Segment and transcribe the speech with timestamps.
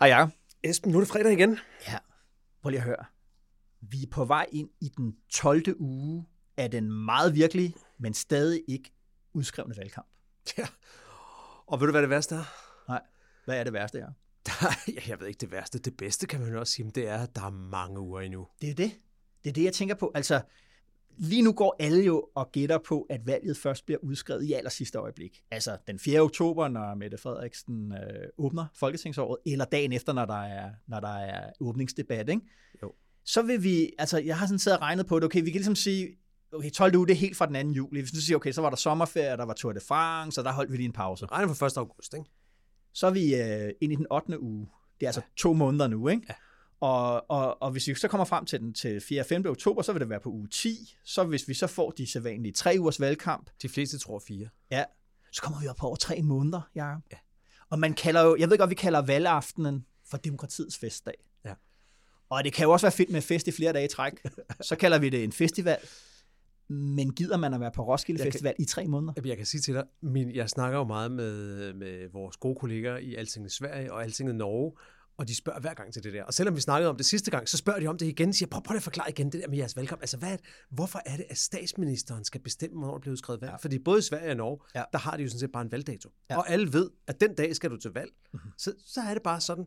[0.00, 0.30] Hej Jacob.
[0.62, 1.58] Esben, nu er det fredag igen.
[1.88, 1.98] Ja,
[2.62, 3.04] prøv lige at høre.
[3.80, 5.74] Vi er på vej ind i den 12.
[5.78, 8.92] uge af den meget virkelige, men stadig ikke
[9.32, 10.06] udskrevne valgkamp.
[10.58, 10.66] Ja.
[11.66, 12.44] Og ved du, hvad det værste er?
[12.88, 13.02] Nej,
[13.44, 14.10] hvad er det værste her?
[14.46, 14.52] Der,
[14.88, 15.78] ja, jeg ved ikke det værste.
[15.78, 18.20] Det bedste kan man jo også sige, men det er, at der er mange uger
[18.20, 18.46] endnu.
[18.60, 19.00] Det er det.
[19.44, 20.12] Det er det, jeg tænker på.
[20.14, 20.40] Altså,
[21.18, 24.70] lige nu går alle jo og gætter på, at valget først bliver udskrevet i aller
[24.70, 25.42] sidste øjeblik.
[25.50, 26.20] Altså den 4.
[26.20, 31.16] oktober, når Mette Frederiksen øh, åbner Folketingsåret, eller dagen efter, når der er, når der
[31.16, 32.42] er åbningsdebat, ikke?
[32.82, 32.92] Jo.
[33.24, 35.58] Så vil vi, altså jeg har sådan siddet og regnet på det, okay, vi kan
[35.58, 36.08] ligesom sige,
[36.52, 36.96] okay, 12.
[36.96, 37.72] uge, det er helt fra den 2.
[37.72, 38.00] juli.
[38.00, 40.52] Hvis du siger, okay, så var der sommerferie, der var Tour de France, så der
[40.52, 41.26] holdt vi lige en pause.
[41.26, 41.76] Regner for 1.
[41.76, 42.30] august, ikke?
[42.92, 44.40] Så er vi øh, ind i den 8.
[44.40, 44.66] uge.
[45.00, 45.26] Det er altså ja.
[45.36, 46.22] to måneder nu, ikke?
[46.28, 46.34] Ja.
[46.80, 49.20] Og, og, og hvis vi så kommer frem til den til 4.
[49.20, 49.46] og 5.
[49.46, 50.96] oktober, så vil det være på uge 10.
[51.04, 54.48] Så hvis vi så får de sædvanlige tre ugers valgkamp, De fleste tror fire.
[54.70, 54.84] ja,
[55.32, 56.88] så kommer vi op på over tre måneder, ja.
[56.88, 57.16] Ja.
[57.70, 61.14] Og man kalder jo, jeg ved godt, vi kalder valgaftenen for demokratiets festdag.
[61.44, 61.54] Ja.
[62.30, 64.12] Og det kan jo også være fedt med fest i flere dage i træk.
[64.60, 65.76] Så kalder vi det en festival.
[66.68, 69.12] Men gider man at være på Roskilde Jeg kan- Festival i tre måneder?
[69.16, 72.56] Jamen, Jeg kan sige til dig, min, jeg snakker jo meget med, med vores gode
[72.60, 74.72] kolleger i Altinget Sverige og Altinget Norge,
[75.18, 76.24] og de spørger hver gang til det der.
[76.24, 78.28] Og selvom vi snakkede om det sidste gang, så spørger de om det igen.
[78.28, 80.02] De siger, prøv, prøv at forklare igen det der med jeres valgkamp.
[80.02, 83.50] Altså, hvad det, hvorfor er det, at statsministeren skal bestemme, hvornår der bliver udskrevet valg?
[83.50, 83.56] Ja.
[83.56, 84.82] Fordi både i Sverige og Norge, Ja.
[84.92, 86.10] der har de jo sådan set bare en valgdato.
[86.30, 86.36] Ja.
[86.38, 88.10] Og alle ved, at den dag skal du til valg.
[88.32, 88.50] Mm-hmm.
[88.58, 89.66] Så, så er det bare sådan.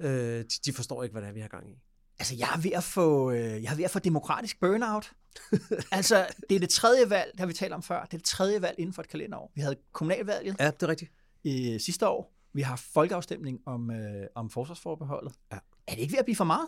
[0.00, 0.08] Ja.
[0.08, 1.74] Øh, de, de forstår ikke, hvad det er, vi har gang i.
[2.18, 5.12] Altså, jeg er ved at få, øh, jeg er ved at få demokratisk burnout.
[5.92, 8.04] altså, det er det tredje valg, det har vi talt om før.
[8.04, 9.52] Det er det tredje valg inden for et kalenderår.
[9.54, 11.10] Vi havde kommunalvalget Ja, det er rigtigt.
[11.44, 12.32] i sidste år.
[12.56, 15.32] Vi har folkeafstemning om, øh, om forsvarsforbeholdet.
[15.52, 15.58] Ja.
[15.86, 16.66] Er det ikke ved at blive for meget?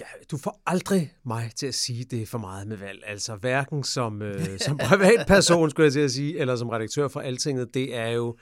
[0.00, 3.02] Ja, du får aldrig mig til at sige, det er for meget med valg.
[3.06, 7.20] Altså hverken som, øh, som privatperson, skulle jeg til at sige, eller som redaktør for
[7.20, 7.74] Altinget.
[7.74, 8.36] Det er jo,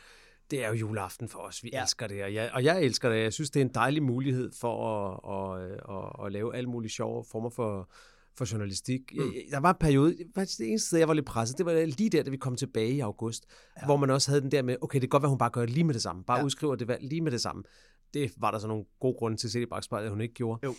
[0.51, 1.65] det er jo juleaften for os.
[1.65, 1.83] Vi Ja.
[1.83, 3.23] elsker det, og jeg, og jeg elsker det.
[3.23, 6.91] Jeg synes, det er en dejlig mulighed for at, at, at, at lave alle mulige
[6.91, 7.91] sjove former for,
[8.39, 9.01] for journalistik.
[9.19, 9.33] Mm.
[9.51, 12.11] Der var en periode, faktisk det eneste sted, jeg var lidt presset, det var lige
[12.11, 13.45] der, da vi kom tilbage i august,
[13.81, 13.85] ja.
[13.87, 15.61] hvor man også havde den der med, okay, det kan godt være, hun bare gør
[15.61, 16.25] det lige med det samme.
[16.25, 16.45] Bare Ja.
[16.45, 17.63] udskriver det lige med det samme.
[18.15, 20.61] Det var der så nogle gode grunde til, set i bagspejlet, at hun ikke gjorde.
[20.65, 20.75] Jo.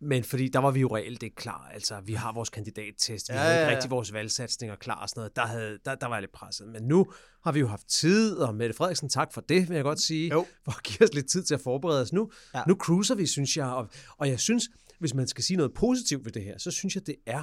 [0.00, 1.70] Men fordi der var vi jo reelt ikke klar.
[1.74, 3.74] Altså, vi har vores kandidattest, vi Ja, havde ja, ikke ja.
[3.76, 5.36] rigtig vores valgsatsninger klar og sådan noget.
[5.36, 6.68] Der, havde, der, der var jeg lidt presset.
[6.68, 7.06] Men nu
[7.44, 10.30] har vi jo haft tid, og Mette Frederiksen, tak for det, vil jeg godt sige,
[10.30, 10.46] Jo.
[10.64, 12.30] for at give os lidt tid til at forberede os nu.
[12.54, 12.62] Ja.
[12.68, 14.68] Nu cruiser vi, synes jeg, og, og jeg synes,
[14.98, 17.42] hvis man skal sige noget positivt ved det her, så synes jeg, det er,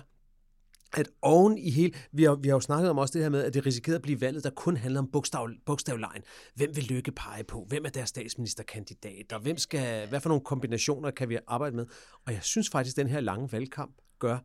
[0.98, 3.44] at oven i hele, vi har, vi har jo snakket om også det her med,
[3.44, 6.24] at det risikerede at blive valget, der kun handler om bogstav, bogstavlejen.
[6.56, 7.66] Hvem vil Lykke pege på?
[7.70, 9.34] Hvem er deres statsministerkandidat?
[9.34, 11.86] Og hvem skal, hvad for nogle kombinationer kan vi arbejde med?
[12.26, 14.38] Og jeg synes faktisk, at den her lange valgkamp gør,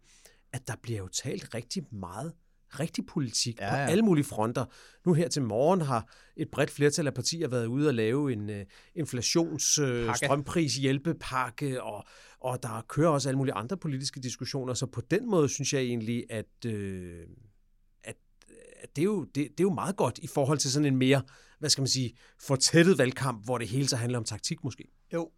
[0.52, 2.32] at der bliver jo talt rigtig meget
[2.70, 4.64] rigtig politik Ja, ja, på alle mulige fronter.
[5.06, 8.50] Nu her til morgen har et bredt flertal af partier været ude og lave en
[8.50, 8.56] uh,
[8.94, 10.26] inflations, uh, Pakke.
[10.26, 12.04] strømpris hjælpepakke, og,
[12.40, 14.74] og der kører også alle mulige andre politiske diskussioner.
[14.74, 17.26] Så på den måde synes jeg egentlig, at, øh,
[18.04, 18.16] at,
[18.82, 20.96] at det, er jo, det, det er jo meget godt i forhold til sådan en
[20.96, 21.22] mere,
[21.58, 24.84] hvad skal man sige, fortættet valgkamp, hvor det hele så handler om taktik måske.
[25.12, 25.30] Jo.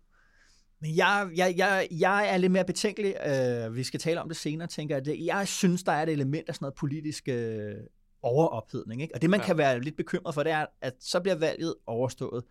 [0.80, 3.14] Men jeg, jeg, jeg, jeg er lidt mere betænkelig.
[3.26, 5.18] Øh, vi skal tale om det senere, tænker jeg.
[5.20, 7.74] Jeg synes, der er et element af sådan noget politisk øh,
[8.22, 9.02] overophedning.
[9.02, 9.14] Ikke?
[9.14, 9.46] Og det, man ja.
[9.46, 12.44] Kan være lidt bekymret for, det er, at så bliver valget overstået.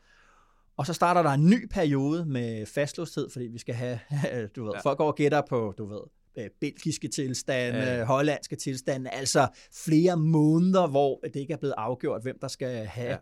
[0.78, 4.00] Og så starter der en ny periode med fastlåsthed, fordi vi skal have,
[4.56, 4.80] du ved, ja.
[4.80, 6.02] Folk over gætter på, du ved,
[6.38, 7.98] øh, belgiske tilstande, ja.
[7.98, 8.04] Ja.
[8.04, 9.48] hollandske tilstande, altså
[9.86, 13.18] flere måneder, hvor det ikke er blevet afgjort, hvem der skal have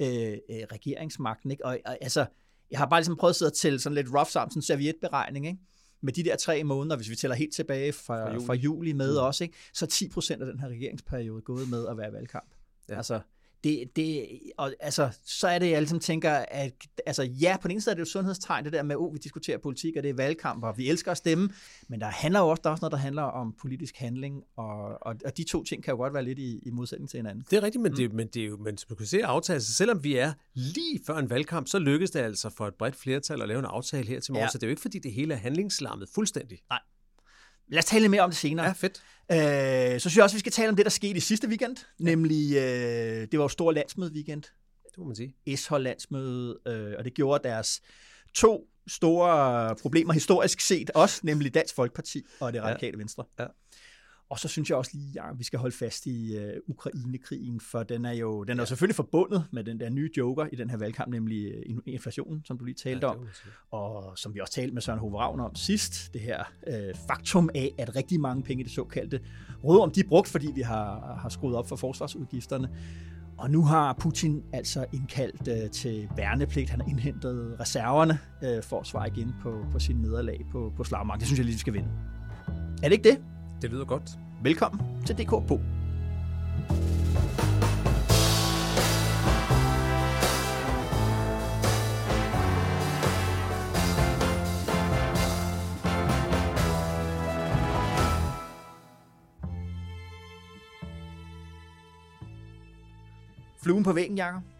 [0.00, 0.32] ja.
[0.32, 1.50] øh, øh, regeringsmagten.
[1.50, 1.64] Ikke?
[1.64, 2.26] Og, og altså,
[2.70, 4.62] jeg har bare ligesom prøvet at sidde og tælle sådan lidt rough sammen, sådan en
[4.62, 5.58] servietberegning, ikke?
[6.00, 8.46] med de der tre måneder, hvis vi tæller helt tilbage fra, fra, juli.
[8.46, 9.24] fra juli med Mm.
[9.24, 9.56] også, ikke?
[9.72, 12.50] så er 10 procent af den her regeringsperiode gået med at være valgkamp.
[12.88, 12.96] Ja.
[12.96, 13.20] Altså,
[13.64, 16.72] det, det, og, altså, så er det, jeg ligesom tænker, at
[17.06, 19.14] altså, ja, på den ene side er det jo sundhedstegn, det der med, at oh,
[19.14, 21.50] vi diskuterer politik, og det er valgkamp, og vi elsker at stemme,
[21.88, 25.02] men der handler jo også, der er også noget, der handler om politisk handling, og,
[25.02, 27.44] og, og de to ting kan jo godt være lidt i, i modsætning til hinanden.
[27.50, 27.96] Det er rigtigt, men, mm.
[27.96, 30.32] det, men, det er jo, men som du kan se aftale, så selvom vi er
[30.54, 33.64] lige før en valgkamp, så lykkes det altså for et bredt flertal at lave en
[33.64, 34.48] aftale her til morgen, Ja.
[34.48, 36.58] så det er jo ikke fordi det hele er handlingslammet fuldstændig.
[37.68, 38.66] Lad os tale lidt mere om det senere.
[38.66, 39.02] Ja, fedt.
[39.32, 41.76] Øh, så synes jeg også, vi skal tale om det, der skete i sidste weekend,
[41.98, 42.62] nemlig, øh,
[43.30, 44.42] det var jo stor landsmøde weekend,
[44.90, 45.36] Det må man sige.
[45.46, 47.82] Eshold landsmøde, øh, og det gjorde deres
[48.34, 52.98] to store problemer historisk set også, nemlig Dansk Folkeparti og det radikale ja.
[52.98, 53.24] venstre.
[53.38, 53.46] Ja.
[54.34, 57.82] Og så synes jeg også lige, at vi skal holde fast i uh, Ukraine-krigen, for
[57.82, 60.70] den er jo den er jo selvfølgelig forbundet med den der nye joker i den
[60.70, 63.28] her valgkamp, nemlig uh, inflationen, som du lige talte Ja, om.
[63.70, 67.50] Og som vi også talte med Søren Hove Ravn om sidst, det her øh, faktum
[67.54, 69.20] af, at rigtig mange penge i det såkaldte
[69.64, 72.68] rådrum, de er brugt, fordi vi har, har skruet op for forsvarsudgifterne.
[73.38, 76.70] Og nu har Putin altså indkaldt øh, til værnepligt.
[76.70, 80.84] Han har indhentet reserverne øh, for at svare igen på, på sin nederlag på, på
[80.84, 81.20] slagmarken.
[81.20, 81.88] Det synes jeg lige, vi skal vinde.
[82.82, 83.18] Er det ikke det?
[83.62, 84.23] Det lyder godt.
[84.44, 85.60] Velkommen til DK på.
[103.62, 104.53] Fluen på væggen, Jacob.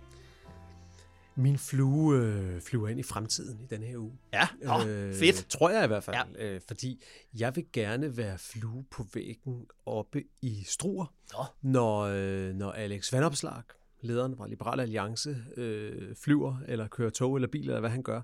[1.36, 4.12] Min flue øh, flyver ind i fremtiden i denne her uge.
[4.32, 4.78] Ja, Nå,
[5.14, 5.46] fedt.
[5.48, 6.16] Tror jeg i hvert fald.
[6.38, 6.54] Ja.
[6.54, 7.02] Øh, fordi
[7.38, 11.44] jeg vil gerne være flue på væggen oppe i Struer, Nå.
[11.70, 13.62] når, øh, når Alex Vandopslag,
[14.00, 18.20] lederen fra Liberal Alliance, øh, flyver eller kører tog eller bil, eller hvad han gør,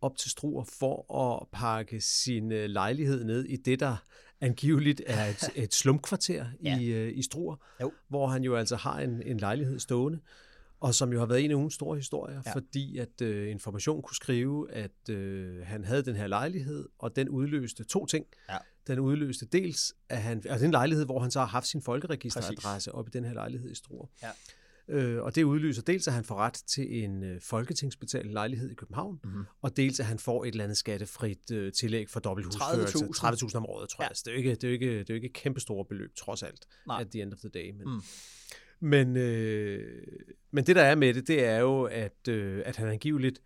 [0.00, 3.96] op til Struer for at pakke sin øh, lejlighed ned i det, der
[4.40, 6.78] angiveligt er et, et slumkvarter Ja.
[6.80, 7.92] i, øh, i Struer, Jo.
[8.08, 10.18] hvor han jo altså har en, en lejlighed stående,
[10.80, 12.54] og som jo har været en af ugens store historier, Ja.
[12.54, 17.28] fordi at øh, Information kunne skrive, at øh, han havde den her lejlighed, og den
[17.28, 18.26] udløste to ting.
[18.48, 18.56] Ja.
[18.86, 22.92] Den udløste dels, at han, altså den lejlighed, hvor han så har haft sin folkeregisteradresse
[22.92, 24.06] op i den her lejlighed i Struer.
[24.22, 24.30] Ja.
[24.88, 28.74] Øh, og det udløser dels, at han får ret til en øh, folketingsbetalt lejlighed i
[28.74, 29.44] København, Mhm.
[29.62, 32.98] og dels, at han får et eller andet skattefrit øh, tillæg for dobbelthusførelse.
[32.98, 33.48] 30.000.
[33.48, 34.08] 30.000 om året, tror Ja.
[34.08, 34.16] jeg.
[34.16, 35.60] Så det er jo ikke, det er jo ikke, det er jo ikke et kæmpe
[35.60, 37.00] store beløb, trods alt, Nej.
[37.00, 37.70] at the end of the day.
[37.70, 38.00] Men, Mm.
[38.80, 40.02] Men, øh,
[40.52, 43.42] men det, der er med det, det er jo, at, øh, at han angiveligt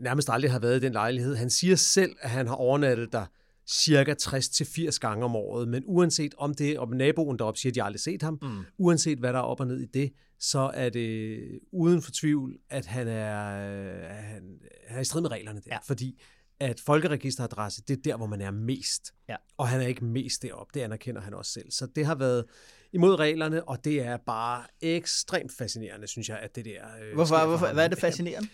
[0.00, 1.34] nærmest aldrig har været i den lejlighed.
[1.36, 3.26] Han siger selv, at han har overnattet der
[3.66, 7.82] cirka 60-80 gange om året, men uanset om det, om naboen deroppe siger, at de
[7.82, 8.48] aldrig set ham, Mm.
[8.78, 11.40] uanset hvad der er op og ned i det, så er det
[11.72, 13.50] uden for tvivl, at han er,
[14.12, 15.70] han, han er i strid med reglerne der.
[15.72, 15.78] Ja.
[15.86, 16.22] Fordi
[16.60, 19.14] at folkeregisteradresse, det er der, hvor man er mest.
[19.28, 19.36] Ja.
[19.56, 21.70] Og han er ikke mest deroppe, det anerkender han også selv.
[21.70, 22.44] Så det har været
[22.92, 26.82] imod reglerne, og det er bare ekstremt fascinerende, synes jeg, at det der...
[27.02, 28.48] øh, Hvorfor, for hvorfor, hvad er det fascinerende?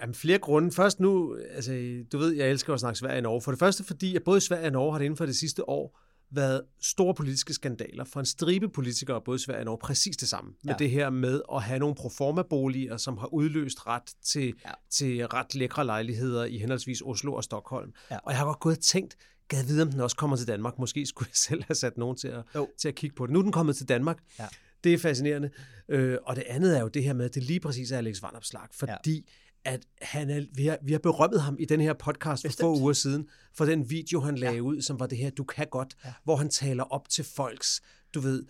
[0.00, 0.72] Jamen, flere grunde.
[0.72, 3.42] Først nu, altså, du ved, jeg elsker at snakke Sverige og Norge.
[3.42, 5.68] For det første, fordi at både Sverige og Norge har det inden for det sidste
[5.68, 6.00] år
[6.32, 10.50] været store politiske skandaler for en stribe politikere, både Sverige og Norge, præcis det samme.
[10.64, 10.78] Med Ja.
[10.78, 14.70] det her med at have nogle proforma-boliger, som har udløst ret til, ja.
[14.90, 17.92] til ret lækre lejligheder i henholdsvis Oslo og Stockholm.
[18.10, 18.16] Ja.
[18.16, 19.16] Og jeg har godt gået og tænkt,
[19.50, 20.78] gad vide, om den også kommer til Danmark.
[20.78, 22.68] Måske skulle jeg selv have sat nogen til at, Jo.
[22.78, 23.32] til at kigge på det.
[23.32, 24.18] Nu er den kommet til Danmark.
[24.38, 24.46] Ja.
[24.84, 25.50] Det er fascinerende.
[25.88, 28.22] Øh, og det andet er jo det her med, at det lige præcis er Alex
[28.22, 29.30] Vandopslag, fordi
[29.64, 32.60] at han er, vi, har, vi har berømmet ham i den her podcast for Bestemt.
[32.64, 34.60] få uger siden, for den video, han lagde ja.
[34.60, 36.08] ud, som var det her, du kan godt, Ja.
[36.08, 36.14] ja.
[36.24, 37.80] hvor han taler op til folks,
[38.14, 38.44] du ved,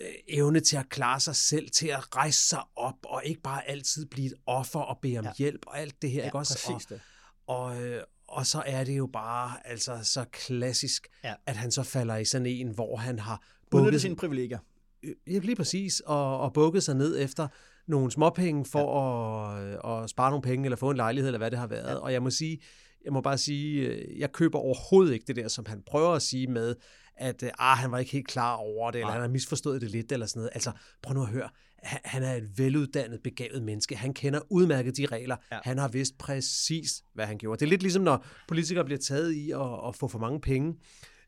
[0.00, 3.68] øh, evne til at klare sig selv, til at rejse sig op, og ikke bare
[3.68, 5.28] altid blive et offer og bede om Ja.
[5.30, 5.34] ja.
[5.38, 6.68] hjælp, og alt det her, Ja, ikke også?
[6.72, 7.00] præcis det.
[7.46, 7.76] Og,
[8.34, 11.34] og, så er det jo bare altså så klassisk, Ja.
[11.46, 14.58] at han så falder i sådan en, hvor han har bukket, sine privilegier.
[15.26, 17.48] Ja, lige præcis, og, og bukket sig ned efter
[17.86, 19.98] nogle småpenge for ja.
[19.98, 21.84] at, at spare nogle penge, eller få en lejlighed, eller hvad det har været.
[21.84, 21.90] Ja.
[21.90, 21.96] Ja.
[21.96, 22.58] Og jeg må sige,
[23.04, 26.22] jeg må bare sige, øh, jeg køber overhovedet ikke det der, som han prøver at
[26.22, 26.74] sige med,
[27.16, 29.12] at øh, ah, han var ikke helt klar over det, eller Nej.
[29.14, 30.50] han har misforstået det lidt, eller sådan noget.
[30.54, 31.48] Altså, prøv nu at høre.
[31.82, 33.96] Han, han er et veluddannet, begavet menneske.
[33.96, 35.36] Han kender udmærket de regler.
[35.52, 35.58] Ja.
[35.62, 37.60] Han har vidst præcis, hvad han gjorde.
[37.60, 40.74] Det er lidt ligesom, når politikere bliver taget i at, at få for mange penge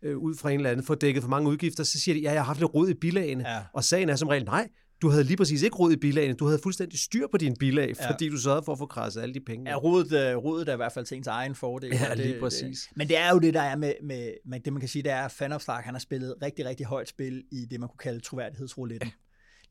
[0.03, 2.33] øh, ud fra en eller anden, få dækket for mange udgifter, så siger de, ja,
[2.33, 3.49] jeg har haft lidt rod i bilagene.
[3.49, 3.63] Ja.
[3.73, 4.69] Og sagen er som regel, nej,
[5.03, 6.35] du havde lige præcis ikke rod i bilagene.
[6.35, 8.05] Du havde fuldstændig styr på dine bilag, Ja.
[8.05, 8.11] ja.
[8.13, 9.71] fordi du sørgede for at få krasset alle de penge.
[9.71, 11.91] Ja, rodet, øh, rodet er i hvert fald til ens egen fordel.
[11.95, 12.81] Ja, og lige præcis.
[12.89, 15.03] Det, men det er jo det, der er med, med, med det, man kan sige,
[15.03, 17.99] det er, at Fanopslag, han har spillet rigtig, rigtig højt spil i det, man kunne
[17.99, 19.11] kalde troværdighedsrouletten.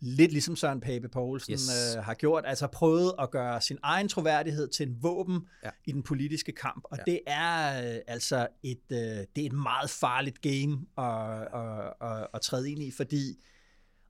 [0.02, 1.70] Lidt ligesom Søren Pape Poulsen Yes.
[1.98, 5.70] øh, har gjort, altså prøvet at gøre sin egen troværdighed til en våben Ja.
[5.86, 7.12] i den politiske kamp, og Ja.
[7.12, 12.28] det er øh, altså et, øh, det er et meget farligt game at, at, at,
[12.34, 13.38] at træde ind i, fordi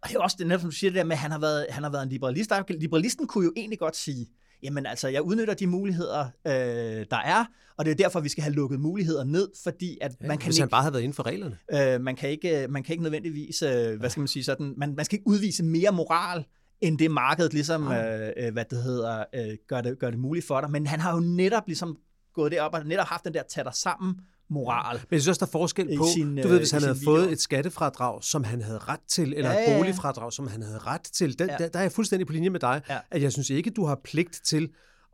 [0.06, 1.40] og det er også det, netop som du siger det der med, at han har
[1.40, 2.52] været, han har været en liberalist.
[2.70, 4.28] Liberalisten kunne jo egentlig godt sige,
[4.64, 7.46] jamen altså, jeg udnytter de muligheder, øh, der er,
[7.78, 10.48] og det er derfor, vi skal have lukket muligheder ned, fordi at Ja, man kan
[10.48, 10.62] hvis ikke...
[10.62, 11.58] han bare havde været inden for reglerne.
[11.74, 14.96] Øh, man, kan ikke, man kan ikke nødvendigvis, øh, hvad skal man sige, sådan, man,
[14.96, 16.46] man skal ikke udvise mere moral,
[16.82, 20.48] end det markedet ligesom, øh, øh, hvad det hedder, øh, gør, det, gør det muligt
[20.48, 20.72] for dig.
[20.72, 21.98] Men han har jo netop ligesom
[22.34, 24.16] gået derop og netop haft den der tage dig sammen
[24.50, 24.96] moral.
[24.96, 26.82] Men jeg synes også, der er forskel I på, sin, du ved, hvis øh, han
[26.82, 27.32] i havde sin fået video.
[27.34, 29.78] et skattefradrag, som han havde ret til, eller Ja, et ja, ja.
[29.78, 31.58] boligfradrag, som han havde ret til, der, Ja.
[31.58, 33.00] der, der er jeg fuldstændig på linje med dig, Ja.
[33.12, 34.70] at jeg synes ikke, du har pligt til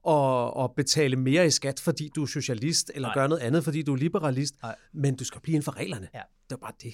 [0.07, 3.13] at, at betale mere i skat, fordi du er socialist, eller Nej.
[3.13, 4.75] gør noget andet, fordi du er liberalist, Nej.
[4.93, 6.07] men du skal blive inden for reglerne.
[6.13, 6.21] Ja.
[6.49, 6.93] Det er bare det.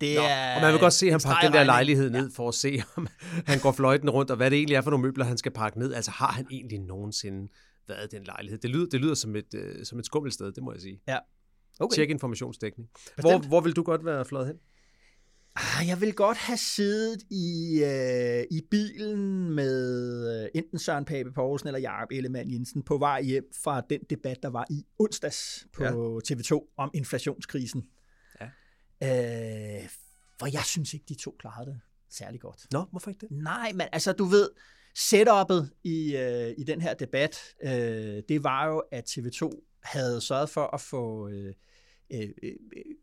[0.00, 2.48] Det Nå, er og man vil godt se ham pakke den der lejlighed ned, for
[2.48, 3.08] at se, om
[3.46, 5.78] han går fløjten rundt, og hvad det egentlig er for nogle møbler, han skal pakke
[5.78, 5.94] ned.
[5.94, 7.52] Altså, har han egentlig nogensinde
[7.88, 8.58] været i den lejlighed?
[8.58, 11.00] Det lyder, det lyder som, et, øh, som et skummelt sted, det må jeg sige.
[11.80, 11.94] Okay.
[11.94, 12.88] Tjek informationsdækning.
[13.16, 14.56] Hvor, hvor vil du godt være fløjet hen?
[15.56, 21.32] Ah, Jeg vil godt have siddet i, øh, i bilen med øh, enten Søren Pape
[21.32, 25.66] Poulsen eller Jakob Ellemann Jensen på vej hjem fra den debat, der var i onsdags
[25.72, 25.84] på
[26.30, 26.34] ja.
[26.34, 27.86] TV2 om inflationskrisen.
[28.40, 28.46] Ja.
[29.02, 29.88] Øh,
[30.38, 31.80] for jeg synes ikke, de to klarede det
[32.10, 32.66] særlig godt.
[32.72, 33.30] Nå, hvorfor ikke det?
[33.30, 34.48] Nej, men altså du ved,
[34.98, 39.50] setup'et i, øh, i den her debat, øh, det var jo, at TV2
[39.86, 41.52] havde sørget for at få øh,
[42.12, 42.52] øh, øh,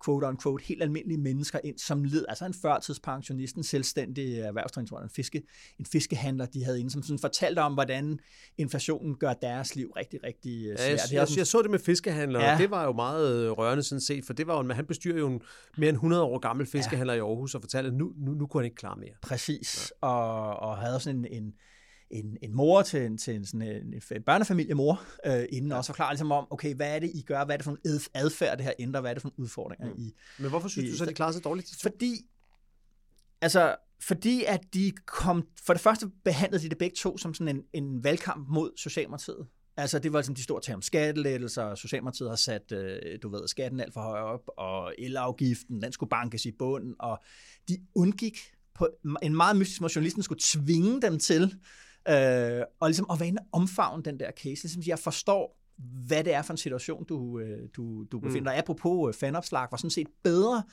[0.06, 5.04] quote on quote helt almindelige mennesker ind, som led, altså en førtidspensionist, en selvstændig erhvervsdrivende,
[5.04, 5.44] en, fiske,
[5.80, 8.20] en fiskehandler, de havde inde, som sådan fortalte om, hvordan
[8.58, 10.88] inflationen gør deres liv rigtig, rigtig øh, Ja, svært.
[10.88, 12.52] jeg, er jeg, sådan- jeg så det med fiskehandler, ja.
[12.52, 12.58] Ja.
[12.58, 15.42] det var jo meget rørende sådan set, for det var jo, han bestyrer jo en
[15.78, 17.18] mere end 100 år gammel fiskehandler ja.
[17.18, 19.14] i Aarhus, og fortalte, at nu, nu, nu kunne han ikke klare mere.
[19.22, 20.08] Præcis, ja.
[20.08, 21.54] og, og havde sådan en, en,
[22.10, 25.78] en, en mor til en, til en, sådan en, en børnefamiliemor øh, inden ja.
[25.78, 27.78] også forklare ligesom om, okay, hvad er det, I gør, hvad er det for en
[27.86, 30.02] ad- adfærd, det her ændrer, hvad er det for nogle udfordringer, mm.
[30.02, 30.14] I...
[30.40, 31.76] Men hvorfor synes I- du så, de klarede sig dårligt?
[31.82, 32.16] Fordi,
[33.42, 37.56] altså, fordi at de kom, for det første behandlede de det begge to som sådan
[37.56, 39.48] en, en valgkamp mod Socialdemokratiet.
[39.78, 43.30] Altså, det var ligesom de store tal om skattelettelser, og Socialdemokratiet har sat, øh, du
[43.30, 47.20] ved, skatten alt for højt op, og elafgiften, den skulle bankes i bunden, og
[47.70, 48.38] de undgik
[48.76, 48.90] på
[49.22, 51.56] en meget mystisk måde, journalisten skulle tvinge dem til,
[52.10, 54.64] øh, og ligesom at være inde og omfavne den der case.
[54.64, 55.60] Ligesom, jeg forstår,
[56.08, 58.58] hvad det er for en situation, du, øh, du, du befinder dig.
[58.58, 58.60] Mm.
[58.60, 60.64] Apropos øh, fanopslag, var sådan set bedre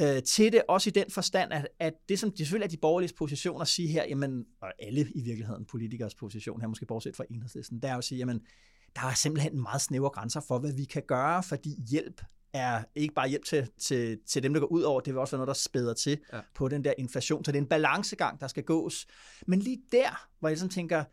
[0.00, 2.76] øh, til det, også i den forstand, at, at det som det selvfølgelig er de
[2.76, 7.16] borgerlige position at sige her, jamen, og alle i virkeligheden politikers position her, måske bortset
[7.16, 8.40] fra enhedslisten, det er jo at sige, jamen,
[8.96, 13.14] der er simpelthen meget snævre grænser for, hvad vi kan gøre, fordi hjælp er ikke
[13.14, 15.56] bare hjælp til, til, til dem, der går ud over, det vil også være noget,
[15.56, 16.36] der spæder til Ja.
[16.36, 16.42] ja.
[16.54, 17.44] på den der inflation.
[17.44, 19.06] Så det er en balancegang, der skal gås.
[19.46, 21.04] Men lige der, hvor jeg sådan tænker,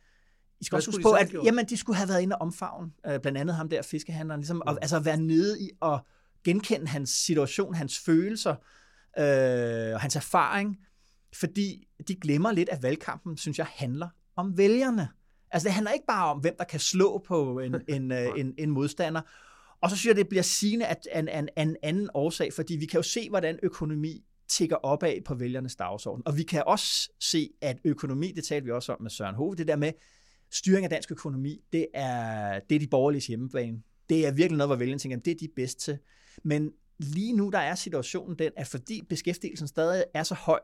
[0.59, 1.45] I skal Hvad også huske på, at gjort?
[1.45, 4.57] jamen, de skulle have været inde og omfavne, øh, blandt andet ham der fiskehandleren, ligesom,
[4.57, 4.61] Mm.
[4.67, 5.99] at, altså være nede i at
[6.43, 8.55] genkende hans situation, hans følelser,
[9.19, 10.77] øh, og hans erfaring,
[11.35, 15.07] fordi de glemmer lidt, at valgkampen, synes jeg, handler om vælgerne.
[15.51, 18.53] Altså det handler ikke bare om, hvem der kan slå på en, en, øh, en,
[18.57, 19.21] en modstander.
[19.81, 22.85] Og så synes jeg, det bliver sigende at en, en, en anden årsag, fordi vi
[22.85, 26.23] kan jo se, hvordan økonomi tigger opad på vælgernes dagsorden.
[26.25, 29.55] Og vi kan også se, at økonomi, det talte vi også om med Søren Hove,
[29.55, 29.91] det der med
[30.51, 33.81] styring af dansk økonomi, det er, det er de borgerlige hjemmebane.
[34.09, 35.97] Det er virkelig noget, hvor vælgerne tænker, det er de bedste til.
[36.43, 40.59] Men lige nu, der er situationen den, at fordi beskæftigelsen stadig er så høj,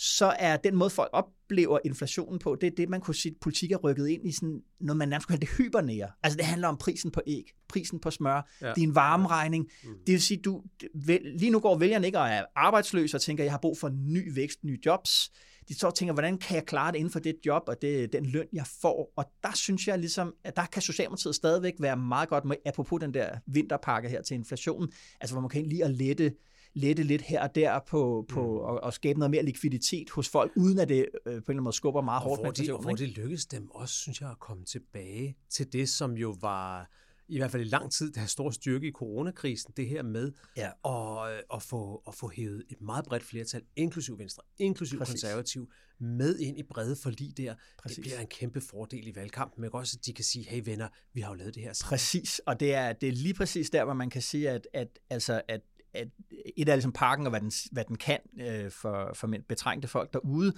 [0.00, 3.40] så er den måde, folk oplever inflationen på, det er det, man kunne sige, at
[3.40, 6.10] politik er rykket ind i sådan noget, man nærmest kunne kalde det hypernære.
[6.22, 8.72] Altså det handler om prisen på æg, prisen på smør, Ja.
[8.76, 9.66] din varmeregning.
[9.84, 9.90] Mm.
[10.06, 10.62] Det vil sige, du,
[10.94, 13.88] vel, lige nu går vælgerne ikke og er arbejdsløse og tænker, jeg har brug for
[13.88, 15.30] ny vækst, nye jobs.
[15.68, 18.26] De og tænker, hvordan kan jeg klare det inden for det job og det, den
[18.26, 19.12] løn, jeg får?
[19.16, 23.00] Og der synes jeg ligesom, at der kan Socialdemokratiet stadigvæk være meget godt med, apropos
[23.00, 26.32] den der vinterpakke her til inflationen, altså hvor man kan lige at lette
[26.78, 28.46] lette lidt her og der på, på Mm.
[28.46, 31.42] og, og skabe noget mere likviditet hos folk, uden at det øh, på en eller
[31.48, 34.20] anden måde skubber meget Og hårdt hvor, de, og hvor det lykkedes dem også, synes
[34.20, 36.90] jeg, at komme tilbage til det, som jo var
[37.30, 40.32] i hvert fald i lang tid, der har stor styrke i coronakrisen, det her med
[40.56, 40.70] Ja.
[40.84, 45.12] at, øh, at, få, at få hævet et meget bredt flertal, inklusiv Venstre, inklusiv Præcis.
[45.12, 45.70] konservativ,
[46.00, 47.54] med ind i brede forlig der.
[47.78, 47.96] Præcis.
[47.96, 50.88] Det bliver en kæmpe fordel i valgkampen, men også, at de kan sige, hey venner,
[51.12, 51.88] vi har jo lavet det her sammen.
[51.90, 54.98] Præcis, og det er, det er lige præcis der, hvor man kan sige, at, at,
[55.10, 55.60] altså, at,
[55.94, 56.08] at
[56.56, 60.12] et er ligesom pakken, og hvad den, hvad den kan øh, for, for betrængte folk
[60.12, 60.52] derude,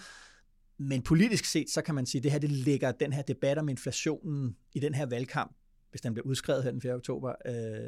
[0.79, 3.59] men politisk set, så kan man sige, at det her det lægger den her debat
[3.59, 5.57] om inflationen i den her valgkamp,
[5.91, 6.95] hvis den bliver udskrevet her den 4.
[6.95, 7.33] oktober,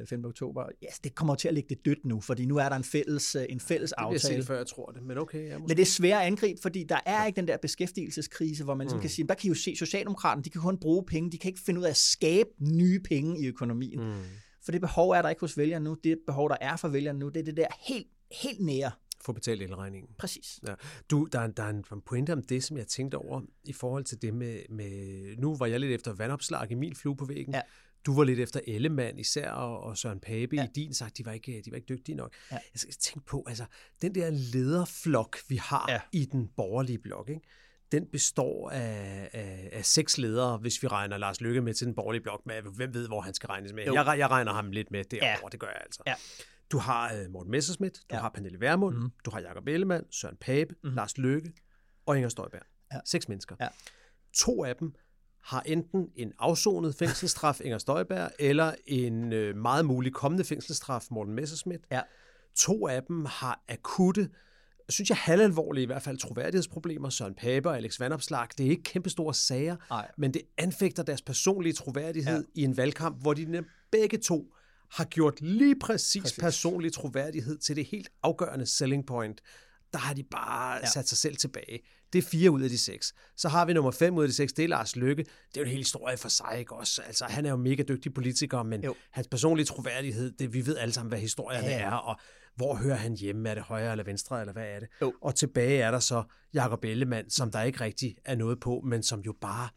[0.01, 0.25] øh, 5.
[0.25, 2.85] oktober, yes, det kommer til at ligge det dødt nu, fordi nu er der en
[2.85, 4.45] fælles, øh, en fælles Det vil jeg aftale.
[4.45, 5.49] før jeg tror det, men okay.
[5.49, 5.69] Ja, måske.
[5.69, 8.85] Men det er svært at angribe, fordi der er ikke den der beskæftigelseskrise, hvor man
[8.85, 8.99] ligesom Mm.
[8.99, 9.03] mm.
[9.03, 11.49] kan sige, der kan I jo se, Socialdemokraterne, de kan kun bruge penge, de kan
[11.49, 14.01] ikke finde ud af at skabe nye penge i økonomien.
[14.01, 14.13] Mm.
[14.65, 17.19] For det behov er der ikke hos vælgerne nu, det behov, der er for vælgerne
[17.19, 18.07] nu, det er det der helt,
[18.43, 18.91] helt nære.
[19.21, 20.11] Få betalt elregningen.
[20.19, 20.61] Præcis.
[21.11, 24.05] Du, der er, der er en pointe om det, som jeg tænkte over i forhold
[24.05, 27.55] til det med, med nu var jeg lidt efter vandopslag i min flue på væggen.
[27.55, 27.61] Ja.
[28.07, 30.63] Du var lidt efter Ellemann især, og, og Søren Pape ja.
[30.63, 30.69] Ja.
[30.69, 32.35] i din sagt, de var ikke, de var ikke dygtige nok.
[32.51, 32.59] Ja.
[32.75, 33.65] Jeg tænke på, altså,
[34.03, 35.95] den der lederflok, vi har ja.
[35.95, 36.01] Ja.
[36.13, 37.41] i den borgerlige blok, ikke?
[37.93, 41.95] Den består af, af, af seks ledere, hvis vi regner Lars Lykke med til den
[41.95, 42.47] borgerlige blok.
[42.47, 43.83] Med, hvem ved, hvor han skal regnes med?
[43.83, 45.49] Jeg, jeg regner ham lidt med derovre, ja.
[45.53, 46.03] det gør jeg altså.
[46.07, 46.15] Ja.
[46.73, 48.21] Du har uh, Morten Messerschmidt, du ja.
[48.21, 49.11] har Pernille Vermund, mm.
[49.25, 50.91] du har Jakob Ellemann, Søren Pape, mm.
[50.91, 51.53] Lars Lykke
[52.07, 52.63] og Inger Støjberg.
[52.93, 52.99] Ja.
[53.05, 53.57] Seks mennesker.
[53.61, 53.69] Ja.
[54.35, 54.95] To af dem
[55.43, 61.35] har enten en afsonet fængselsstraf, Inger Støjberg, eller en øh, meget mulig kommende fængselsstraf, Morten
[61.35, 61.87] Messerschmidt.
[61.91, 62.01] Ja.
[62.57, 64.29] To af dem har akutte,
[64.89, 67.11] synes jeg halvalvorlige i hvert fald, troværdighedsproblemer.
[67.11, 68.47] Søren Pape og Alex Vandopslag.
[68.59, 70.11] Det er ikke kæmpe store sager, Ej.
[70.19, 72.61] men det anfægter deres personlige troværdighed ja.
[72.61, 74.53] i en valgkamp, hvor de begge to
[74.91, 79.41] har gjort lige præcis, præcis personlig troværdighed til det helt afgørende selling point
[79.93, 80.87] der har de bare ja.
[80.87, 81.81] sat sig selv tilbage.
[82.13, 83.15] Det er fire ud af de seks.
[83.37, 85.23] Så har vi nummer fem ud af de seks, det er Lars Lykke.
[85.25, 87.03] Det er jo en hel historie for sig, ikke også?
[87.03, 88.95] Altså, han er jo mega dygtig politiker, men jo.
[89.11, 91.81] hans personlige troværdighed, det, vi ved alle sammen, hvad historien ja.
[91.81, 92.21] er, og
[92.57, 93.49] hvor hører han hjemme?
[93.49, 94.89] Er det højre eller venstre, eller hvad er det?
[95.03, 95.13] Jo.
[95.23, 96.23] Og tilbage er der så
[96.55, 99.69] Jakob Ellemann, som der ikke rigtig er noget på, men som jo bare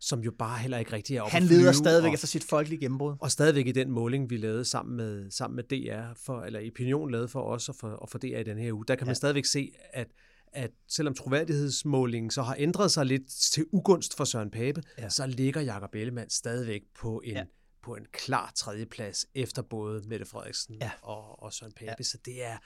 [0.00, 2.80] som jo bare heller ikke rigtig er oppe Han leder stadigvæk og, efter sit folkelige
[2.80, 3.16] gennembrud.
[3.20, 7.10] Og stadigvæk i den måling, vi lavede sammen med, sammen med DR, for, eller Opinion
[7.10, 9.08] lavede for os og for, og for DR i den her uge, der kan ja.
[9.08, 10.06] man stadigvæk se, at
[10.54, 15.08] at selvom troværdighedsmålingen så har ændret sig lidt til ugunst for Søren Pape, ja.
[15.08, 17.44] så ligger Jakob Ellemann stadigvæk på en, ja.
[17.84, 20.90] På en klar tredjeplads efter både Mette Frederiksen ja.
[21.02, 21.94] og, og Søren Pape.
[21.98, 22.04] Ja.
[22.04, 22.56] Så det er,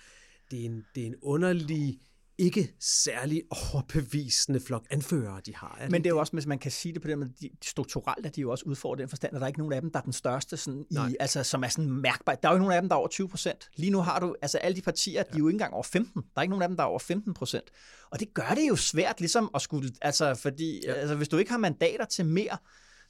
[0.50, 2.00] det, er en, det er en underlig
[2.38, 5.86] ikke særlig overbevisende flok anførere, de har.
[5.90, 8.26] Men det er jo også, hvis man kan sige det på den måde, de, strukturelt
[8.26, 9.98] er de jo også udfordret den forstand, at der er ikke nogen af dem, der
[9.98, 12.34] er den største, sådan i, altså, som er sådan mærkbar.
[12.34, 13.70] Der er jo nogen af dem, der er over 20 procent.
[13.76, 16.22] Lige nu har du, altså alle de partier, de er jo ikke engang over 15.
[16.22, 17.64] Der er ikke nogen af dem, der er over 15 procent.
[18.10, 20.92] Og det gør det jo svært ligesom at skulle, altså fordi, ja.
[20.92, 22.58] altså, hvis du ikke har mandater til mere,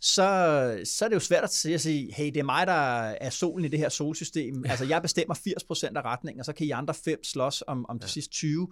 [0.00, 2.72] så, så er det jo svært at sige, hey, det er mig, der
[3.20, 4.64] er solen i det her solsystem.
[4.64, 4.70] Ja.
[4.70, 7.98] Altså, jeg bestemmer 80% af retningen, og så kan I andre fem slås om, om
[8.00, 8.06] ja.
[8.06, 8.68] de sidste 20.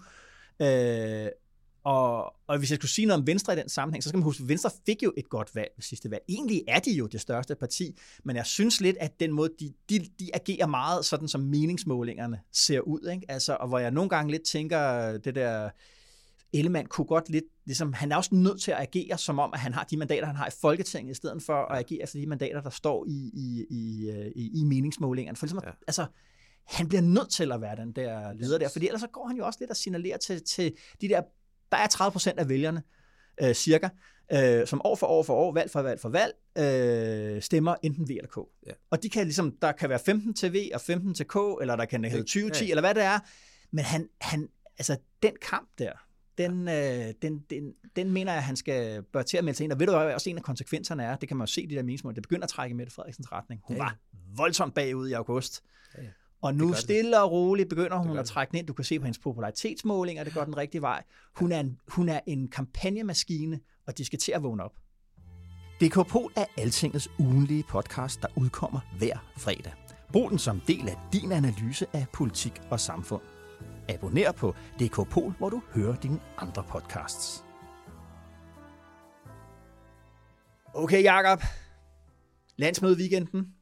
[0.62, 1.28] Øh,
[1.87, 4.25] og, og hvis jeg skulle sige noget om Venstre i den sammenhæng, så skal man
[4.25, 6.23] huske, at Venstre fik jo et godt valg ved sidste valg.
[6.28, 9.73] Egentlig er de jo det største parti, men jeg synes lidt, at den måde, de,
[9.90, 13.11] de, de agerer meget sådan, som meningsmålingerne ser ud.
[13.11, 13.26] Ikke?
[13.28, 15.71] Altså, og hvor jeg nogle gange lidt tænker, det der
[16.52, 19.60] Ellemann kunne godt lidt, ligesom, han er også nødt til at agere, som om, at
[19.60, 22.26] han har de mandater, han har i Folketinget, i stedet for at agere efter de
[22.26, 25.36] mandater, der står i, i, i, i, i meningsmålingerne.
[25.36, 25.71] For ligesom, ja.
[25.86, 26.06] altså,
[26.66, 29.36] han bliver nødt til at være den der leder der, fordi ellers så går han
[29.36, 31.23] jo også lidt og signalerer til, til de der,
[31.73, 32.82] der er 30 procent af vælgerne,
[33.42, 33.88] øh, cirka,
[34.32, 38.08] øh, som år for år for år, valg for valg for valg, øh, stemmer enten
[38.08, 38.36] V eller K.
[38.66, 38.73] Ja.
[38.90, 41.76] Og de kan ligesom, der kan være 15 til V og 15 til K, eller
[41.76, 42.71] der kan hedde 20 10, ja.
[42.71, 43.18] eller hvad det er.
[43.71, 45.92] Men han, han, altså den kamp der,
[46.38, 49.64] den, øh, den, den, den mener jeg, at han skal bør til at melde sig
[49.64, 49.72] ind.
[49.72, 51.66] Og ved du hvad også en af konsekvenserne er, det kan man jo se i
[51.66, 53.60] de der meningsmål, det begynder at trække Mette Frederiksens retning.
[53.64, 53.82] Hun ja.
[53.82, 53.96] var
[54.36, 55.62] voldsomt bagud i august.
[55.96, 56.08] Ja, ja.
[56.42, 58.66] Og nu stille og roligt begynder hun at trække den ind.
[58.66, 61.02] Du kan se på hendes popularitetsmålinger, det går den rigtige vej.
[61.34, 64.72] Hun er en, hun er en kampagnemaskine, og de skal til at vågne op.
[65.80, 69.72] DK Pol er Altingets ugenlige podcast, der udkommer hver fredag.
[70.12, 73.35] Brug den som del af din analyse af politik og samfund.
[73.88, 77.44] Abonner på DK Pol, hvor du hører dine andre podcasts.
[80.75, 81.42] Okay, Jakob.
[82.56, 83.56] Landsmøde weekenden.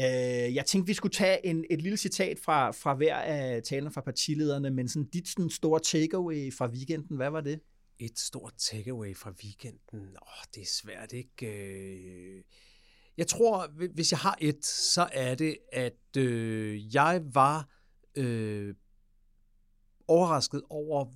[0.00, 3.92] Øh, jeg tænkte, vi skulle tage en, et lille citat fra, fra hver af talerne
[3.92, 7.60] fra partilederne, men sådan dit sådan store takeaway fra weekenden, hvad var det?
[7.98, 10.00] Et stort takeaway fra weekenden?
[10.00, 11.46] Åh, oh, det er svært, ikke?
[11.46, 12.42] Øh,
[13.16, 17.68] jeg tror, hvis jeg har et, så er det, at øh, jeg var
[18.16, 18.74] øh,
[20.08, 21.06] overrasket over,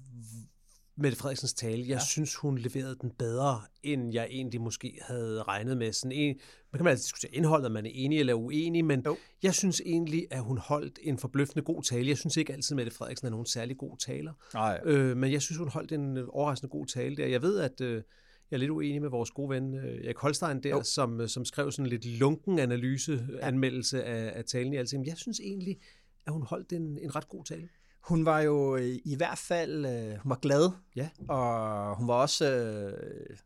[0.96, 1.80] Mette Frederiksens tale.
[1.80, 1.98] Jeg ja.
[1.98, 5.92] synes, hun leverede den bedre, end jeg egentlig måske havde regnet med.
[5.92, 6.36] Sådan en,
[6.72, 9.16] man kan man altid diskutere indholdet, om man er enig eller uenig, men jo.
[9.42, 12.08] jeg synes egentlig, at hun holdt en forbløffende god tale.
[12.08, 14.32] Jeg synes ikke altid, at Mette Frederiksen er nogen særlig god taler.
[14.54, 14.80] Nej.
[14.84, 17.26] Øh, men jeg synes, hun holdt en overraskende god tale der.
[17.26, 18.02] Jeg ved, at øh,
[18.50, 21.44] jeg er lidt uenig med vores gode ven øh, Erik Holstein der, som, øh, som
[21.44, 25.00] skrev sådan lidt lunken analyse, anmeldelse af, af talen i alting.
[25.00, 25.78] Men jeg synes egentlig,
[26.26, 27.68] at hun holdt en, en ret god tale.
[28.02, 31.08] Hun var jo øh, i hvert fald, øh, hun var glad, ja.
[31.28, 33.36] og hun var også, øh,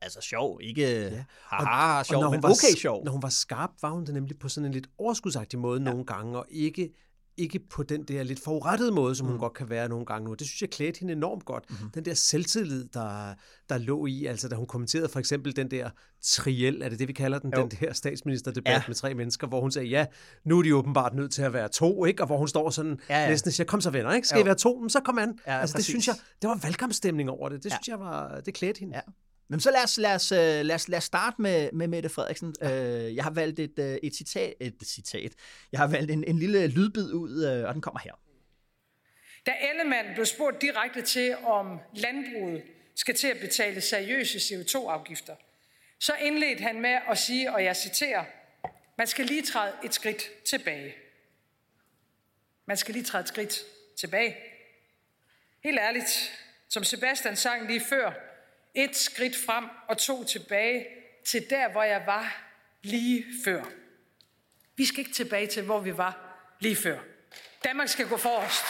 [0.00, 1.24] altså sjov, ikke ja.
[1.44, 3.04] haha, og, sjov, og når hun men var, okay sjov.
[3.04, 5.90] Når hun var skarp, var hun det nemlig på sådan en lidt overskudsagtig måde ja.
[5.90, 6.92] nogle gange, og ikke
[7.36, 9.30] ikke på den der lidt forurettede måde, som mm.
[9.30, 10.34] hun godt kan være nogle gange nu.
[10.34, 11.64] Det synes jeg klædte hende enormt godt.
[11.70, 11.90] Mm.
[11.90, 13.34] Den der selvtillid, der,
[13.68, 15.90] der lå i, altså da hun kommenterede for eksempel den der
[16.22, 17.62] triel, er det det, vi kalder den, jo.
[17.62, 18.82] den der statsministerdebat ja.
[18.86, 20.06] med tre mennesker, hvor hun sagde, ja,
[20.44, 22.22] nu er de åbenbart nødt til at være to, ikke?
[22.22, 23.28] Og hvor hun står sådan ja, ja.
[23.28, 24.28] næsten siger, kom så venner, ikke?
[24.28, 24.44] Skal jo.
[24.44, 24.78] I være to?
[24.78, 25.38] Men så kom an.
[25.46, 25.86] Ja, altså præcis.
[25.86, 27.64] det synes jeg, det var valgkampstemning over det.
[27.64, 27.76] Det ja.
[27.76, 28.96] synes jeg var, det klædte hende.
[28.96, 29.00] Ja.
[29.52, 32.08] Men så lad os, lad os, øh, lad os, lad os starte med, med Mette
[32.08, 32.54] Frederiksen.
[32.60, 32.70] Ja.
[32.70, 35.32] Øh, jeg har valgt et, øh, et, citat, et citat.
[35.72, 38.12] Jeg har valgt en, en lille lydbid ud, og den kommer her.
[39.46, 42.62] Da Ellemann blev spurgt direkte til, om landbruget
[42.94, 45.36] skal til at betale seriøse CO2-afgifter,
[46.00, 48.24] så indledte han med at sige, og jeg citerer,
[48.98, 50.94] man skal lige træde et skridt tilbage.
[52.66, 53.60] Man skal lige træde et skridt
[53.98, 54.36] tilbage.
[55.64, 56.32] Helt ærligt,
[56.68, 58.31] som Sebastian sang lige før,
[58.74, 60.86] et skridt frem og to tilbage
[61.26, 63.64] til der, hvor jeg var lige før.
[64.76, 66.98] Vi skal ikke tilbage til, hvor vi var lige før.
[67.64, 68.64] Danmark skal gå forrest.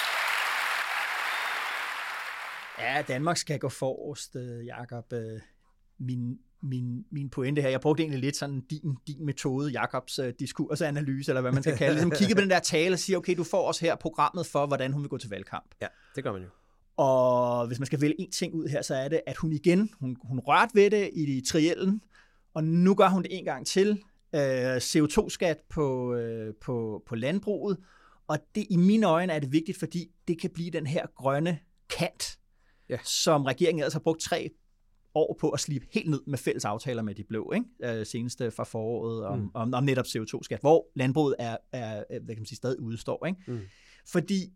[2.78, 5.12] Ja, Danmark skal gå forrest, øh, Jakob.
[5.12, 5.40] Øh,
[5.98, 10.26] min, min, min pointe her, jeg brugte egentlig lidt sådan din, din metode, Jakobs uh,
[10.38, 12.04] diskursanalyse, eller hvad man skal kalde det.
[12.04, 14.66] Ligesom kigge på den der tale og sige, okay, du får os her programmet for,
[14.66, 15.74] hvordan hun vil gå til valgkamp.
[15.80, 16.48] Ja, det gør man jo.
[16.96, 19.90] Og hvis man skal vælge en ting ud her, så er det, at hun igen,
[20.00, 22.02] hun, hun rørte ved det i triellen,
[22.54, 24.02] og nu gør hun det en gang til.
[24.36, 27.78] Uh, CO2-skat på, uh, på, på landbruget,
[28.26, 31.58] og det i mine øjne er det vigtigt, fordi det kan blive den her grønne
[31.98, 32.38] kant,
[32.88, 32.98] ja.
[33.04, 34.50] som regeringen ellers har brugt tre
[35.14, 37.98] år på at slippe helt ned med fælles aftaler med de blå, ikke?
[37.98, 39.50] Øh, senest fra foråret om, mm.
[39.54, 43.26] om, om netop CO2-skat, hvor landbruget er, er hvad kan man sige, stadig udstår.
[43.26, 43.38] Ikke?
[43.46, 43.60] Mm.
[44.08, 44.52] Fordi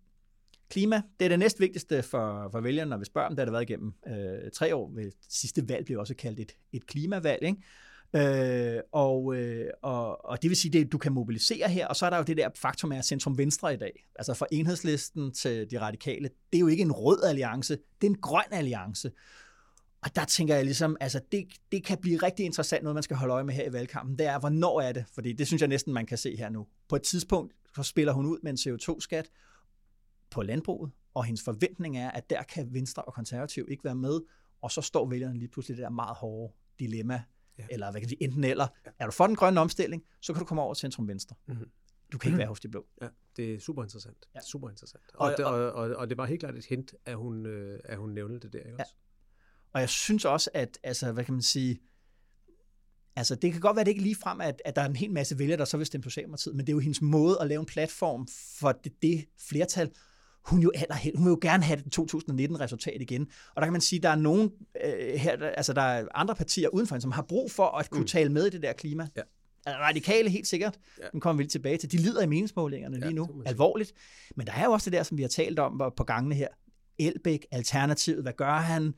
[0.71, 3.37] klima, det er det næstvigtigste for, for vælgerne, når vi spørger dem.
[3.37, 4.91] Det har det været igennem øh, tre år.
[4.95, 7.43] Ved sidste valg blev også kaldt et, et klimavalg.
[7.43, 7.63] Ikke?
[8.15, 12.07] Øh, og, øh, og, og det vil sige, at du kan mobilisere her, og så
[12.07, 14.05] er der jo det der faktum af centrum venstre i dag.
[14.17, 18.11] Altså fra enhedslisten til de radikale, det er jo ikke en rød alliance, det er
[18.11, 19.11] en grøn alliance.
[20.03, 23.17] Og der tænker jeg ligesom, altså det, det kan blive rigtig interessant, noget man skal
[23.17, 25.05] holde øje med her i valgkampen, det er, hvornår er det?
[25.15, 26.67] Fordi det synes jeg næsten, man kan se her nu.
[26.89, 29.29] På et tidspunkt, så spiller hun ud med en CO2-skat
[30.31, 34.21] på landbruget, og hendes forventning er, at der kan Venstre og Konservativ ikke være med,
[34.63, 37.23] og så står vælgerne lige pludselig det der meget hårde dilemma,
[37.59, 37.67] ja.
[37.71, 38.67] eller hvad kan vi enten eller.
[38.87, 38.91] Ja.
[38.99, 41.37] Er du for den grønne omstilling, så kan du komme over til centrum venstre.
[41.47, 41.71] Mm-hmm.
[42.13, 42.39] Du kan ikke mm-hmm.
[42.39, 42.87] være hos de blå.
[43.03, 44.29] Ja, det er super interessant.
[44.35, 44.41] Ja.
[44.41, 45.05] Super interessant.
[45.15, 47.81] Og, og, det, og, og, og det var helt klart et hint, at hun, øh,
[47.85, 48.83] at hun nævnte det der, ikke ja.
[48.83, 48.95] også?
[49.73, 51.81] Og jeg synes også, at, altså, hvad kan man sige,
[53.17, 54.97] altså det kan godt være, at det ikke lige frem, at, at der er en
[54.97, 57.47] hel masse vælgere, der så vil stemme Socialdemokratiet, men det er jo hendes måde at
[57.47, 59.91] lave en platform for det, det flertal,
[60.47, 63.23] hun jo allerhelst, hun vil jo gerne have det 2019-resultat igen.
[63.55, 64.51] Og der kan man sige, at der er nogen
[64.85, 68.07] øh, her, altså der er andre partier udenfor, som har brug for at kunne mm.
[68.07, 69.09] tale med i det der klima.
[69.17, 69.23] Ja.
[69.67, 71.07] Radikale helt sikkert, ja.
[71.13, 71.93] den kommer vi lige tilbage til.
[71.93, 73.93] De lider i meningsmålingerne lige nu, alvorligt.
[74.37, 76.49] Men der er jo også det der, som vi har talt om på gangene her.
[76.99, 78.95] Elbæk, Alternativet, hvad gør han?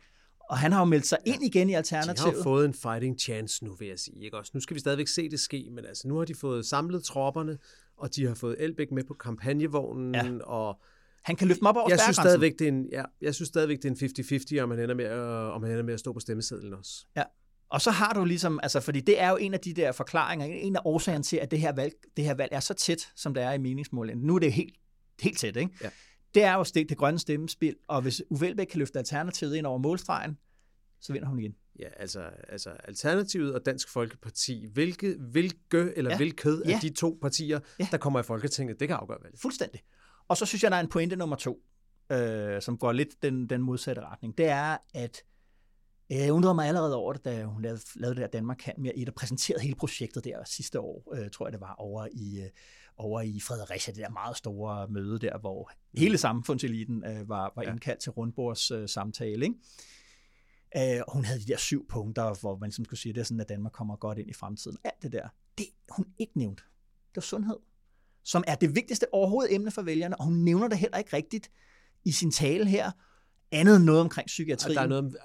[0.50, 2.32] Og han har jo meldt sig ind igen i Alternativet.
[2.32, 4.24] De har fået en fighting chance nu, vil jeg sige.
[4.24, 4.36] Ikke?
[4.36, 7.04] Også, nu skal vi stadigvæk se det ske, men altså, nu har de fået samlet
[7.04, 7.58] tropperne,
[7.96, 10.44] og de har fået Elbæk med på kampagnevognen, ja.
[10.44, 10.80] og
[11.24, 13.48] han kan løfte dem op over jeg synes stadigvæk, det er en, ja, jeg synes
[13.48, 14.08] stadigvæk, det er
[14.54, 15.18] en 50-50, om han, ender med at,
[15.52, 17.06] om han ender med at stå på stemmesedlen også.
[17.16, 17.22] Ja,
[17.70, 20.46] og så har du ligesom, altså fordi det er jo en af de der forklaringer,
[20.46, 23.34] en af årsagerne til, at det her valg, det her valg er så tæt, som
[23.34, 24.26] det er i meningsmålingen.
[24.26, 24.74] Nu er det helt,
[25.20, 25.70] helt tæt, ikke?
[25.82, 25.90] Ja.
[26.34, 29.78] Det er jo det, det grønne stemmespil, og hvis Uvelbæk kan løfte alternativet ind over
[29.78, 30.38] målstregen,
[31.00, 31.54] så vinder hun igen.
[31.78, 36.16] Ja, altså, altså Alternativet og Dansk Folkeparti, hvilke, hvilke eller ja.
[36.16, 36.74] hvilket ja.
[36.74, 37.88] af de to partier, ja.
[37.90, 39.40] der kommer i Folketinget, det kan afgøre valget.
[39.40, 39.80] Fuldstændig.
[40.28, 41.62] Og så synes jeg, der er en pointe nummer to,
[42.12, 44.38] øh, som går lidt den, den modsatte retning.
[44.38, 45.22] Det er, at
[46.12, 48.74] øh, jeg undrede mig allerede over det, da hun lavede, lavede det der Danmark kan
[48.78, 52.06] mere et og præsenterede hele projektet der sidste år, øh, tror jeg det var, over
[52.12, 52.50] i, øh,
[52.96, 56.00] over i Fredericia, det der meget store møde der, hvor mm.
[56.00, 59.46] hele samfundseliten øh, var, var indkaldt til rundbords øh, samtale.
[59.46, 60.98] Ikke?
[60.98, 63.40] Øh, hun havde de der syv punkter, hvor man ligesom skulle sige, det er sådan,
[63.40, 64.78] at Danmark kommer godt ind i fremtiden.
[64.84, 66.58] Alt det der, det hun ikke nævnt,
[67.08, 67.56] det var sundhed,
[68.28, 71.50] som er det vigtigste overhovedet emne for vælgerne, og hun nævner det heller ikke rigtigt
[72.04, 72.90] i sin tale her,
[73.52, 74.74] andet end noget omkring psykiatri.
[74.74, 75.16] Der er noget,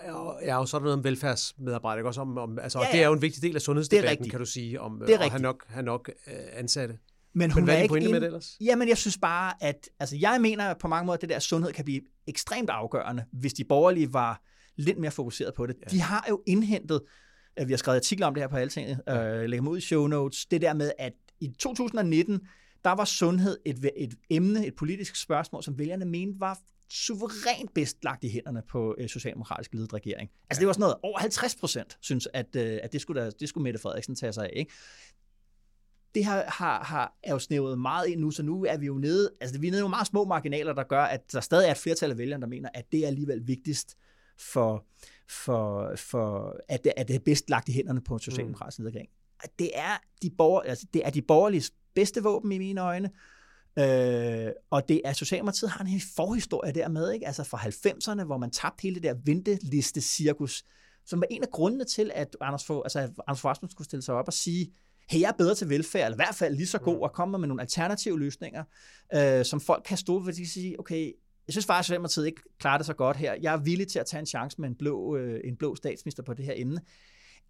[0.46, 2.92] ja, og så er der noget om velfærdsmedarbejdere, også om, om altså, ja, ja.
[2.92, 5.30] det er jo en vigtig del af sundhedsdebatten, kan du sige, om det er at
[5.30, 6.98] have nok, have nok uh, ansatte.
[7.36, 8.58] Men, hun men hvad er, er ikke med det ellers?
[8.62, 11.74] Jamen, jeg synes bare, at altså, jeg mener på mange måder, at det der sundhed
[11.74, 14.42] kan blive ekstremt afgørende, hvis de borgerlige var
[14.76, 15.76] lidt mere fokuseret på det.
[15.82, 15.90] Ja.
[15.90, 17.02] De har jo indhentet,
[17.60, 20.08] øh, vi har skrevet artikler om det her på Altinget, øh, lægger ud i show
[20.08, 22.40] notes, det der med, at i 2019,
[22.84, 28.04] der var sundhed et, et emne, et politisk spørgsmål, som vælgerne mente var suverænt bedst
[28.04, 30.30] lagt i hænderne på øh, socialdemokratisk ledet regering.
[30.50, 33.30] Altså det var sådan noget, over 50 procent synes, at, øh, at det, skulle der,
[33.30, 34.54] det skulle Mette Frederiksen tage sig af.
[34.56, 34.72] Ikke?
[36.16, 38.98] det har, har, har, er jo snævet meget ind nu, så nu er vi jo
[38.98, 41.72] nede, altså vi er nede i meget små marginaler, der gør, at der stadig er
[41.72, 43.98] et flertal af vælgerne, der mener, at det er alligevel vigtigst
[44.38, 44.86] for,
[45.30, 48.86] for, for at, det, at det er bedst lagt i hænderne på en socialdemokratisk mm.
[48.86, 49.10] regering.
[49.60, 51.64] Det er de, borger, altså det er de borgerlige
[51.96, 53.10] bedste våben i mine øjne,
[53.80, 57.28] Øh, og det er Socialdemokratiet har en forhistorie dermed, ikke?
[57.28, 60.64] altså fra 90'erne, hvor man tabte hele det der venteliste-cirkus,
[61.06, 64.04] som var en af grundene til, at Anders Fogh, altså Anders Fogh Rasmussen skulle stille
[64.04, 64.74] sig op og sige,
[65.10, 67.02] hey, jeg er bedre til velfærd, eller i hvert fald lige så god, mm.
[67.02, 68.64] og komme med nogle alternative løsninger,
[69.16, 71.12] øh, som folk kan stå ved, at sige, okay,
[71.48, 73.36] jeg synes faktisk, at Socialdemokratiet ikke klarer det så godt her.
[73.42, 76.24] Jeg er villig til at tage en chance med en blå, øh, en blå statsminister
[76.24, 76.82] på det her emne.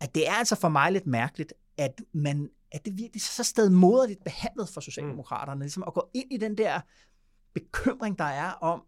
[0.01, 4.23] At det er altså for mig lidt mærkeligt, at man at det virkelig så stedmoderligt
[4.23, 5.61] behandlet for Socialdemokraterne, mm.
[5.61, 6.81] ligesom at gå ind i den der
[7.53, 8.83] bekymring, der er om,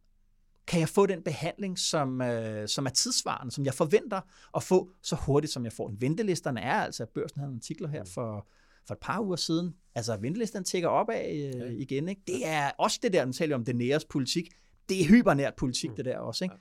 [0.67, 4.21] kan jeg få den behandling, som, øh, som er tidsvarende, som jeg forventer
[4.55, 6.01] at få så hurtigt, som jeg får den.
[6.01, 8.09] Ventelisterne er altså, at børsen havde en artikler her mm.
[8.09, 8.47] for,
[8.87, 9.75] for et par uger siden.
[9.95, 11.65] Altså, ventelisterne tækker op af øh, ja.
[11.65, 12.09] igen.
[12.09, 12.21] Ikke?
[12.27, 14.53] Det er også det der, man taler om det næres politik.
[14.89, 15.95] Det er hypernært politik, mm.
[15.95, 16.43] det der også.
[16.43, 16.55] Ikke?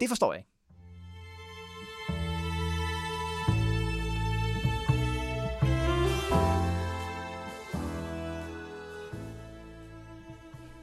[0.00, 0.49] Det forstår jeg ikke.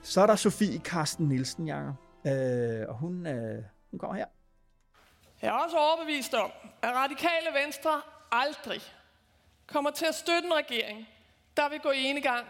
[0.08, 1.96] Så er der Sofie Karsten Nielsen, Jacob.
[2.28, 4.26] Øh, og hun, øh, hun kommer her.
[5.42, 8.82] Jeg er også overbevist om, at radikale venstre aldrig
[9.68, 11.08] kommer til at støtte en regering,
[11.58, 12.46] der vil gå i gang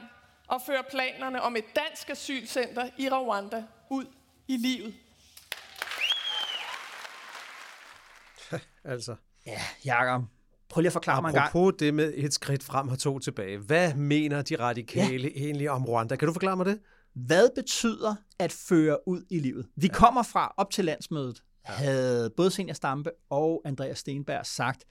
[0.47, 4.05] og føre planerne om et dansk asylcenter i Rwanda ud
[4.47, 4.93] i livet.
[8.93, 9.15] altså.
[9.45, 10.21] Ja, Jacob.
[10.69, 11.47] Prøv lige at forklare mig en gang.
[11.47, 13.57] Apropos det med et skridt frem og to tilbage.
[13.57, 15.43] Hvad mener de radikale ja.
[15.43, 16.15] egentlig om Rwanda?
[16.15, 16.79] Kan du forklare mig det?
[17.25, 19.67] Hvad betyder at føre ud i livet?
[19.75, 19.93] Vi ja.
[19.93, 21.73] kommer fra op til landsmødet, ja.
[21.73, 24.83] havde både Senior Stampe og Andreas Stenberg sagt,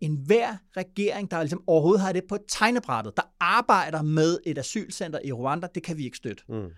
[0.00, 5.18] en hver regering, der ligesom overhovedet har det på tegnebrættet, der arbejder med et asylcenter
[5.24, 6.42] i Rwanda, det kan vi ikke støtte.
[6.48, 6.68] Mm.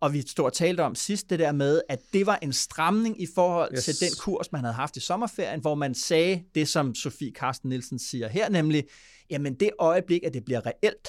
[0.00, 3.22] Og vi stod og talte om sidst det der med, at det var en stramning
[3.22, 3.84] i forhold yes.
[3.84, 7.68] til den kurs, man havde haft i sommerferien, hvor man sagde det, som Sofie Karsten
[7.68, 8.84] Nielsen siger her, nemlig,
[9.30, 11.08] jamen det øjeblik, at det bliver reelt,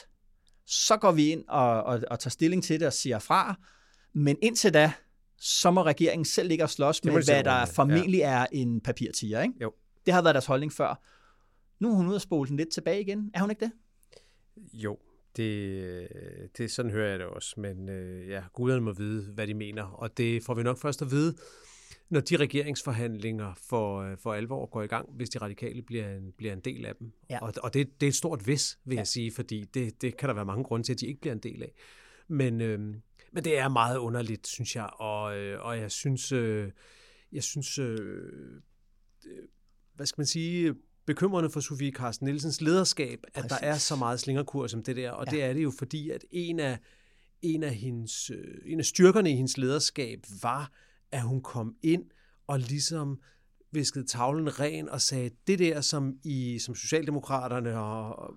[0.65, 3.55] så går vi ind og, og, og tager stilling til det og siger fra.
[4.13, 4.93] Men indtil da,
[5.37, 8.29] så må regeringen selv ligge og slås med, hvad der formentlig ja.
[8.29, 9.41] er en papirtiger.
[9.41, 9.53] Ikke?
[9.61, 9.73] Jo.
[10.05, 11.01] Det har været deres holdning før.
[11.79, 13.31] Nu er hun ude og spole den lidt tilbage igen.
[13.33, 13.71] Er hun ikke det?
[14.73, 14.97] Jo,
[15.35, 16.07] det,
[16.57, 17.59] det sådan hører jeg det også.
[17.59, 19.83] Men øh, ja, guderne må vide, hvad de mener.
[19.83, 21.35] Og det får vi nok først at vide,
[22.09, 26.31] når de regeringsforhandlinger for, øh, for alvor går i gang, hvis de radikale bliver en,
[26.37, 27.11] bliver en del af dem.
[27.29, 27.39] Ja.
[27.41, 28.99] Og, og det, det er et stort vis, vil ja.
[28.99, 31.33] jeg sige, fordi det, det kan der være mange grunde til, at de ikke bliver
[31.33, 31.71] en del af.
[32.27, 32.79] Men, øh,
[33.31, 36.71] men det er meget underligt, synes jeg, og, øh, og jeg synes, øh,
[37.31, 38.61] jeg synes øh,
[39.95, 43.49] hvad skal man sige, bekymrende for Sofie Carsten Nielsens lederskab, at Præcis.
[43.49, 45.31] der er så meget slingerkur som det der, og ja.
[45.31, 46.79] det er det jo fordi, at en af,
[47.41, 50.71] en af, hendes, øh, en af styrkerne i hendes lederskab var,
[51.11, 52.03] at hun kom ind
[52.47, 53.19] og ligesom
[53.71, 57.73] viskede tavlen ren og sagde, det der, som, I, som Socialdemokraterne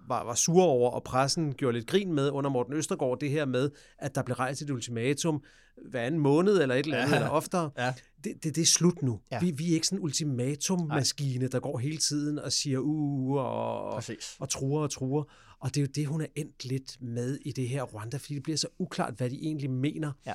[0.08, 3.44] var, var sure over, og pressen gjorde lidt grin med under Morten Østergaard, det her
[3.44, 5.42] med, at der blev rejst et ultimatum
[5.90, 7.16] hver anden måned eller et eller andet, ja.
[7.16, 7.70] eller oftere.
[7.78, 7.94] Ja.
[8.24, 9.20] Det, det, det er slut nu.
[9.32, 9.40] Ja.
[9.40, 13.84] Vi, vi er ikke sådan en ultimatummaskine, der går hele tiden og siger uh, og,
[13.84, 14.02] og,
[14.38, 15.24] og truer og truer.
[15.60, 18.34] Og det er jo det, hun er endt lidt med i det her Rwanda, fordi
[18.34, 20.12] det bliver så uklart, hvad de egentlig mener.
[20.26, 20.34] Ja.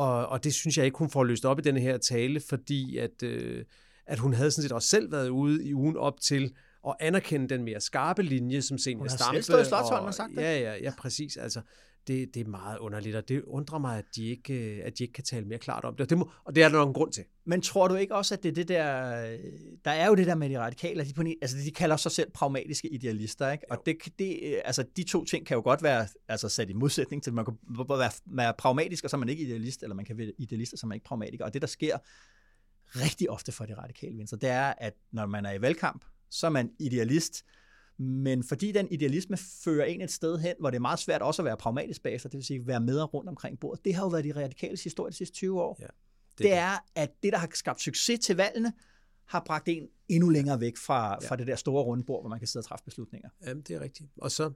[0.00, 2.96] Og, og det synes jeg ikke, hun får løst op i denne her tale, fordi
[2.98, 3.64] at, øh,
[4.06, 6.54] at hun havde sådan set også selv været ude i ugen op til
[6.88, 9.24] at anerkende den mere skarpe linje, som Senior Stampe...
[9.24, 10.42] Hun har selv stået i og sagt det.
[10.42, 11.36] Ja, ja, ja, præcis.
[11.36, 11.60] Altså,
[12.06, 15.04] det, det er meget underligt, og det undrer mig, at de ikke, øh, at de
[15.04, 16.00] ikke kan tale mere klart om det.
[16.00, 17.24] Og det, må, og det er der nok en grund til.
[17.44, 19.20] Men tror du ikke også, at det er det der...
[19.84, 22.30] Der er jo det der med de radikale, de, på, altså de kalder sig selv
[22.30, 23.64] pragmatiske idealister, ikke?
[23.70, 27.22] Og det, det, altså de to ting kan jo godt være altså sat i modsætning
[27.22, 27.54] til, at man kan
[27.88, 30.78] være, være pragmatisk, og så er man ikke idealist, eller man kan være idealist, og
[30.78, 31.44] så er man ikke pragmatiker.
[31.44, 31.98] Og det, der sker
[32.96, 36.46] rigtig ofte for de radikale venstre, det er, at når man er i valgkamp, så
[36.46, 37.44] er man idealist,
[38.00, 41.42] men fordi den idealisme fører en et sted hen, hvor det er meget svært også
[41.42, 44.08] at være pragmatisk bagefter, det vil sige være med rundt omkring bordet, det har jo
[44.08, 45.76] været de radikale historie de sidste 20 år.
[45.80, 45.92] Ja, det,
[46.38, 48.72] det er, at det, der har skabt succes til valgene,
[49.26, 51.28] har bragt en endnu længere væk fra, ja.
[51.28, 53.28] fra det der store rundbord, hvor man kan sidde og træffe beslutninger.
[53.46, 54.10] Jamen, det er rigtigt.
[54.16, 54.52] Og så,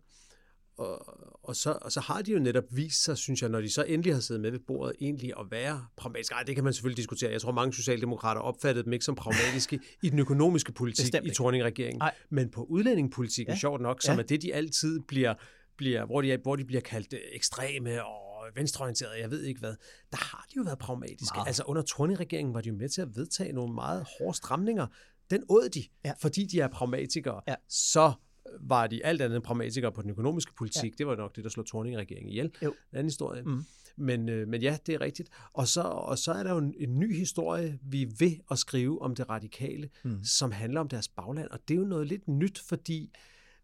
[0.77, 3.71] og, og, så, og så har de jo netop vist sig, synes jeg, når de
[3.71, 6.35] så endelig har siddet med ved bordet, egentlig at være pragmatiske.
[6.35, 7.33] Ej, det kan man selvfølgelig diskutere.
[7.33, 12.03] Jeg tror, mange socialdemokrater opfattede dem ikke som pragmatiske i den økonomiske politik i Torning-regeringen.
[12.31, 13.59] Men på udlændingepolitikken, ja.
[13.59, 14.23] sjovt nok, som ja.
[14.23, 15.35] er det, de altid bliver,
[15.77, 19.75] bliver hvor, de, hvor de bliver kaldt øh, ekstreme og venstreorienterede, jeg ved ikke hvad,
[20.11, 21.37] der har de jo været pragmatiske.
[21.37, 21.47] Meget.
[21.47, 24.87] Altså under Torning-regeringen var de jo med til at vedtage nogle meget hårde stramninger.
[25.31, 26.13] Den åd de, ja.
[26.21, 27.41] fordi de er pragmatikere.
[27.49, 27.55] Ja.
[27.69, 28.13] Så
[28.61, 30.93] var de alt andet pragmatikere på den økonomiske politik.
[30.93, 30.97] Ja.
[30.99, 32.51] Det var nok det, der slog Torning-regeringen ihjel.
[32.63, 32.71] Jo.
[32.71, 33.43] En anden historie.
[33.43, 33.65] Mm.
[33.97, 35.29] Men, øh, men ja, det er rigtigt.
[35.53, 38.59] Og så, og så er der jo en, en ny historie, vi er ved at
[38.59, 40.25] skrive om det radikale, mm.
[40.25, 41.49] som handler om deres bagland.
[41.51, 43.11] Og det er jo noget lidt nyt, fordi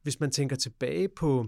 [0.03, 1.47] hvis man tænker tilbage på,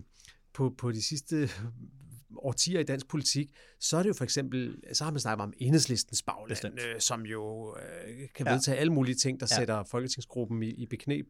[0.55, 1.49] på, på de sidste
[2.37, 3.51] årtier i dansk politik,
[3.81, 6.81] så er det jo for eksempel, så har man snakket om enhedslistens bagland, Bestemt.
[6.95, 8.53] øh, som jo øh, kan Ja.
[8.53, 9.57] vedtage alle mulige ting, der Ja.
[9.57, 11.27] sætter folketingsgruppen i, i beknep.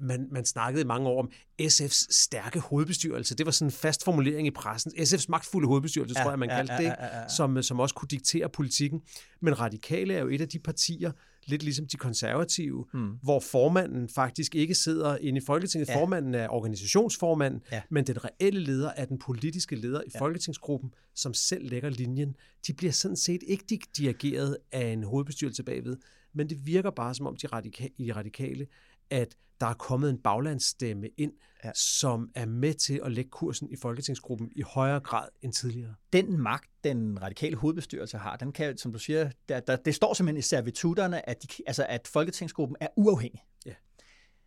[0.00, 1.30] Man, man snakkede i mange år om
[1.62, 3.34] SF's stærke hovedbestyrelse.
[3.34, 4.92] Det var sådan en fast formulering i pressen.
[4.98, 7.28] SF's magtfulde hovedbestyrelse, Ja, tror jeg, man ja, kaldte ja, det, ja, ja, ja.
[7.28, 9.00] Som, som også kunne diktere politikken.
[9.40, 11.12] Men radikale er jo et af de partier,
[11.46, 13.10] lidt ligesom de konservative, mm.
[13.22, 15.88] hvor formanden faktisk ikke sidder inde i Folketinget.
[15.88, 15.96] Ja.
[16.00, 17.82] Formanden er organisationsformanden, Ja.
[17.90, 20.20] men den reelle leder er den politiske leder i ja.
[20.20, 22.36] Folketingsgruppen, som selv lægger linjen.
[22.66, 25.96] De bliver sådan set ikke di- dirigeret af en hovedbestyrelse bagved,
[26.34, 28.66] men det virker bare som om de radika- i de radikale,
[29.10, 31.32] at der er kommet en baglandsstemme ind,
[31.64, 31.70] Ja.
[31.74, 35.94] som er med til at lægge kursen i Folketingsgruppen i højere grad end tidligere.
[36.12, 40.14] den magt, den radikale hovedbestyrelse har, den kan, som du siger, der, der, det står
[40.14, 43.44] simpelthen i servitutterne, at, de, altså, at Folketingsgruppen er uafhængig.
[43.66, 43.72] Ja.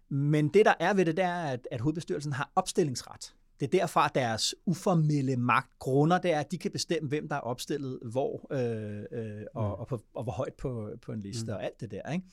[0.10, 3.34] Men det, der er ved det, det er, at, at hovedbestyrelsen har opstillingsret.
[3.60, 7.36] Det er derfra deres uformelle magt grunder, det er, at de kan bestemme, hvem der
[7.36, 11.46] er opstillet hvor, øh, øh, og, og, på, og hvor højt på, på en liste,
[11.46, 11.54] mm.
[11.54, 12.12] og alt det der.
[12.12, 12.26] Ikke?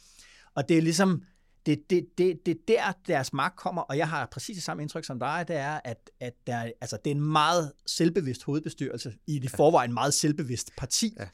[0.55, 1.25] Og det er ligesom,
[1.67, 4.83] det, det, det, det er der, deres magt kommer, og jeg har præcis det samme
[4.83, 9.15] indtryk som dig, det er, at, at der, altså, det er en meget selvbevidst hovedbestyrelse
[9.27, 11.17] i det forvejen meget selvbevidst parti.
[11.21, 11.29] Ja.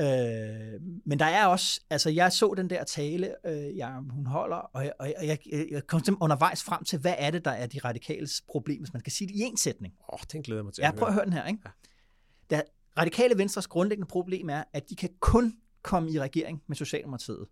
[0.00, 4.56] Øh, men der er også, altså jeg så den der tale, øh, jeg, hun holder,
[4.56, 5.38] og, jeg, og jeg,
[5.70, 8.92] jeg kom simpelthen undervejs frem til, hvad er det, der er de radikales problem, hvis
[8.92, 9.94] man kan sige det i en sætning.
[10.00, 11.46] Åh, oh, den glæder jeg mig til Ja, at prøv at høre den her.
[11.46, 11.60] Ikke?
[12.50, 12.62] Der,
[12.98, 17.46] radikale Venstres grundlæggende problem er, at de kan kun komme i regering med Socialdemokratiet.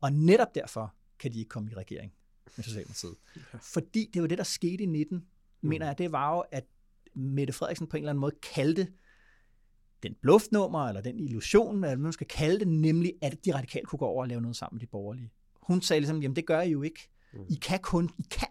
[0.00, 2.12] Og netop derfor kan de ikke komme i regering
[2.56, 3.16] med Socialdemokratiet.
[3.62, 5.24] Fordi det var det, der skete i 19,
[5.60, 6.64] mener jeg, det var jo, at
[7.14, 8.88] Mette Frederiksen på en eller anden måde kaldte
[10.02, 13.86] den bluffnummer, eller den illusion, eller hvad man skal kalde det, nemlig at de radikale
[13.86, 15.32] kunne gå over og lave noget sammen med de borgerlige.
[15.62, 17.08] Hun sagde ligesom, jamen det gør I jo ikke.
[17.48, 18.48] I kan kun, I kan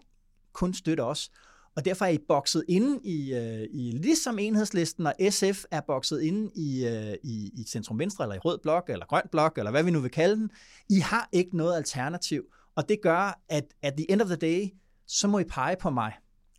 [0.52, 1.30] kun støtte os.
[1.76, 6.20] Og derfor er I bokset inde i, øh, i ligesom enhedslisten, og SF er bokset
[6.22, 9.70] inde i, øh, i, i Centrum Venstre, eller i Rød Blok, eller Grøn Blok, eller
[9.70, 10.50] hvad vi nu vil kalde den.
[10.90, 12.44] I har ikke noget alternativ,
[12.78, 14.68] og det gør, at at the end of the day,
[15.06, 16.12] så må I pege på mig.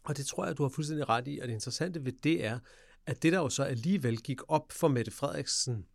[0.06, 1.40] Og det tror jeg, du har fuldstændig ret i.
[1.42, 2.60] Og det interessante ved det er,
[3.06, 5.86] at det der jo så alligevel gik op for Mette Frederiksen,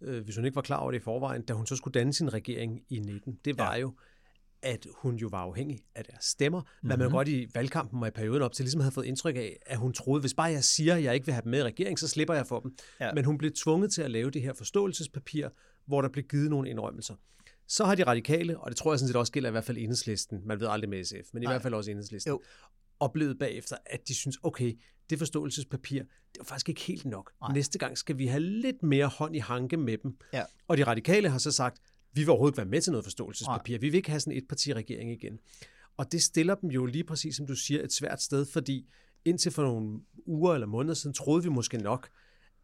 [0.00, 2.12] øh, hvis hun ikke var klar over det i forvejen, da hun så skulle danne
[2.12, 3.80] sin regering i 19, det var ja.
[3.80, 3.94] jo,
[4.62, 6.88] at hun jo var afhængig af deres stemmer, mm-hmm.
[6.88, 9.58] hvad man godt i valgkampen og i perioden op til ligesom havde fået indtryk af,
[9.66, 11.62] at hun troede, hvis bare jeg siger, at jeg ikke vil have dem med i
[11.62, 12.76] regeringen, så slipper jeg for dem.
[13.00, 13.06] Ja.
[13.06, 13.12] Ja.
[13.14, 15.48] Men hun blev tvunget til at lave det her forståelsespapir,
[15.86, 17.14] hvor der blev givet nogle indrømmelser.
[17.68, 19.78] Så har de radikale, og det tror jeg sådan set også gælder i hvert fald
[19.78, 21.52] enhedslisten, man ved aldrig med SF, men i Nej.
[21.52, 22.42] hvert fald også enhedslisten, Jo.
[23.00, 24.78] oplevet bagefter, at de synes, okay,
[25.10, 27.32] det forståelsespapir, det var faktisk ikke helt nok.
[27.40, 27.52] Nej.
[27.52, 30.16] Næste gang skal vi have lidt mere hånd i hanke med dem.
[30.32, 30.42] Ja.
[30.68, 31.78] Og de radikale har så sagt,
[32.12, 33.78] vi vil overhovedet ikke være med til noget forståelsespapir.
[33.78, 35.38] Vi vil ikke have sådan et partiregering igen.
[35.96, 38.88] Og det stiller dem jo lige præcis, som du siger, et svært sted, fordi
[39.24, 42.08] indtil for nogle uger eller måneder siden troede vi måske nok,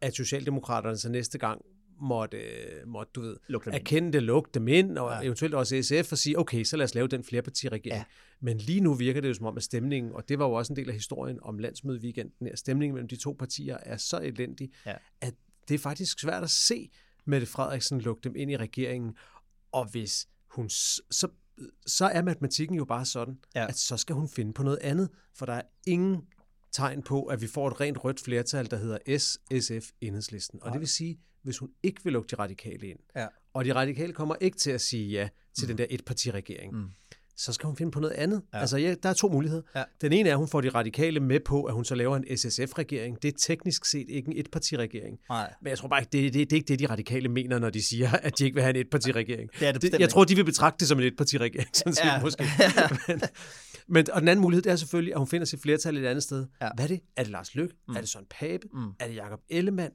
[0.01, 1.61] at Socialdemokraterne så næste gang
[2.01, 2.37] måtte,
[2.87, 3.79] måtte du ved, Lukke dem ind.
[3.81, 5.25] erkende det, lukke dem ind, og Ja.
[5.25, 7.97] eventuelt også SF, og sige, okay, så lad os lave den flerpartiregering.
[7.97, 8.03] Ja.
[8.39, 10.73] Men lige nu virker det jo som om, at stemningen, og det var jo også
[10.73, 14.69] en del af historien om landsmødeweekenden, at stemningen mellem de to partier er så elendig,
[14.85, 14.93] Ja.
[15.21, 15.33] at
[15.67, 16.89] det er faktisk svært at se
[17.25, 19.15] Mette Frederiksen lukke dem ind i regeringen.
[19.71, 21.27] Og hvis hun, så,
[21.85, 23.61] så er matematikken jo bare sådan, Ja.
[23.61, 23.67] ja.
[23.67, 26.21] at så skal hun finde på noget andet, for der er ingen
[26.71, 30.63] tegn på, at vi får et rent rødt flertal, der hedder S, SF, enhedslisten.
[30.63, 33.27] Og det vil sige, hvis hun ikke vil lukke de radikale ind, Ja.
[33.53, 35.67] og de radikale kommer ikke til at sige ja til mm.
[35.67, 36.85] den der etpartiregering, mm.
[37.37, 38.41] så skal hun finde på noget andet.
[38.53, 38.59] Ja.
[38.59, 39.61] Altså, ja, der er to muligheder.
[39.75, 39.83] Ja.
[40.01, 42.37] Den ene er, at hun får de radikale med på, at hun så laver en
[42.37, 43.21] SSF-regering.
[43.21, 45.17] Det er teknisk set ikke en etpartiregering.
[45.29, 45.53] Nej.
[45.61, 47.69] Men jeg tror bare ikke, det, det, det er ikke det, de radikale mener, når
[47.69, 49.49] de siger, at de ikke vil have en etpartiregering.
[49.59, 52.05] Det er det bestemt jeg tror, de vil betragte det som en etpartiregering, sådan set
[52.05, 52.21] Ja.
[52.21, 52.43] måske.
[53.07, 53.21] men,
[53.87, 56.23] men, og den anden mulighed, det er selvfølgelig, at hun finder sit flertal et andet
[56.23, 56.45] sted.
[56.61, 56.69] Ja.
[56.75, 56.99] Hvad er det?
[57.17, 57.75] Er det Lars Løkke?
[57.87, 57.95] Mm.
[57.95, 58.67] Er det Søren Pape?
[58.73, 58.89] Mm.
[58.99, 59.93] Er det Jakob Ellemann?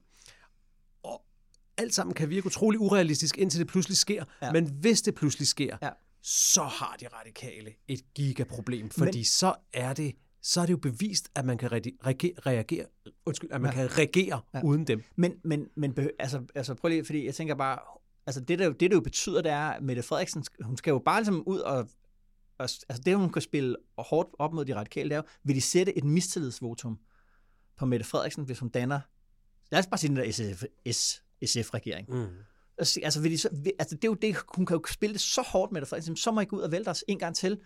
[1.78, 4.24] Alt sammen kan virke utrolig urealistisk, indtil det pludselig sker.
[4.42, 4.52] Ja.
[4.52, 5.90] Men hvis det pludselig sker, Ja.
[6.22, 9.24] så har de radikale et gigaproblem, fordi Men...
[9.24, 12.86] så er det så er det jo bevist, at man kan reagere, reagere
[13.26, 13.74] undskyld, at man Ja.
[13.76, 14.60] kan regere Ja.
[14.64, 15.02] uden dem.
[15.16, 17.78] Men, men, men altså, altså prøv lige, fordi jeg tænker bare,
[18.26, 20.90] altså det, der, jo- det, det jo betyder, det er, at Mette Frederiksen, hun skal
[20.90, 21.88] jo bare ligesom ud og, og
[22.88, 25.60] altså det, hun kan spille hårdt op mod de radikale, det er jo, vil de
[25.60, 26.98] sætte et mistillidsvotum
[27.76, 29.00] på Mette Frederiksen, hvis hun danner,
[29.70, 30.22] lad os bare sige den der
[31.46, 32.06] SF-regering.
[32.08, 32.26] Mm.
[32.78, 35.12] Altså, altså, vil de så, vil, altså det er jo det, hun kan jo spille
[35.12, 37.18] det så hårdt med det, Frederiksen, så må I gå ud og vælte os en
[37.18, 37.58] gang til.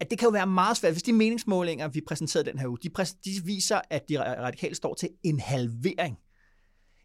[0.00, 2.78] At det kan jo være meget svært, hvis de meningsmålinger, vi præsenterede den her uge,
[2.82, 6.18] de, præs, de viser, at de radikale står til en halvering.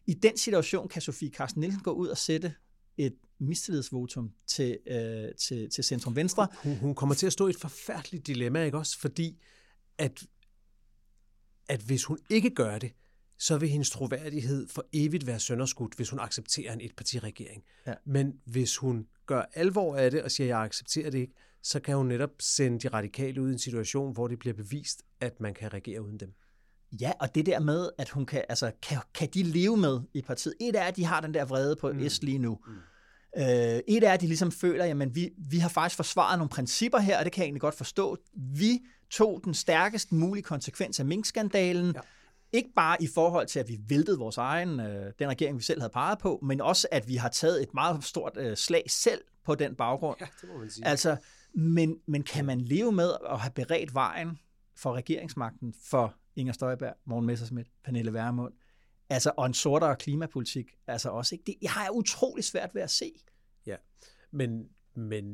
[0.06, 2.54] I den situation kan Sofie Carsten Nielsen gå ud og sætte
[2.96, 6.48] et mistillidsvotum til, øh, til, til Centrum Venstre.
[6.62, 8.98] Hun, hun kommer til at stå i et forfærdeligt dilemma, ikke også?
[8.98, 9.42] Fordi
[9.98, 10.26] at,
[11.68, 12.92] at hvis hun ikke gør det,
[13.38, 17.62] så vil hendes troværdighed for evigt være sønderskudt, hvis hun accepterer en etpartiregering.
[17.86, 17.94] Ja.
[18.06, 21.80] Men hvis hun gør alvor af det og siger, at jeg accepterer det ikke, så
[21.80, 25.40] kan hun netop sende de radikale ud i en situation, hvor det bliver bevist, at
[25.40, 26.32] man kan regere uden dem.
[27.00, 30.22] Ja, og det der med, at hun kan, altså, kan, kan de leve med i
[30.22, 30.54] partiet.
[30.60, 32.08] Et er, at de har den der vrede på mm.
[32.08, 32.58] S lige nu.
[32.66, 32.72] Mm.
[33.38, 36.98] Øh, et er, at de ligesom føler, jamen vi, vi har faktisk forsvaret nogle principper
[36.98, 38.16] her, og det kan jeg egentlig godt forstå.
[38.34, 38.80] Vi
[39.10, 41.86] tog den stærkest mulige konsekvens af minkskandalen.
[41.94, 42.00] Ja.
[42.56, 45.80] Ikke bare i forhold til, at vi væltede vores egen, øh, den regering, vi selv
[45.80, 49.20] havde peget på, men også, at vi har taget et meget stort øh, slag selv
[49.44, 50.16] på den baggrund.
[50.20, 50.86] Ja, det må man sige.
[50.86, 51.16] Altså,
[51.54, 54.38] men, men kan man leve med at have beredt vejen
[54.76, 58.52] for regeringsmagten for Inger Støjberg, Morten Messersmith, Pernille Vermund,
[59.08, 61.42] altså, og en sortere klimapolitik, altså også ikke.
[61.46, 63.12] Det jeg har jeg utrolig svært ved at se.
[63.66, 63.76] Ja,
[64.30, 65.24] men, men,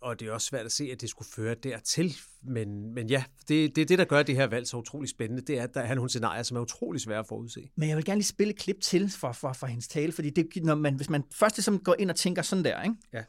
[0.00, 3.24] og det er også svært at se, at det skulle føre dertil, men, men ja,
[3.48, 5.74] det, det er det, der gør det her valg så utrolig spændende, det er, at
[5.74, 7.70] der er nogle scenarier, som er utrolig svære at forudse.
[7.76, 10.30] Men jeg vil gerne lige spille et klip til for, for, for hendes tale, fordi
[10.30, 12.96] det, når man, hvis man først ligesom går ind og tænker sådan der, ikke?
[13.12, 13.22] Ja.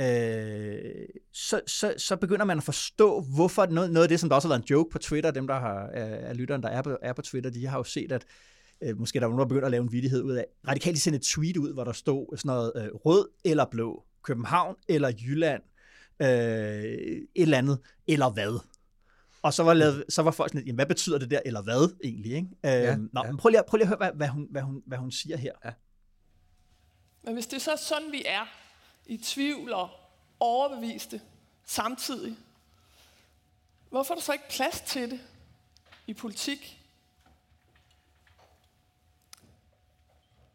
[0.00, 4.36] Øh, så, så, så begynder man at forstå, hvorfor noget, noget af det, som der
[4.36, 6.96] også har været en joke på Twitter, dem der har, er lytteren, der er på,
[7.02, 8.24] er på Twitter, de har jo set, at
[8.82, 11.16] øh, måske der var nogen, der begynder at lave en vidighed ud af, radikalt sendte
[11.16, 15.62] et tweet ud, hvor der stod sådan noget øh, rød eller blå, København eller Jylland,
[16.20, 18.60] øh, et eller andet, eller hvad.
[19.42, 21.96] Og så var, lavet, så var folk sådan, jamen, hvad betyder det der, eller hvad
[22.04, 22.32] egentlig?
[22.32, 22.48] Ikke?
[22.64, 23.22] Øh, Ja, nå, ja.
[23.22, 25.12] Men prøv lige, at- prøv lige at høre, hvad, hvad, hun, hvad, hun, hvad hun
[25.12, 25.52] siger her.
[25.64, 25.70] Ja.
[27.22, 28.46] Men hvis det så er sådan, vi er,
[29.06, 29.90] i tvivl og
[30.40, 31.20] overbeviste
[31.66, 32.36] samtidig,
[33.90, 35.20] hvorfor er der så ikke plads til det
[36.06, 36.74] i politik?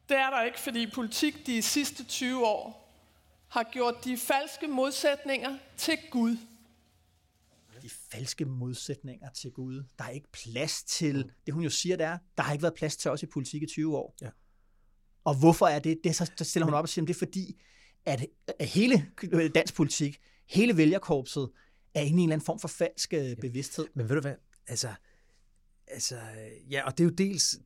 [0.09, 2.82] Det er der ikke, fordi politik de sidste 20 år
[3.53, 6.37] har gjort de falske modsætninger til Gud.
[7.81, 9.83] de falske modsætninger til Gud.
[9.97, 12.73] Der er ikke plads til, det hun jo siger, det er, der har ikke været
[12.73, 14.15] plads til os i politik i 20 år.
[14.21, 14.29] Ja.
[15.23, 15.99] Og hvorfor er det?
[16.03, 17.61] det så, så stiller hun op og siger, at det er fordi,
[18.05, 18.25] at,
[18.59, 19.11] at hele
[19.55, 21.49] dansk politik, hele vælgerkorpset,
[21.93, 23.35] er inde i en eller anden form for falsk ja.
[23.41, 23.87] bevidsthed.
[23.93, 24.35] Men ved du hvad,
[24.67, 24.93] altså,
[25.87, 26.19] altså,
[26.69, 27.59] ja, og det er jo dels,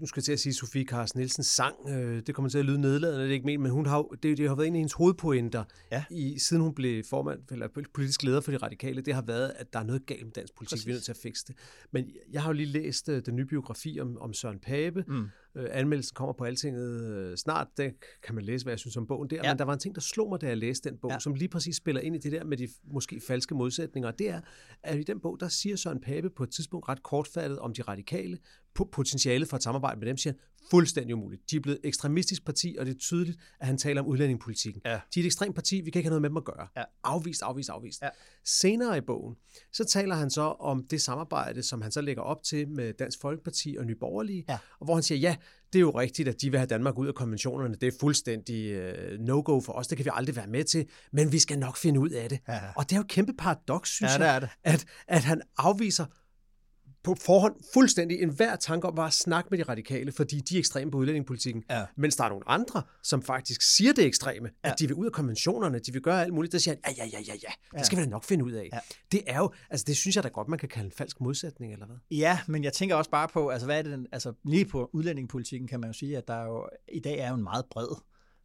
[0.00, 2.64] nu skal jeg til at sige, Sofie Carsten Nielsens sang, øh, det kommer til at
[2.64, 4.78] lyde nedladende, det er ikke ment, men hun har, det, det har været en af
[4.78, 6.04] hendes hovedpointer, Ja.
[6.10, 9.72] i, siden hun blev formand, eller politisk leder for de radikale, det har været, at
[9.72, 10.86] der er noget galt med dansk politik, Præcis.
[10.86, 11.56] vi er nødt til at fikse det.
[11.92, 15.26] Men jeg har jo lige læst øh, den nye biografi om, om Søren Pape, mm.
[15.54, 19.06] Øh, anmeldelsen kommer på Altinget øh, snart, det kan man læse, hvad jeg synes om
[19.06, 19.52] bogen der, Ja.
[19.52, 21.18] men der var en ting, der slog mig, da jeg læste den bog, Ja.
[21.18, 24.28] som lige præcis spiller ind i det der med de måske falske modsætninger, og det
[24.28, 24.40] er,
[24.82, 27.82] at i den bog, der siger Søren Pape på et tidspunkt ret kortfattet om de
[27.82, 28.38] radikale,
[28.74, 30.34] på potentialet for et samarbejde med dem, siger
[30.70, 31.50] fuldstændig umuligt.
[31.50, 34.82] De er blevet et ekstremistisk parti, og det er tydeligt, at han taler om udlændingepolitikken.
[34.84, 34.90] Ja.
[35.14, 36.66] De er et ekstremt parti, vi kan ikke have noget med dem at gøre.
[36.76, 36.82] Ja.
[37.04, 38.02] Afvist, afvist, afvist.
[38.02, 38.08] Ja.
[38.44, 39.36] Senere i bogen,
[39.72, 43.20] så taler han så om det samarbejde, som han så lægger op til med Dansk
[43.20, 44.58] Folkeparti og Nye Borgerlige, Ja.
[44.80, 45.36] og hvor han siger, ja,
[45.72, 47.74] det er jo rigtigt, at de vil have Danmark ud af konventionerne.
[47.74, 49.86] Det er fuldstændig uh, no-go for os.
[49.86, 52.38] Det kan vi aldrig være med til, men vi skal nok finde ud af det.
[52.48, 52.60] Ja.
[52.76, 54.48] Og det er jo et kæmpe paradoks, synes Ja, det jeg, er det.
[54.64, 56.06] At, at han afviser
[57.04, 60.58] på forhånd fuldstændig enhver tanke om bare at snakke med de radikale, fordi de er
[60.58, 61.62] ekstreme på udlændingepolitikken.
[61.70, 61.84] Ja.
[61.96, 64.70] Mens der er nogle andre, som faktisk siger det ekstreme, Ja.
[64.70, 67.04] at de vil ud af konventionerne, de vil gøre alt muligt, der siger han, ja,
[67.04, 67.34] ja, ja, ja,
[67.72, 68.68] ja, det skal vi da nok finde ud af.
[68.72, 68.78] Ja.
[69.12, 71.72] Det er jo, altså det synes jeg da godt, man kan kalde en falsk modsætning,
[71.72, 71.96] eller hvad?
[72.10, 74.90] Ja, men jeg tænker også bare på, altså hvad er det, den- altså lige på
[74.92, 77.64] udlændingepolitikken kan man jo sige, at der er jo, i dag er jo en meget
[77.70, 77.86] bred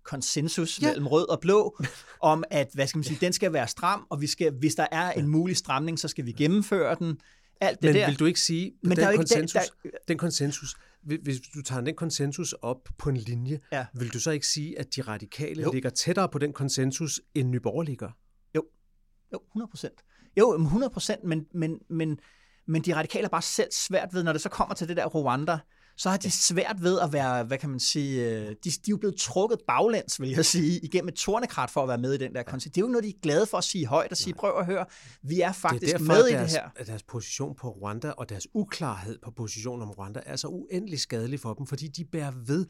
[0.04, 0.82] konsensus.
[0.82, 0.88] Ja.
[0.88, 1.78] mellem rød og blå,
[2.22, 4.88] om at, hvad skal man sige, den skal være stram, og vi skal, hvis der
[4.92, 7.18] er en mulig stramning, så skal vi gennemføre den.
[7.62, 8.08] Alt det Men der.
[8.10, 10.18] vil du ikke sige, Men men der er den, jo ikke- den- konsensus, der- den
[10.18, 13.86] konsensus, hvis- du tager den konsensus op på en linje, Ja.
[13.94, 15.68] vil du så ikke sige, at de radikale Jo.
[15.68, 15.72] jo.
[15.72, 18.18] ligger tættere på den konsensus, end Nye Borgerlige gør?
[18.56, 20.02] Jo, 100 procent.
[20.40, 22.20] Jo, men 100 procent, men, men, men,
[22.68, 25.06] men de radikale er bare selv svært ved, når det så kommer til det der
[25.06, 25.58] Rwanda,
[26.00, 28.80] så har de svært ved at være, hvad kan man sige, øh, de, de er
[28.90, 32.18] jo blevet trukket baglæns, vil jeg sige, igennem et tornekrat for at være med i
[32.18, 32.76] den der koncept.
[32.76, 34.60] Det er jo ikke noget, de er glade for at sige højt og sige, prøv
[34.60, 34.86] at høre,
[35.24, 36.84] vi er faktisk det er med i deres, det her.
[36.84, 41.40] deres position på Rwanda og deres uklarhed på positionen om Rwanda er så uendelig skadelig
[41.40, 42.66] for dem, fordi de bærer ved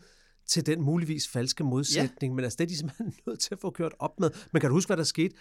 [0.47, 2.35] til den muligvis falske modsætning, ja.
[2.35, 4.29] men altså det er de simpelthen nødt til at få kørt op med.
[4.53, 5.35] Men kan du huske, hvad der skete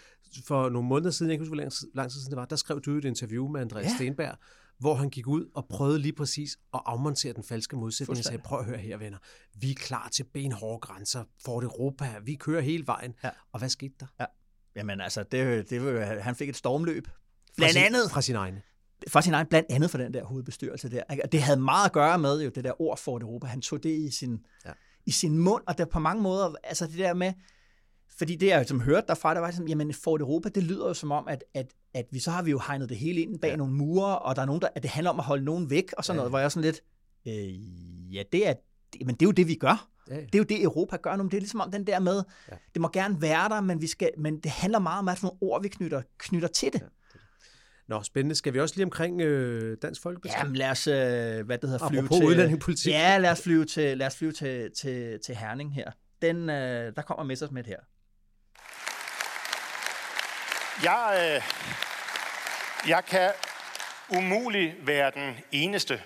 [0.47, 2.45] for nogle måneder siden, jeg kan ikke huske, hvor lang, lang tid siden det var,
[2.45, 3.95] der skrev du et interview med Andreas ja.
[3.95, 4.37] Stenberg,
[4.79, 8.37] hvor han gik ud og prøvede lige præcis at afmontere den falske modsætning og sagde,
[8.37, 9.17] prøv at høre her venner,
[9.55, 13.13] vi er klar til benhårde grænser for Europa, vi kører hele vejen.
[13.23, 13.29] Ja.
[13.51, 14.05] Og hvad skete der?
[14.19, 14.25] Ja.
[14.75, 17.07] Jamen altså, det, det, han fik et stormløb.
[17.07, 17.13] Fra
[17.57, 18.61] Blandt sin- andet Fra sin egne.
[19.07, 21.03] for sin egen, blandt andet for den der hovedbestyrelse der.
[21.23, 23.47] Og Det havde meget at gøre med jo det der ord for Europa.
[23.47, 24.71] Han tog det i sin, ja.
[25.05, 27.33] I sin mund, og det på mange måder, altså det der med,
[28.17, 30.93] fordi det jeg som hørte derfra, der var sådan, jamen Fort Europa, det lyder jo
[30.93, 33.49] som om, at, at, at vi så har vi jo hegnet det hele ind bag
[33.49, 33.55] ja.
[33.55, 35.93] nogle mure, og der er nogen, der, at det handler om at holde nogen væk,
[35.97, 36.19] og sådan ja.
[36.19, 36.81] noget, hvor jeg er sådan lidt,
[37.27, 38.53] Øh, ja, det er,
[38.93, 39.89] det, men det er jo det, vi gør.
[40.09, 40.21] Ja, ja.
[40.21, 41.23] Det er jo det, Europa gør nu.
[41.23, 42.53] Men det er ligesom om den der med, ja.
[42.53, 42.57] Ja.
[42.73, 45.37] det må gerne være der, men, vi skal, men det handler meget om, for nogle
[45.41, 46.81] ord, vi knytter, knytter til det.
[47.87, 48.35] Nå, spændende.
[48.35, 50.35] Skal vi også lige omkring øh, Dansk Folkeparti?
[50.39, 52.27] Jamen lad os, øh, hvad det hedder, flyve Apropos til...
[52.27, 52.91] udlændingepolitik.
[52.91, 55.91] Ja, lad os flyve til, lad os flyve til, til, til Herning her.
[56.21, 57.79] Den, øh, der kommer Messersmith her.
[60.83, 61.41] Jeg, øh,
[62.89, 63.31] jeg kan
[64.09, 66.01] umuligt være den eneste,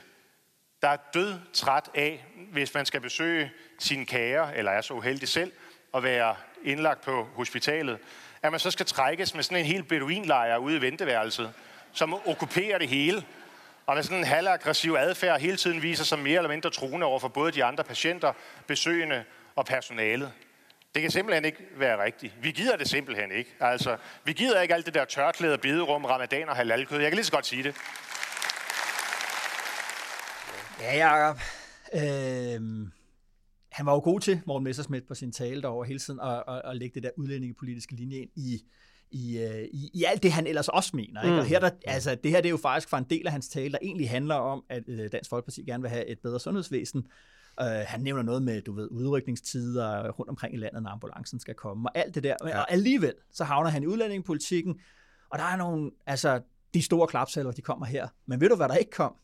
[0.82, 5.28] der er død træt af, hvis man skal besøge sin kære, eller er så uheldig
[5.28, 5.51] selv,
[5.93, 7.99] at være indlagt på hospitalet,
[8.41, 11.53] at man så skal trækkes med sådan en helt beduinlejr ude i venteværelset,
[11.91, 13.26] som okkuperer det hele,
[13.86, 17.19] og med sådan en halvaggressiv adfærd hele tiden viser sig mere eller mindre truende over
[17.19, 18.34] for både de andre patienter,
[18.67, 19.24] besøgende
[19.55, 20.32] og personalet.
[20.93, 22.33] Det kan simpelthen ikke være rigtigt.
[22.41, 23.55] Vi gider det simpelthen ikke.
[23.59, 26.99] Altså, vi gider ikke alt det der tørklæder, bederum, ramadan og halalkød.
[26.99, 27.75] Jeg kan lige så godt sige det.
[30.79, 31.39] Ja, Jacob.
[31.93, 32.61] Øh,
[33.71, 36.61] han var jo god til, Morten Messersmith, på sin tale derovre hele tiden, at, at,
[36.65, 38.61] at lægge det der udlændingepolitiske linje ind i,
[39.11, 41.23] i, øh, i, i alt det, han ellers også mener.
[41.23, 41.33] Ikke?
[41.33, 41.39] Mm.
[41.39, 43.49] Og her, der, altså, det her det er jo faktisk for en del af hans
[43.49, 47.07] tale, der egentlig handler om, at øh, Dansk Folkeparti gerne vil have et bedre sundhedsvæsen.
[47.61, 51.55] Uh, han nævner noget med, du ved, udrykningstider rundt omkring i landet, når ambulancen skal
[51.55, 52.35] komme, og alt det der.
[52.45, 52.59] Ja.
[52.59, 54.79] Og alligevel, så havner han i udlændingepolitikken,
[55.29, 56.41] og der er nogle, altså,
[56.73, 58.07] de store klapsalver, de kommer her.
[58.25, 59.15] Men ved du, hvad der ikke kom?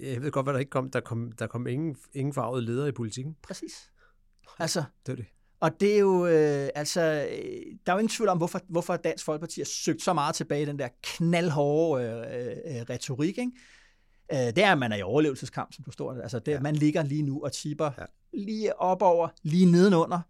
[0.00, 0.90] Jeg ved godt, hvad der ikke kom.
[0.90, 3.36] Der kom, der kom ingen, ingen farvede ledere i politikken.
[3.42, 3.90] Præcis.
[4.58, 5.26] Altså, Det er det.
[5.60, 8.96] Og det er jo, øh, altså, øh, der er jo ingen tvivl om, hvorfor, hvorfor
[8.96, 13.52] Dansk Folkeparti har søgt så meget tilbage i den der knaldhårde øh, øh, retorik, ikke?
[14.32, 16.12] Øh, det er, at man er i overlevelseskamp, som du står.
[16.12, 16.60] Altså, det, ja.
[16.60, 18.04] man ligger lige nu og tipper ja.
[18.32, 20.20] Lige op over, lige nedenunder,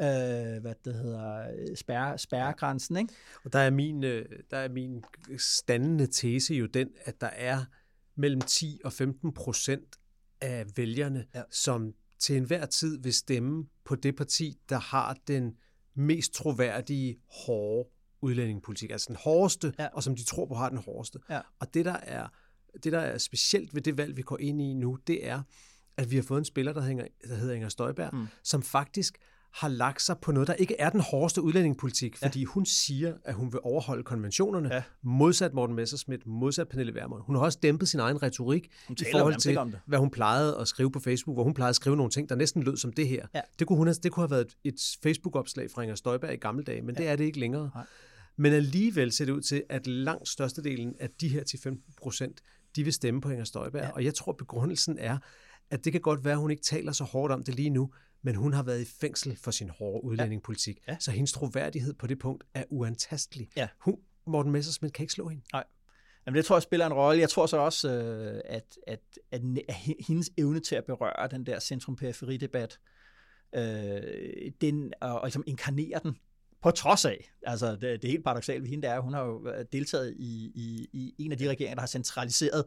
[0.00, 3.14] øh, hvad det hedder, spærre, spærregrænsen, ikke?
[3.44, 5.04] Og der er min, øh, der er min
[5.38, 7.64] standende tese jo den, at der er
[8.16, 9.96] mellem 10 og 15 procent
[10.40, 11.42] af vælgerne, Ja.
[11.50, 15.52] som til enhver tid vil stemme på det parti, der har den
[15.94, 17.88] mest troværdige, hårde
[18.20, 18.90] udlændingepolitik.
[18.90, 19.88] Altså den hårdeste, ja.
[19.92, 21.18] og som de tror på har den hårdeste.
[21.30, 21.40] Ja.
[21.58, 22.28] Og det der, er,
[22.84, 25.42] det, der er specielt ved det valg, vi går ind i nu, det er,
[25.96, 28.26] at vi har fået en spiller, der, hænger, der hedder Inger Støjberg, mm.
[28.42, 29.18] som faktisk
[29.54, 33.34] har lagt sig på noget, der ikke er den hårdeste udlændingepolitik, fordi hun siger, at
[33.34, 34.74] hun vil overholde konventionerne, Ja.
[34.74, 34.82] ja.
[35.02, 37.22] modsat Morten Messerschmidt, modsat Pernille Vermund.
[37.22, 40.90] Hun har også dæmpet sin egen retorik i forhold til, hvad hun plejede at skrive
[40.90, 43.26] på Facebook, hvor hun plejede at skrive nogle ting, der næsten lød som det her.
[43.34, 43.40] Ja.
[43.58, 46.64] Det, kunne hun, det kunne have været et, et Facebook-opslag fra Inger Støjberg i gamle
[46.64, 47.02] dage, men ja.
[47.02, 47.70] det er det ikke længere.
[47.74, 47.84] Nej.
[48.36, 52.40] Men alligevel ser det ud til, at langt størstedelen af de her 10-15 procent,
[52.76, 53.82] de vil stemme på Inger Støjberg.
[53.82, 53.86] Ja.
[53.86, 53.92] Ja.
[53.92, 55.18] Og jeg tror, begrundelsen er,
[55.70, 57.92] at det kan godt være, at hun ikke taler så hårdt om det lige nu,
[58.22, 60.78] men hun har været i fængsel for sin hårde udlændingepolitik.
[60.88, 60.96] Ja.
[61.00, 63.48] Så hendes troværdighed på det punkt er uantastelig.
[63.56, 63.68] Ja.
[63.80, 63.96] Hun,
[64.26, 65.44] Morten Messersmith kan ikke slå hende.
[66.26, 67.20] Jamen, det tror jeg spiller en rolle.
[67.20, 69.00] Jeg tror så også, øh, at, at,
[69.30, 69.74] at, at
[70.06, 72.78] hendes evne til at berøre den der centrum-periferi-debat,
[73.54, 76.16] øh, den, og, og ligesom inkarnere den,
[76.62, 79.14] på trods af, altså det, det er helt paradoxalt ved hende, det er, at hun
[79.14, 82.64] har jo deltaget i, i, i en af de regeringer, der har centraliseret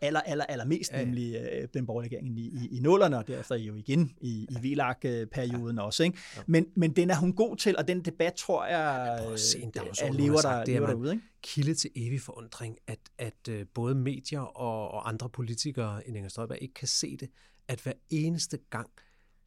[0.00, 1.04] aller, aller, allermest, ja, Ja, ja.
[1.08, 1.14] ja.
[1.14, 4.74] nemlig øh, den borgerlige regering i, i, i nullerne, og derefter jo igen i, i
[4.74, 5.82] VLAG-perioden ja.
[5.84, 6.02] også.
[6.04, 6.18] Ikke?
[6.46, 9.58] Men, men den er hun god til, og den debat, tror jeg, prøv at se
[9.58, 10.64] en øh, dagsorden, er hun lever, der.
[10.64, 11.12] Det er, lever man- derude.
[11.12, 11.24] Ikke?
[11.42, 16.28] kilde til evig forundring, at, at øh, både medier og, og andre politikere end Inger
[16.28, 17.28] Støjberg ikke kan se det,
[17.68, 18.90] at hver eneste gang,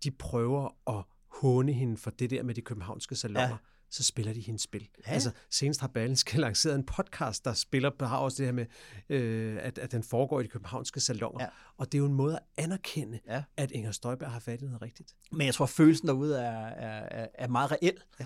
[0.04, 0.70] de prøver
[1.00, 1.04] at
[1.42, 3.56] håne hende for det der med de københavnske salonger, Ja.
[3.90, 4.88] Så spiller de hendes spil.
[5.08, 5.12] Ja.
[5.12, 8.66] Altså, senest har Berlingske lanceret en podcast, der spiller, der har også det her med,
[9.10, 11.44] øh, at, at den foregår i de københavnske salonger.
[11.44, 11.50] Ja.
[11.78, 13.44] Og det er jo en måde at anerkende, Ja.
[13.58, 15.14] at Inger Støjberg har fat i noget rigtigt.
[15.32, 17.98] Men jeg tror, følelsen derude er, er, er- er meget reel.
[18.20, 18.26] Ja.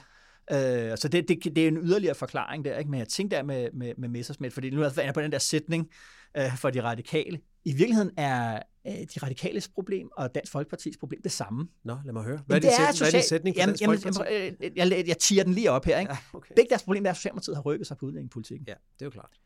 [0.91, 2.91] Øh, så det, det, det er en yderligere forklaring der, ikke?
[2.91, 5.38] Men jeg tænkte der med, med, med Messersmith, fordi nu er jeg på den der
[5.39, 5.89] sætning
[6.38, 7.39] øh, for de radikale.
[7.70, 11.67] I virkeligheden er øh, de radikales problem og Dansk Folkepartis problem det samme.
[11.84, 12.39] Nå, lad mig høre.
[12.47, 14.34] Hvad er, Jamen, din, sætning, hvad er social- sætning for jamen, Dansk jamen, Folkeparti?
[14.34, 15.99] jamen, jeg, jeg, jeg tiger den lige op her.
[15.99, 16.11] Ikke?
[16.11, 16.55] Ja, okay.
[16.55, 18.65] Begge deres problem er, at Socialdemokratiet har rykket sig på udlændingepolitikken.
[18.67, 19.39] Ja, det er jo klart.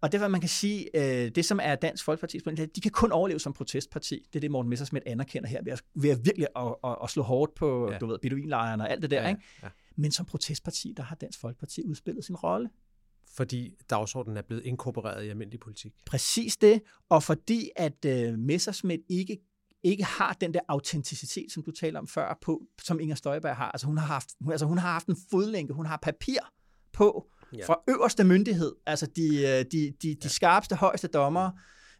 [0.00, 2.80] Og derfor man kan sige, øh, det som er Dansk Folkepartis problem, det er, de
[2.80, 4.26] kan kun overleve som protestparti.
[4.32, 7.10] Det er det, Morten Messersmith anerkender her, ved at, ved at virkelig at, at, at
[7.10, 7.92] slå hårdt på, ja.
[7.92, 7.98] Ja.
[7.98, 9.22] du ved, beduinlejrene og alt det der.
[9.22, 9.40] Ja, ikke?
[9.62, 9.68] ja.
[9.96, 12.68] Men som protestparti, der har Dansk Folkeparti udspillet sin rolle.
[13.40, 15.92] Fordi dagsordenen er blevet inkorporeret i almindelig politik.
[16.06, 19.38] Præcis det, og fordi at øh, Messerschmidt ikke
[19.82, 23.70] ikke har den der autenticitet, som du taler om før, på, som Inger Støjberg har.
[23.70, 26.38] Altså hun har haft, hun, altså hun har haft en fodlænke, hun har papir
[26.92, 27.66] på Ja.
[27.66, 31.52] fra øverste myndighed, altså de, øh, de, de, de skarpeste, højeste dommere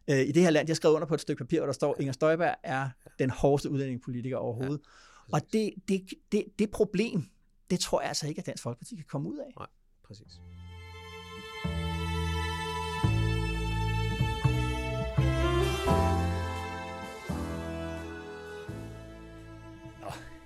[0.09, 0.67] øh, i det her land.
[0.67, 2.89] Jeg har skrevet under på et stykke papir, hvor der står, Inger Støjberg er
[3.19, 4.81] den hårdeste udlændingepolitiker overhovedet.
[5.29, 7.23] Ja, og det, det, det, det problem,
[7.69, 9.53] det tror jeg altså ikke, at Dansk Folkeparti kan komme ud af.
[9.57, 9.67] Nej,
[10.03, 10.39] præcis.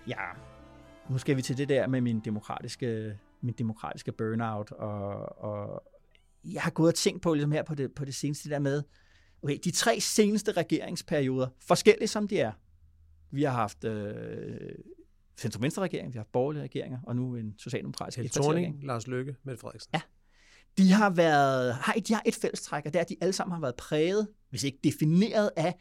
[0.07, 0.15] Ja,
[1.09, 5.83] nu skal vi til det der med min demokratiske, min demokratiske burnout, og, og
[6.43, 8.83] jeg har gået og tænkt på ligesom her på det, på det seneste der med,
[9.43, 12.51] okay, de tre seneste regeringsperioder, forskellige som de er,
[13.31, 14.71] vi har haft øh,
[15.37, 19.61] centrum regering, vi har haft borgerlige regeringer, og nu en socialdemokratisk Thorning, Lars Løkke, Mette
[19.61, 19.89] Frederiksen.
[19.93, 20.01] Ja.
[20.77, 23.53] De har, været, har, de har et fællestræk, og det er, at de alle sammen
[23.53, 25.75] har været præget, hvis ikke defineret af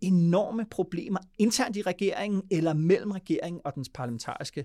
[0.00, 4.64] enorme problemer internt i regeringen eller mellem regeringen og dens parlamentariske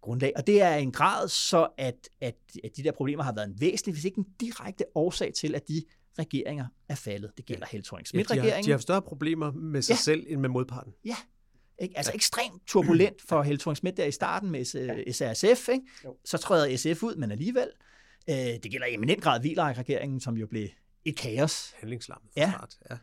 [0.00, 0.32] grundlag.
[0.36, 3.60] Og det er en grad så, at, at, at de der problemer har været en
[3.60, 5.84] væsentlig, hvis ikke en direkte årsag til, at de
[6.18, 7.30] regeringer er faldet.
[7.36, 7.72] Det gælder ja.
[7.72, 9.96] Helle thorning ja, de, har, de har større problemer med sig ja.
[9.96, 10.92] selv end med modparten.
[11.04, 11.16] Ja,
[11.78, 11.96] ikke?
[11.96, 12.16] Altså ja.
[12.16, 14.64] ekstremt turbulent for Helle thorning der i starten med
[15.12, 15.68] SRSF.
[15.68, 15.84] Ikke?
[16.24, 17.68] Så træder SF ud, men alligevel.
[18.30, 20.68] Øh, det gælder i eminent grad Vilerik-regeringen, som jo blev
[21.04, 21.74] et kaos.
[21.78, 22.52] Handlingslammet ja.
[22.90, 22.96] ja.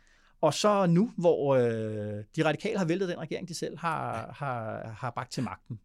[0.43, 4.87] Og så nu, hvor øh, de radikale har væltet den regering, de selv har, har,
[4.97, 5.79] har bragt til magten.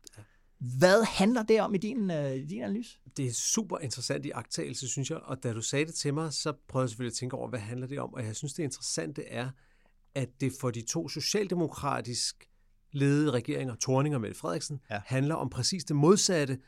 [0.79, 2.99] Hvad handler det om i din, øh, i din analyse?
[3.17, 5.19] Det er super interessant i agtagelse, synes jeg.
[5.19, 7.59] Og da du sagde det til mig, så prøvede jeg selvfølgelig at tænke over, hvad
[7.59, 8.15] handler det om?
[8.15, 9.51] Og jeg synes, det interessante er,
[10.15, 12.49] at det for de to socialdemokratisk
[12.93, 15.01] ledede regeringer, Torning og Mette Frederiksen, ja.
[15.07, 16.59] handler om præcis det modsatte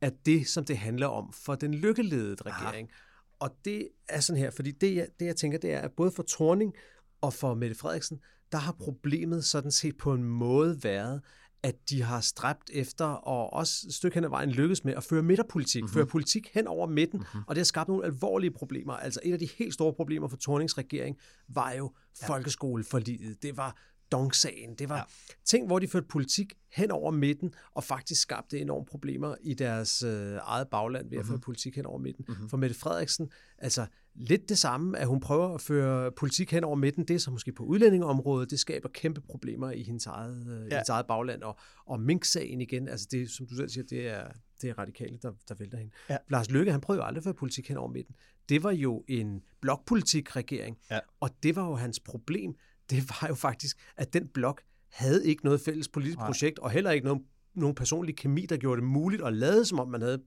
[0.00, 2.88] af det, som det handler om for den lykkeledede regering.
[2.88, 2.98] Aha.
[3.38, 6.10] Og det er sådan her, fordi det jeg, det, jeg tænker, det er, at både
[6.10, 6.74] for Torning
[7.20, 8.18] og for Mette Frederiksen,
[8.52, 11.20] der har problemet sådan set på en måde været,
[11.62, 15.04] at de har stræbt efter, og også et stykke hen ad vejen lykkes med at
[15.04, 15.94] føre midterpolitik, mm-hmm.
[15.94, 17.42] føre politik hen over midten, mm-hmm.
[17.46, 18.92] og det har skabt nogle alvorlige problemer.
[18.92, 21.16] Altså et af de helt store problemer for Tornings regering
[21.48, 21.92] var jo
[22.22, 22.28] ja.
[22.28, 23.42] folkeskoleforliget.
[23.42, 23.76] Det var
[24.12, 24.74] Dong-sagen.
[24.74, 25.02] Det var ja.
[25.44, 30.02] ting, hvor de førte politik hen over midten, og faktisk skabte enorme problemer i deres
[30.02, 31.28] øh, eget bagland ved at mm-hmm.
[31.28, 32.24] føre politik hen over midten.
[32.28, 32.48] Mm-hmm.
[32.48, 33.86] For Mette Frederiksen, altså
[34.20, 37.30] lidt det samme, at hun prøver at føre politik hen over midten, det er så
[37.30, 40.66] måske på udlændingeområdet, det skaber kæmpe problemer i hendes eget, øh, ja.
[40.66, 41.42] i hendes eget bagland.
[41.42, 44.24] Og, og Mink-sagen igen, altså det, som du selv siger, det er,
[44.62, 45.92] det er radikale, der, der vælter hende.
[46.10, 46.16] Ja.
[46.28, 48.14] Lars Løkke, han prøvede jo aldrig at føre politik hen over midten.
[48.48, 50.98] Det var jo en blokpolitik-regering, ja.
[51.20, 52.54] og det var jo hans problem
[52.90, 56.26] det var jo faktisk, at den blok havde ikke noget fælles politisk Nej.
[56.26, 59.80] projekt, og heller ikke nogen, nogen personlig kemi, der gjorde det muligt at lade, som
[59.80, 60.22] om man havde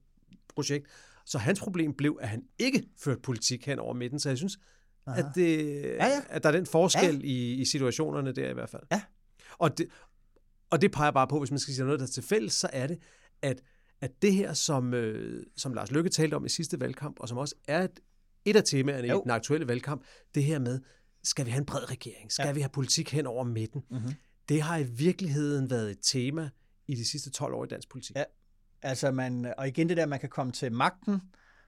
[0.56, 0.88] projekt.
[1.26, 4.19] Så hans problem blev, at han ikke førte politik hen over midten.
[4.19, 4.59] Så jeg synes,
[5.07, 6.22] at, det, ja, ja.
[6.30, 7.28] at der er den forskel ja.
[7.28, 8.84] i, i situationerne der i hvert fald.
[8.91, 9.01] Ja.
[9.57, 9.88] Og det,
[10.69, 12.69] og det peger bare på, hvis man skal sige noget, der er til fælles, så
[12.74, 12.99] er det,
[13.41, 13.61] at,
[14.01, 17.38] at det her, som, øh, som Lars Lykke talte om i sidste valgkamp, og som
[17.38, 17.99] også er et,
[18.45, 19.19] et af temaerne jo.
[19.19, 20.03] i den aktuelle valgkamp,
[20.36, 20.80] det her med,
[21.24, 22.32] skal vi have en bred regering?
[22.32, 22.51] Skal ja.
[22.51, 23.82] vi have politik hen over midten?
[23.89, 24.13] Mm-hmm.
[24.49, 26.49] Det har i virkeligheden været et tema
[26.88, 28.15] i de sidste 12 år i dansk politik.
[28.15, 28.24] Ja,
[28.84, 31.22] altså man, og igen det der, man kan komme til magten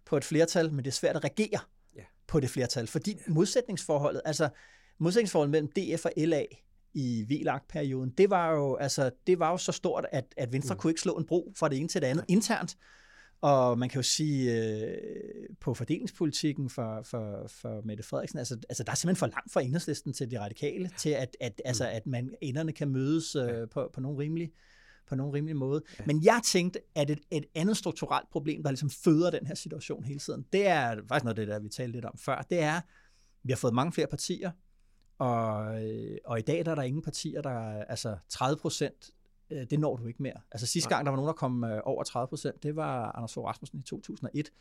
[0.06, 1.60] på et flertal, men det er svært at regere
[1.96, 2.04] ja.
[2.28, 4.50] på det flertal, fordi modsætningsforholdet, altså
[4.98, 6.46] modsætningsforholdet mellem DF og LA
[6.94, 10.80] i VLAG-perioden, det var jo, altså, det var jo så stort, at, at Venstre mm.
[10.80, 12.34] kunne ikke slå en bro fra det ene til det andet ja.
[12.34, 12.78] internt.
[13.42, 14.98] Og man kan jo sige, øh,
[15.62, 19.62] på fordelingspolitikken for, for, for Mette Frederiksen, altså, altså der er simpelthen for langt fra
[19.62, 21.96] enhedslisten til de radikale, til at, at, altså, mm.
[21.96, 23.66] at man, enderne kan mødes øh, ja.
[23.66, 24.52] på, på nogle rimelig
[25.08, 25.82] på nogen rimelig måde.
[26.00, 26.04] Ja.
[26.08, 30.04] Men jeg tænkte, at et, et andet strukturelt problem, der ligesom føder den her situation
[30.04, 32.60] hele tiden, det er faktisk noget af det, der vi talte lidt om før, det
[32.60, 32.82] er,
[33.44, 34.52] vi har fået mange flere partier,
[35.18, 39.12] og, øh, og i dag der er der ingen partier, der altså 30 procent
[39.50, 40.42] øh, det når du ikke mere.
[40.52, 43.34] Altså sidste gang, der var nogen, der kom øh, over 30 procent, det var Anders
[43.34, 44.52] Fogh Rasmussen i 2001.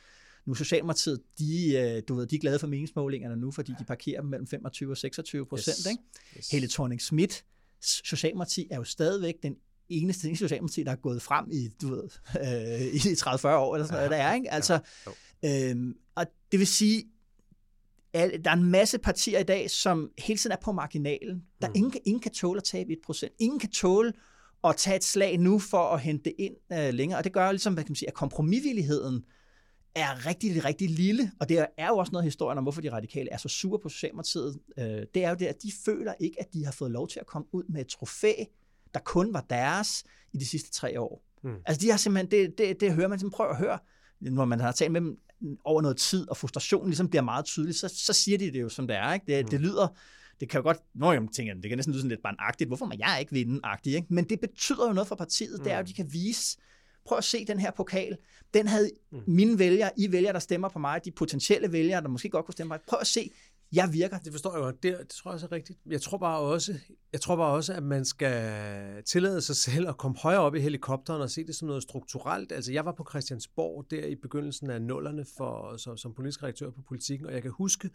[0.47, 4.31] Nu Socialdemokratiet, de, du ved, de er glade for meningsmålingerne nu, fordi de parkerer dem
[4.31, 5.77] mellem 25 og 26 procent.
[5.79, 5.87] Yes.
[5.87, 6.03] Ikke?
[6.39, 6.51] Yes.
[6.51, 7.45] Hele thorning Schmidt,
[7.81, 9.57] Socialdemokrati er jo stadigvæk den
[10.01, 12.03] eneste ting, Socialdemokrati, der er gået frem i, du ved,
[12.81, 14.53] øh, i 30-40 år, eller sådan noget, der er, ikke?
[14.53, 14.79] Altså,
[15.43, 15.71] ja.
[15.71, 17.05] øhm, og det vil sige,
[18.13, 21.43] at der er en masse partier i dag, som hele tiden er på marginalen.
[21.63, 21.75] Der mm.
[21.77, 23.37] ingen, ingen kan tåle at tabe 1%.
[23.39, 24.13] Ingen kan tåle
[24.65, 27.19] at tage et slag nu for at hente det ind øh, længere.
[27.19, 29.25] Og det gør ligesom, hvad kan man sige, at kompromisvilligheden
[29.95, 32.93] er rigtig, rigtig lille, og det er jo også noget af historien om, hvorfor de
[32.93, 34.59] radikale er så sure på Socialdemokratiet.
[34.79, 37.21] Øh, det er jo det, at de føler ikke, at de har fået lov til
[37.21, 38.33] at komme ud med et trofæ,
[38.95, 41.23] der kun var deres i de sidste tre år.
[41.43, 41.55] Mm.
[41.67, 43.79] Altså de har simpelthen, det, det, det hører man simpelthen, prøv at høre,
[44.21, 45.19] når man har talt med dem
[45.65, 48.69] over noget tid, og frustrationen ligesom bliver meget tydelig, så, så siger de det jo,
[48.69, 49.13] som det er.
[49.13, 49.27] Ikke?
[49.27, 49.51] Det, mm.
[49.51, 49.89] det lyder
[50.43, 52.87] det kan jo godt, når jeg tænker, det kan næsten lyde sådan lidt barnagtigt, hvorfor
[52.87, 54.15] må jeg ikke vinde agtigt, ikke?
[54.15, 55.65] Men det betyder jo noget for partiet, mm.
[55.65, 56.59] det er at de kan vise,
[57.05, 58.17] prøv at se den her pokal,
[58.55, 59.19] den havde mm.
[59.27, 62.53] mine vælgere, I vælgere, der stemmer på mig, de potentielle vælgere, der måske godt kunne
[62.53, 63.31] stemme på mig, prøv at se,
[63.73, 64.19] jeg virker.
[64.19, 64.83] Det forstår jeg godt.
[64.83, 65.79] Det, det tror jeg også er rigtigt.
[65.87, 66.79] Jeg tror bare også,
[67.13, 70.61] jeg tror bare også, at man skal tillade sig selv at komme højere op i
[70.61, 72.53] helikopteren og se det som noget strukturelt.
[72.53, 76.71] Altså, jeg var på Christiansborg der i begyndelsen af nullerne for, som, som politisk redaktør
[76.71, 77.91] på politikken, og jeg kan huske,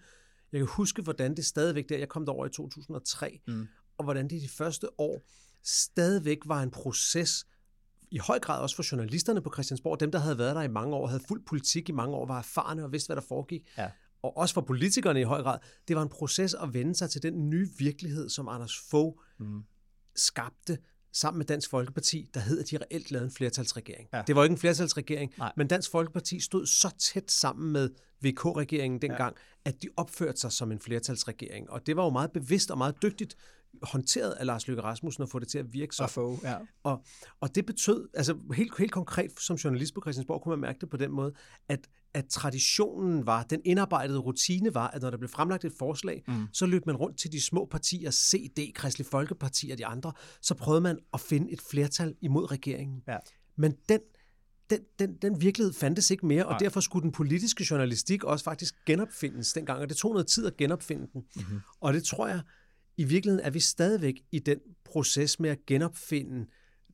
[0.51, 3.67] jeg kan huske, hvordan det stadigvæk der, jeg kom derover i 2003, mm.
[3.97, 5.27] og hvordan det de første år
[5.63, 7.45] stadigvæk var en proces
[8.11, 10.95] i høj grad også for journalisterne på Christiansborg, dem der havde været der i mange
[10.95, 13.61] år, havde fuld politik i mange år, var erfarne og vidste, hvad der foregik.
[13.77, 13.89] Ja.
[14.27, 15.59] Og også for politikerne i høj grad.
[15.87, 19.61] Det var en proces at vende sig til den nye virkelighed, som Anders Fogh mm.
[20.15, 20.77] skabte
[21.13, 24.09] sammen med Dansk Folkeparti, der hed, at de reelt lavede en flertalsregering.
[24.13, 24.21] Ja.
[24.27, 25.51] Det var ikke en flertalsregering, Nej.
[25.57, 27.89] men Dansk Folkeparti stod så tæt sammen med
[28.21, 29.69] VK-regeringen dengang, ja.
[29.69, 31.69] at de opførte sig som en flertalsregering.
[31.69, 33.37] Og det var jo meget bevidst og meget dygtigt
[33.83, 36.03] håndteret af Lars Løkke Rasmussen at få det til at virke så.
[36.03, 36.57] Og, få, ja.
[36.83, 37.03] og,
[37.41, 40.89] og det betød, altså helt, helt konkret som journalist på Christiansborg, kunne man mærke det
[40.89, 41.33] på den måde,
[41.69, 46.23] at, at traditionen var, den indarbejdede rutine var, at når der blev fremlagt et forslag,
[46.27, 46.47] mm.
[46.53, 50.11] så løb man rundt til de små partier, CD, Kristelig Folkeparti og de andre,
[50.41, 53.01] så prøvede man at finde et flertal imod regeringen.
[53.07, 53.17] Ja.
[53.57, 53.99] Men den
[54.69, 56.59] den, den, den virkelighed fandtes ikke mere, og Nej.
[56.59, 60.57] derfor skulle den politiske journalistik også faktisk genopfindes dengang, og det tog noget tid at
[60.57, 61.23] genopfinde den.
[61.35, 61.59] Mm-hmm.
[61.79, 62.41] Og det tror jeg,
[62.97, 66.45] i virkeligheden er vi stadigvæk i den proces med at genopfinde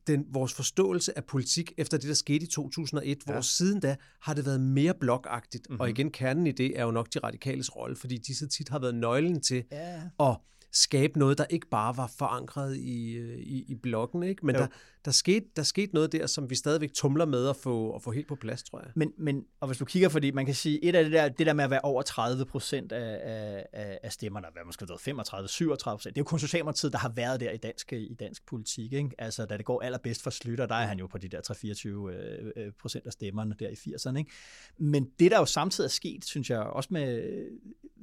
[0.06, 3.32] den, vores forståelse af politik efter det, der skete i 2001, ja.
[3.32, 5.66] hvor siden da har det været mere blokagtigt.
[5.68, 5.80] Mm-hmm.
[5.80, 8.78] Og igen, kernen i det er jo nok de radikales rolle, fordi disse tit har
[8.78, 10.02] været nøglen til ja.
[10.20, 10.36] at
[10.74, 14.22] skabe noget, der ikke bare var forankret i, øh, i, i blokken.
[14.22, 14.46] Ikke?
[14.46, 14.66] Men der,
[15.04, 18.10] der, skete, der skete noget der, som vi stadigvæk tumler med at få, at få
[18.10, 18.90] helt på plads, tror jeg.
[18.94, 21.46] Men, men og hvis du kigger, fordi man kan sige, et af det der, det
[21.46, 25.96] der med at være over 30 procent af, af, af stemmerne, hvad måske 35, 37
[25.96, 28.92] procent, det er jo kun Socialdemokratiet, der har været der i dansk, i dansk politik.
[28.92, 29.10] Ikke?
[29.18, 31.88] Altså, da det går allerbedst for Slytter, der er han jo på de der 3-24
[31.88, 34.18] øh, øh, procent af stemmerne der i 80'erne.
[34.18, 34.30] Ikke?
[34.78, 37.22] Men det, der jo samtidig er sket, synes jeg, også med,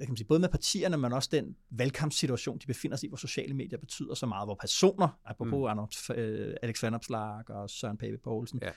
[0.01, 3.09] hvad kan man sige, både med partierne, men også den valgkampssituation, de befinder sig i,
[3.09, 5.63] hvor sociale medier betyder så meget, hvor personer, apropos mm.
[5.63, 8.69] Arnold, øh, Alex Vanopslag og Søren Pape Poulsen, ja.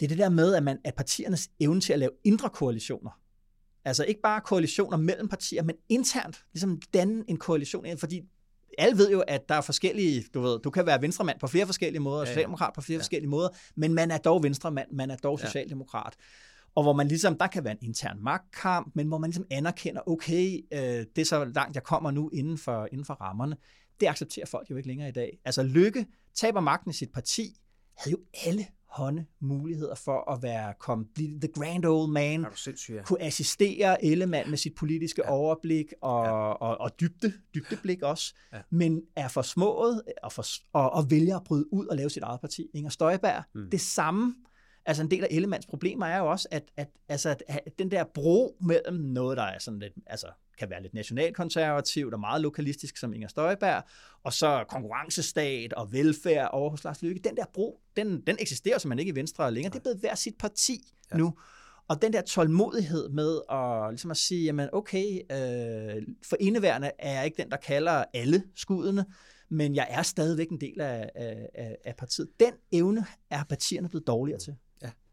[0.00, 3.10] det er det der med, at, man, at partiernes evne til at lave indre koalitioner,
[3.84, 8.22] altså ikke bare koalitioner mellem partier, men internt, ligesom danne en koalition, fordi
[8.78, 11.66] alle ved jo, at der er forskellige, du ved, du kan være venstremand på flere
[11.66, 13.00] forskellige måder, og socialdemokrat på flere ja.
[13.00, 16.14] forskellige måder, men man er dog venstremand, man er dog socialdemokrat.
[16.18, 16.24] Ja
[16.74, 20.08] og hvor man ligesom, der kan være en intern magtkamp, men hvor man ligesom anerkender,
[20.08, 23.56] okay, øh, det er så langt, jeg kommer nu inden for, inden for rammerne.
[24.00, 25.38] Det accepterer folk jo ikke længere i dag.
[25.44, 27.60] Altså Lykke taber magten i sit parti,
[27.96, 32.46] havde jo alle hånde muligheder for at være kom, blive the grand old man,
[32.88, 33.02] ja.
[33.02, 35.30] kunne assistere Ellemann med sit politiske ja.
[35.30, 36.30] overblik og, ja.
[36.30, 38.60] og, og, og dybde, dybdeblik også, ja.
[38.70, 42.22] men er for smået og, for, og, og vælger at bryde ud og lave sit
[42.22, 42.66] eget parti.
[42.74, 43.70] Inger Støjberg, mm.
[43.70, 44.34] det samme
[44.86, 47.90] Altså en del af Ellemands problemer er jo også, at, at, altså, at, at den
[47.90, 50.26] der bro mellem noget, der er sådan lidt, altså,
[50.58, 53.82] kan være lidt nationalkonservativt og meget lokalistisk, som Inger Støjberg,
[54.22, 58.78] og så konkurrencestat og velfærd over hos Lars Løkke, den der bro, den, den eksisterer
[58.78, 59.70] som man ikke i Venstre længere.
[59.72, 61.16] Det er blevet hver sit parti ja.
[61.16, 61.34] nu.
[61.88, 67.12] Og den der tålmodighed med at, ligesom at sige, jamen okay, øh, for indeværende er
[67.12, 69.04] jeg ikke den, der kalder alle skuddene,
[69.48, 72.28] men jeg er stadigvæk en del af, af, af partiet.
[72.40, 74.56] Den evne er partierne blevet dårligere til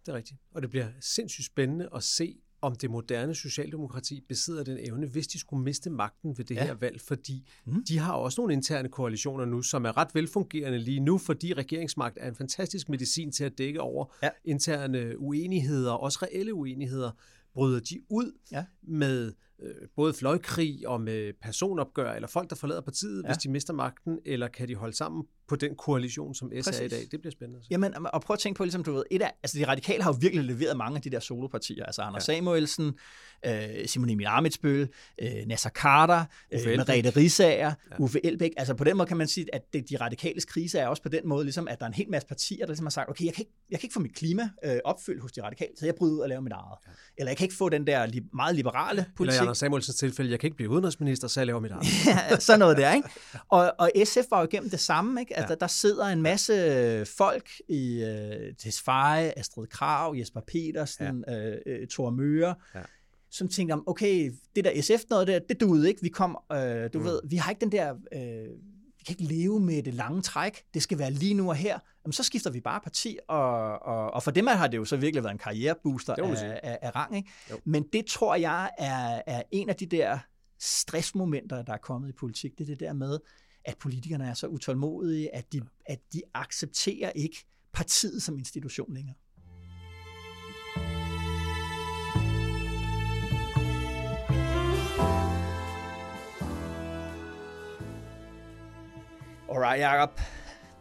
[0.05, 0.39] det er rigtigt.
[0.51, 5.27] Og det bliver sindssygt spændende at se, om det moderne socialdemokrati besidder den evne, hvis
[5.27, 6.65] de skulle miste magten ved det ja.
[6.65, 7.83] her valg, fordi mm.
[7.83, 12.17] de har også nogle interne koalitioner nu, som er ret velfungerende lige nu, fordi regeringsmagt
[12.21, 14.29] er en fantastisk medicin til at dække over ja.
[14.45, 17.11] interne uenigheder, også reelle uenigheder.
[17.53, 18.65] Bryder de ud ja.
[18.81, 23.27] med øh, både fløjkrig og med personopgør, eller folk, der forlader partiet, ja.
[23.27, 26.83] hvis de mister magten, eller kan de holde sammen på den koalition, som S er
[26.83, 27.07] i dag?
[27.11, 27.61] Det bliver spændende.
[27.69, 30.13] Jamen, og prøv at tænke på, ligesom du ved, et af, altså de radikale har
[30.13, 32.35] jo virkelig leveret mange af de der solopartier, altså Anders ja.
[32.35, 32.93] Samuelsen,
[33.45, 34.89] øh, Simon Emil Amitsbøl,
[35.21, 37.97] øh, Nasser Carter, øh, Merete Risager, ja.
[37.99, 38.51] Uffe Elbæk.
[38.57, 41.09] Altså på den måde kan man sige, at det, de radikales krise er også på
[41.09, 43.25] den måde, ligesom, at der er en hel masse partier, der ligesom har sagt, okay,
[43.25, 45.85] jeg kan ikke, jeg kan ikke få mit klima øh, opfyldt hos de radikale, så
[45.85, 46.77] jeg bryder ud og laver mit eget.
[46.87, 46.91] Ja.
[47.17, 49.31] Eller jeg kan ikke få den der li- meget liberale politik.
[49.31, 51.85] Eller i Anders Samuelsens tilfælde, jeg kan ikke blive udenrigsminister, så jeg laver mit eget.
[52.31, 53.09] ja, sådan noget der, ikke?
[53.49, 55.37] Og, og SF var jo igennem det samme, ikke?
[55.37, 55.57] Altså, ja.
[55.59, 61.49] der sidder en masse folk i øh, Tesfaye, Astrid Krav, Jesper Petersen, ja.
[61.49, 62.81] øh, øh, Thor Møre, ja
[63.31, 66.01] som tænkte om, okay, det der SF noget der, det duede ikke.
[66.01, 67.05] Vi kom, øh, du mm.
[67.05, 68.47] ved, vi har ikke den der, øh,
[68.97, 70.63] vi kan ikke leve med det lange træk.
[70.73, 71.79] Det skal være lige nu og her.
[72.05, 74.97] Jamen, så skifter vi bare parti, og, og, og for dem har det jo så
[74.97, 77.17] virkelig været en karrierebooster af, af, af rang.
[77.17, 77.29] Ikke?
[77.65, 80.19] Men det tror jeg er, er en af de der
[80.59, 82.57] stressmomenter, der er kommet i politik.
[82.57, 83.19] Det er det der med,
[83.65, 89.15] at politikerne er så utålmodige, at de, at de accepterer ikke partiet som institution længere.
[99.51, 100.19] Alright, Jacob.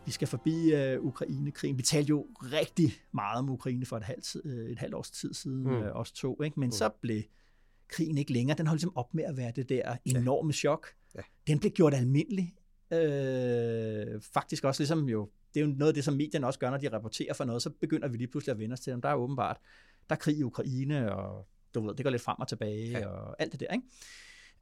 [0.06, 1.78] Vi skal forbi uh, Ukraine-krigen.
[1.78, 5.34] Vi talte jo rigtig meget om Ukraine for et halvt, uh, et halvt års tid
[5.34, 5.76] siden, mm.
[5.76, 6.42] uh, os to.
[6.42, 6.60] Ikke?
[6.60, 6.72] Men mm.
[6.72, 7.22] så blev
[7.88, 8.58] krigen ikke længere.
[8.58, 10.52] Den holdt ligesom op med at være det der enorme ja.
[10.52, 10.86] chok.
[11.14, 11.20] Ja.
[11.46, 12.54] Den blev gjort almindelig
[12.92, 16.70] øh, faktisk også ligesom jo, det er jo noget af det, som medierne også gør,
[16.70, 19.00] når de rapporterer for noget, så begynder vi lige pludselig at vende os til dem.
[19.00, 19.56] Der er åbenbart,
[20.08, 23.06] der er krig i Ukraine, og du ved, det går lidt frem og tilbage, ja.
[23.06, 23.86] og alt det der, ikke?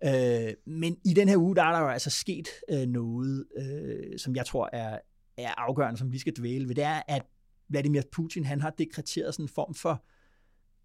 [0.04, 4.18] Øh, men i den her uge, der er der jo altså sket øh, noget, øh,
[4.18, 4.98] som jeg tror er,
[5.36, 6.74] er afgørende, som vi skal dvæle ved.
[6.74, 7.22] Det er, at
[7.68, 10.04] Vladimir Putin, han har dekreteret sådan en form for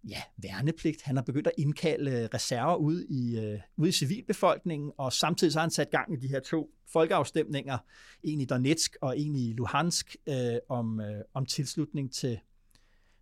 [0.08, 1.02] ja, værnepligt.
[1.02, 5.52] Han har begyndt at indkalde øh, reserver ud i, øh, ude i civilbefolkningen, og samtidig
[5.52, 7.78] så har han sat gang i de her to folkeafstemninger,
[8.22, 12.40] en i Donetsk og en i Luhansk, øh, om, øh, om tilslutning til,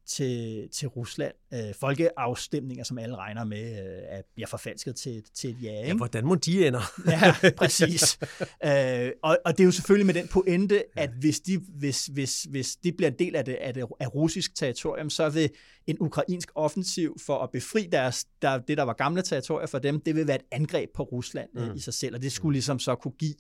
[0.07, 1.33] til, til Rusland.
[1.55, 5.79] Øh, folkeafstemninger, som alle regner med, øh, at bliver forfalsket til, til et ja.
[5.79, 5.89] Ikke?
[5.89, 6.81] Ja, hvordan må de ender?
[7.07, 8.19] ja, præcis.
[8.67, 12.43] øh, og, og det er jo selvfølgelig med den pointe, at hvis de, hvis, hvis,
[12.43, 15.51] hvis de bliver en del af det, af det af russisk territorium, så vil
[15.87, 20.01] en ukrainsk offensiv for at befri deres, der, det, der var gamle territorier for dem,
[20.01, 21.77] det vil være et angreb på Rusland øh, mm.
[21.77, 23.35] i sig selv, og det skulle ligesom så kunne give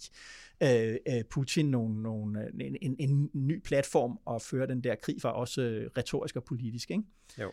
[0.62, 5.16] øh, øh, Putin nogle, nogle, en, en, en ny platform at føre den der krig
[5.20, 6.90] for, også øh, retorisk og politisk.
[6.90, 7.02] Ikke?
[7.38, 7.52] Jo.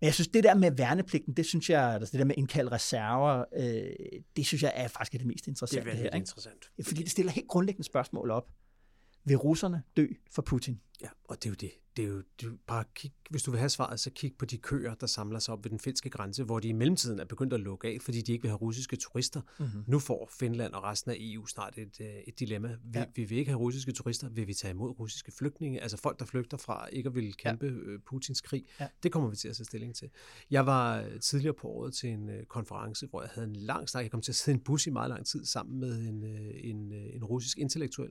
[0.00, 2.72] Men jeg synes, det der med værnepligten, det synes jeg, altså det der med indkaldt
[2.72, 6.04] reserver, øh, det synes jeg er faktisk det mest interessante det er her.
[6.04, 6.16] Ikke?
[6.16, 6.70] interessant.
[6.82, 8.50] Fordi det stiller helt grundlæggende spørgsmål op.
[9.24, 10.80] Vil russerne dø for Putin?
[11.02, 11.70] Ja, og det er jo det.
[11.96, 14.34] det, er jo, det er jo bare kig, hvis du vil have svaret, så kig
[14.38, 17.20] på de køer, der samler sig op ved den finske grænse, hvor de i mellemtiden
[17.20, 19.40] er begyndt at lukke af, fordi de ikke vil have russiske turister.
[19.58, 19.84] Mm-hmm.
[19.86, 22.76] Nu får Finland og resten af EU snart et, et dilemma.
[22.84, 23.04] Vi, ja.
[23.14, 26.24] vi vil ikke have russiske turister, vil vi tage imod russiske flygtninge, altså folk, der
[26.24, 27.98] flygter fra ikke at ville kæmpe ja.
[28.06, 28.64] Putins krig.
[28.80, 28.88] Ja.
[29.02, 30.10] Det kommer vi til at se stilling til.
[30.50, 34.02] Jeg var tidligere på året til en konference, hvor jeg havde en lang snak.
[34.02, 36.24] Jeg kom til at sidde i en bus i meget lang tid sammen med en,
[36.76, 38.10] en, en russisk intellektuel,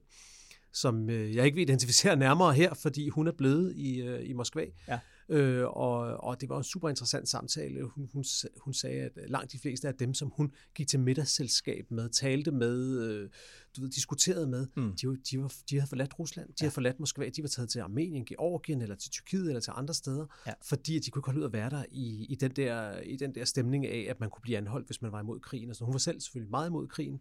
[0.74, 4.34] som øh, jeg ikke vil identificere nærmere her, fordi hun er blevet i, øh, i
[4.34, 4.66] Moskva.
[4.88, 5.00] Ja.
[5.32, 7.84] Øh, og, og det var en super interessant samtale.
[7.84, 8.24] Hun, hun,
[8.58, 12.52] hun sagde, at langt de fleste af dem, som hun gik til middagsselskab med, talte
[12.52, 13.30] med, øh,
[13.78, 14.96] du ved, diskuterede med, mm.
[14.96, 16.66] de, de, var, de havde forladt Rusland, de ja.
[16.66, 19.94] havde forladt Moskva, de var taget til Armenien, Georgien, eller til Tyrkiet, eller til andre
[19.94, 20.54] steder, ja.
[20.64, 23.36] fordi de kunne ikke holde ud at være der i, i, den der, i den
[23.36, 25.70] der stemning af, at man kunne blive anholdt, hvis man var imod krigen.
[25.70, 27.20] Og så hun var selv selvfølgelig meget imod krigen,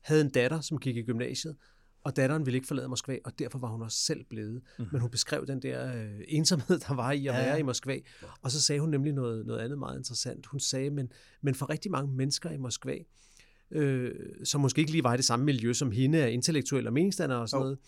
[0.00, 1.56] havde en datter, som gik i gymnasiet,
[2.04, 4.54] og datteren ville ikke forlade Moskva, og derfor var hun også selv blevet.
[4.54, 4.88] Mm-hmm.
[4.92, 7.56] Men hun beskrev den der øh, ensomhed, der var i at være ja.
[7.56, 7.98] i Moskva.
[8.42, 10.46] Og så sagde hun nemlig noget, noget andet meget interessant.
[10.46, 12.96] Hun sagde, men, men for rigtig mange mennesker i Moskva,
[13.70, 14.12] øh,
[14.44, 17.38] som måske ikke lige var i det samme miljø som hende, er intellektuelle og meningsdannere
[17.38, 17.64] og sådan oh.
[17.64, 17.78] noget,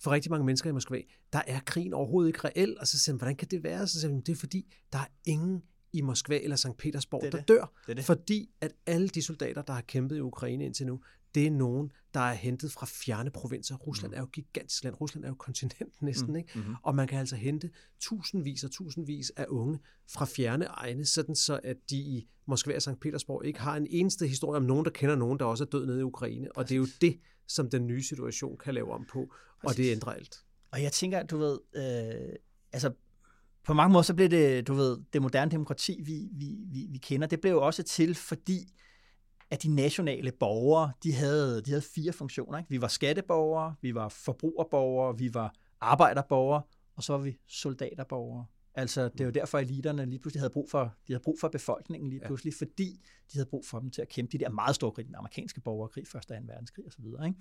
[0.00, 1.00] for rigtig mange mennesker i Moskva,
[1.32, 2.76] der er krigen overhovedet ikke reel.
[2.80, 3.86] Og så siger hun, hvordan kan det være?
[3.86, 6.76] Så siger hun, det er fordi, der er ingen i Moskva eller St.
[6.78, 7.48] Petersborg, det der det.
[7.48, 7.72] dør.
[7.86, 8.04] Det det.
[8.04, 11.00] Fordi at alle de soldater, der har kæmpet i Ukraine indtil nu,
[11.34, 13.76] det er nogen, der er hentet fra fjerne provinser.
[13.76, 14.16] Rusland mm.
[14.16, 15.00] er jo gigantisk land.
[15.00, 16.36] Rusland er jo kontinent næsten, mm.
[16.36, 16.50] ikke?
[16.54, 16.74] Mm-hmm.
[16.82, 17.70] Og man kan altså hente
[18.00, 19.78] tusindvis og tusindvis af unge
[20.10, 23.00] fra fjerne egne, sådan så at de i Moskva og St.
[23.00, 25.86] Petersborg ikke har en eneste historie om nogen, der kender nogen, der også er død
[25.86, 26.56] nede i Ukraine.
[26.56, 29.92] Og det er jo det, som den nye situation kan lave om på, og det
[29.92, 30.44] ændrer alt.
[30.70, 32.36] Og jeg tænker, du ved, øh,
[32.72, 32.92] altså
[33.64, 36.98] på mange måder så blev det, du ved, det moderne demokrati, vi, vi, vi, vi
[36.98, 38.74] kender, det blev jo også til, fordi
[39.50, 42.58] at de nationale borgere, de havde, de havde fire funktioner.
[42.58, 42.70] Ikke?
[42.70, 46.62] Vi var skatteborgere, vi var forbrugerborgere, vi var arbejderborgere,
[46.96, 48.46] og så var vi soldaterborgere.
[48.74, 51.36] Altså, det er jo derfor, at eliterne lige pludselig havde brug for, de havde brug
[51.40, 52.64] for befolkningen lige pludselig, ja.
[52.64, 53.00] fordi
[53.32, 55.60] de havde brug for dem til at kæmpe de der meget store krig, den amerikanske
[55.60, 56.44] borgerkrig, første og 2.
[56.46, 57.04] verdenskrig osv.
[57.04, 57.38] Ikke?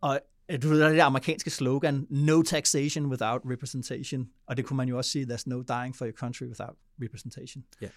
[0.00, 4.64] Og øh, du ved, der er det amerikanske slogan, no taxation without representation, og det
[4.64, 7.64] kunne man jo også sige, there's no dying for your country without representation.
[7.80, 7.88] Ja.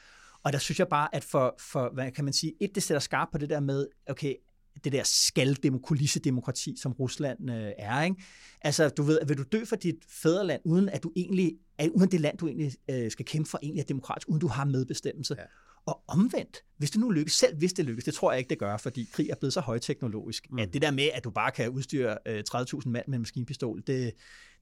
[0.45, 2.99] Og der synes jeg bare, at for, for hvad kan man sige, et, det sætter
[2.99, 4.35] skarpt på det der med, okay,
[4.83, 8.03] det der skal-kulisse-demokrati, som Rusland øh, er.
[8.03, 8.15] Ikke?
[8.61, 11.57] Altså, du ved, vil du dø for dit fædreland, uden at du egentlig,
[11.93, 14.65] uden det land, du egentlig øh, skal kæmpe for, egentlig er demokratisk, uden du har
[14.65, 15.35] medbestemmelse.
[15.37, 15.43] Ja.
[15.85, 18.59] Og omvendt, hvis det nu lykkes, selv hvis det lykkes, det tror jeg ikke, det
[18.59, 20.59] gør, fordi krig er blevet så højteknologisk, mm.
[20.59, 23.77] at det der med, at du bare kan udstyre øh, 30.000 mand med en maskinpistol,
[23.77, 24.13] det,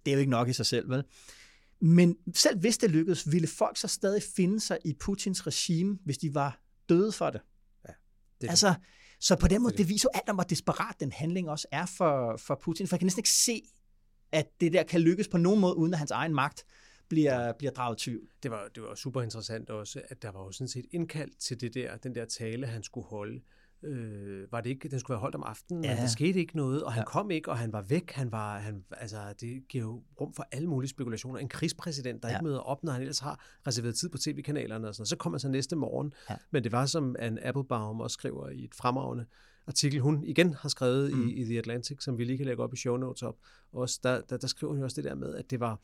[0.06, 1.04] det er jo ikke nok i sig selv, vel?
[1.80, 6.18] Men selv hvis det lykkedes, ville folk så stadig finde sig i Putins regime, hvis
[6.18, 7.42] de var døde for det.
[7.88, 7.94] Ja,
[8.42, 8.74] det altså,
[9.20, 11.86] så på den måde, det viser jo alt om, hvor desperat den handling også er
[11.86, 12.88] for, for Putin.
[12.88, 13.62] For jeg kan næsten ikke se,
[14.32, 16.66] at det der kan lykkes på nogen måde, uden at hans egen magt
[17.10, 18.30] bliver, bliver draget tvivl.
[18.44, 21.62] Det var, det var super interessant også, at der var jo sådan set indkaldt til
[21.62, 23.42] det der, den der tale, han skulle holde
[23.84, 25.90] øh, var det ikke, den skulle være holdt om aftenen, ja.
[25.90, 27.06] men der skete ikke noget, og han ja.
[27.06, 30.48] kom ikke, og han var væk, han var, han, altså, det giver jo rum for
[30.52, 31.40] alle mulige spekulationer.
[31.40, 32.36] En krigspræsident, der ja.
[32.36, 35.36] ikke møder op, når han ellers har reserveret tid på tv-kanalerne, og sådan, så kommer
[35.36, 36.36] han så næste morgen, ja.
[36.52, 39.26] men det var som en Applebaum også skriver i et fremragende
[39.68, 41.28] artikel, hun igen har skrevet mm.
[41.28, 43.36] i, i The Atlantic, som vi lige kan lægge op i show notes op,
[43.74, 45.80] også, der, der, der skriver hun også det der med, at det var,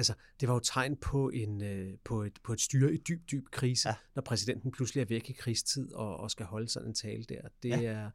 [0.00, 3.30] Altså, det var jo tegn på, en, øh, på, et, på et styre i dyb,
[3.30, 3.94] dyb krise, ja.
[4.14, 7.40] når præsidenten pludselig er væk i krigstid og, og skal holde sådan en tale der.
[7.62, 7.82] Det ja.
[7.82, 8.10] er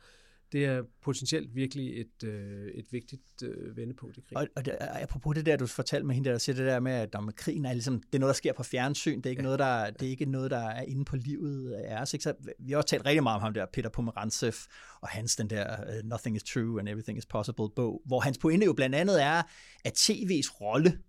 [0.51, 4.37] det er potentielt virkelig et, øh, et vigtigt øh, vendepunkt i krigen.
[4.37, 6.91] Og, og det, apropos det der, du fortalte med hende, der siger det der med,
[6.91, 9.29] at når med krigen er ligesom, det er noget, der sker på fjernsyn, det er
[9.29, 9.43] ikke, ja.
[9.43, 12.13] noget, der, det er ikke noget, der er inde på livet af os.
[12.13, 12.23] Ikke?
[12.23, 14.53] Så vi har også talt rigtig meget om ham der, Peter Pomerantsev,
[15.01, 18.65] og hans den der Nothing is True and Everything is Possible bog, hvor hans pointe
[18.65, 19.41] jo blandt andet er,
[19.85, 20.99] at tv's rolle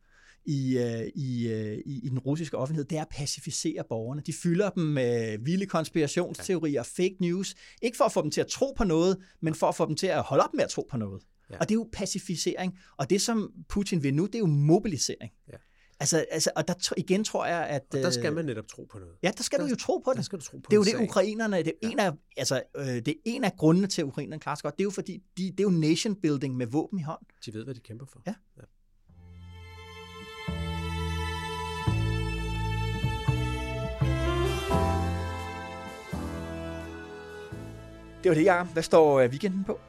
[0.46, 4.22] i, øh, i, øh, i, i den russiske offentlighed, det er at pacificere borgerne.
[4.26, 8.46] De fylder dem med vilde konspirationsteorier, fake news, ikke for at få dem til at
[8.46, 10.86] tro på noget, men for at få dem til at holde op med at tro
[10.90, 11.22] på noget.
[11.50, 11.58] Ja.
[11.58, 12.78] Og det er jo pacificering.
[12.96, 15.32] Og det, som Putin vil nu, det er jo mobilisering.
[15.52, 15.56] Ja.
[16.00, 17.82] Altså, altså, og der igen tror jeg, at...
[17.94, 19.14] Og der skal man netop tro på noget.
[19.22, 20.16] Ja, der skal der, du jo tro på det.
[20.16, 21.02] Der skal du tro på det er jo det, sag.
[21.02, 21.56] ukrainerne...
[21.56, 21.90] Det er, ja.
[21.90, 24.74] en af, altså, øh, det er en af grundene til, at ukrainerne klarer sig godt.
[24.74, 27.20] Det er jo fordi, de, det er jo nation building med våben i hånd.
[27.46, 28.22] De ved, hvad de kæmper for.
[28.26, 28.34] Ja.
[28.56, 28.62] ja.
[38.22, 38.68] Det var det, jeg.
[38.72, 39.80] Hvad står øh, weekenden på?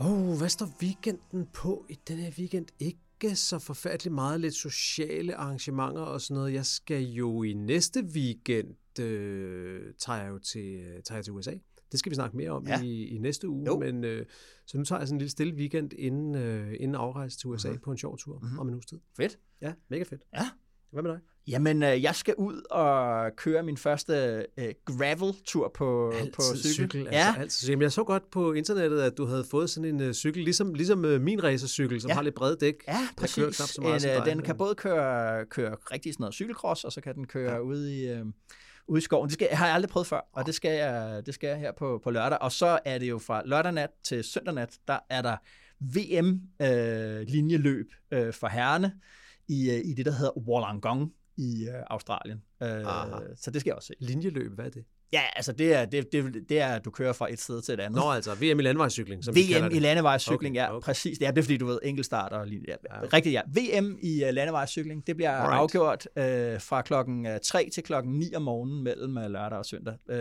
[0.00, 2.66] Åh, oh, hvad står weekenden på i den her weekend?
[2.78, 6.52] Ikke så forfærdeligt meget lidt sociale arrangementer og sådan noget.
[6.52, 11.32] Jeg skal jo i næste weekend, øh, tager jeg jo til, øh, tager jeg til
[11.32, 11.52] USA.
[11.92, 12.82] Det skal vi snakke mere om ja.
[12.82, 13.66] i, i næste uge.
[13.66, 13.78] Jo.
[13.78, 14.26] Men, øh,
[14.66, 17.72] så nu tager jeg sådan en lille stille weekend inden, øh, inden afrejse til USA
[17.72, 17.78] uh-huh.
[17.78, 18.60] på en sjov tur uh-huh.
[18.60, 18.98] om en uges tid.
[19.16, 19.38] Fedt.
[19.60, 20.22] Ja, mega fedt.
[20.34, 20.48] Ja.
[20.90, 21.20] Hvad med dig?
[21.48, 26.74] Jamen, øh, jeg skal ud og køre min første øh, gravel-tur på, altid på cykel.
[26.74, 27.34] cykel altså, ja.
[27.38, 27.68] altid.
[27.68, 30.74] Jamen, jeg så godt på internettet, at du havde fået sådan en uh, cykel, ligesom,
[30.74, 32.14] ligesom uh, min racercykel, som ja.
[32.14, 32.74] har lidt brede dæk.
[32.88, 33.34] Ja, præcis.
[33.34, 36.84] Kører knap så meget en, uh, den kan både køre, køre rigtig sådan noget cykelcross,
[36.84, 37.58] og så kan den køre ja.
[37.58, 38.22] ude i...
[38.88, 39.28] Ude i skoven.
[39.28, 41.58] Det skal, jeg har jeg aldrig prøvet før, og det skal jeg, det skal jeg
[41.58, 42.38] her på, på lørdag.
[42.38, 45.36] Og så er det jo fra lørdag nat til søndag nat, der er der
[45.80, 48.92] VM-linjeløb øh, øh, for herrene
[49.48, 52.42] i, i det, der hedder Wollongong i øh, Australien.
[52.62, 52.68] Øh,
[53.36, 53.94] så det skal jeg også se.
[54.00, 54.84] Linjeløb, hvad er det?
[55.12, 57.74] Ja, altså det er, det, det, det er, at du kører fra et sted til
[57.74, 58.00] et andet.
[58.00, 60.84] Nå, altså VM i landevejscykling, som VM i landevejscykling, okay, ja, okay.
[60.84, 61.20] præcis.
[61.20, 63.08] Ja, det er fordi, du ved, enkeltstart og ja, ja, okay.
[63.12, 63.42] rigtigt, ja.
[63.46, 65.60] VM i uh, landevejscykling, det bliver Alright.
[65.60, 66.22] afgjort uh,
[66.60, 69.94] fra klokken 3 øh, til klokken 9 om morgenen mellem uh, lørdag og søndag.
[70.08, 70.16] Uh,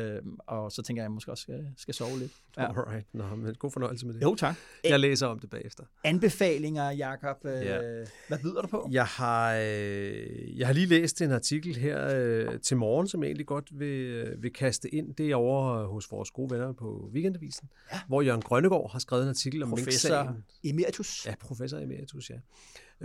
[0.48, 2.32] og så tænker jeg, at jeg måske også skal, skal sove lidt.
[2.58, 2.66] Ja.
[2.66, 4.22] Alright, Nå, men god fornøjelse med det.
[4.22, 4.56] Jo, tak.
[4.84, 5.84] Jeg læser om det bagefter.
[6.04, 7.38] Anbefalinger, Jakob.
[7.44, 7.80] Uh, ja.
[8.28, 8.90] Hvad byder du på?
[8.92, 13.28] Jeg har, øh, jeg har lige læst en artikel her øh, til morgen, som jeg
[13.28, 15.16] egentlig godt vil, vil kaste ind.
[15.16, 18.00] Det er over over hos vores gode venner på Weekendavisen, ja.
[18.08, 21.26] hvor Jørgen Grønnegård har skrevet en artikel om Professor emeritus.
[21.26, 22.36] Ja, professor emeritus, ja.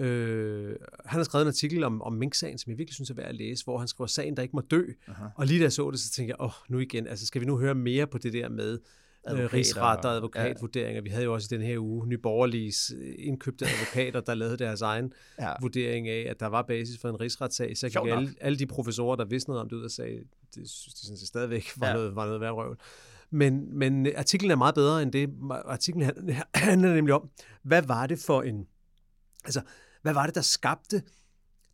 [0.03, 0.77] Øh,
[1.07, 3.35] han har skrevet en artikel om, om Mink-sagen, som jeg virkelig synes er værd at
[3.35, 4.85] læse, hvor han skriver sagen, der ikke må dø.
[5.09, 5.25] Aha.
[5.37, 7.41] Og lige da jeg så det, så tænkte jeg, åh, oh, nu igen, altså skal
[7.41, 8.79] vi nu høre mere på det der med
[9.29, 10.95] øh, rigsret og advokatvurderinger.
[10.95, 11.01] Ja.
[11.01, 14.81] Vi havde jo også i den her uge Nyborgerliges øh, indkøbte advokater, der lavede deres
[14.81, 15.53] egen ja.
[15.61, 17.77] vurdering af, at der var basis for en rigsretssag.
[17.77, 20.19] Så gik alle, alle de professorer, der vidste noget om det ud og sagde,
[20.55, 21.93] det synes de sådan set stadigvæk var, ja.
[21.93, 22.77] noget, var noget værd røvel.
[23.31, 25.31] Men, men artiklen er meget bedre end det.
[25.51, 26.11] Artiklen
[26.55, 27.29] handler nemlig om,
[27.63, 28.67] hvad var det for en...
[29.45, 29.61] Altså,
[30.03, 31.03] hvad var det, der skabte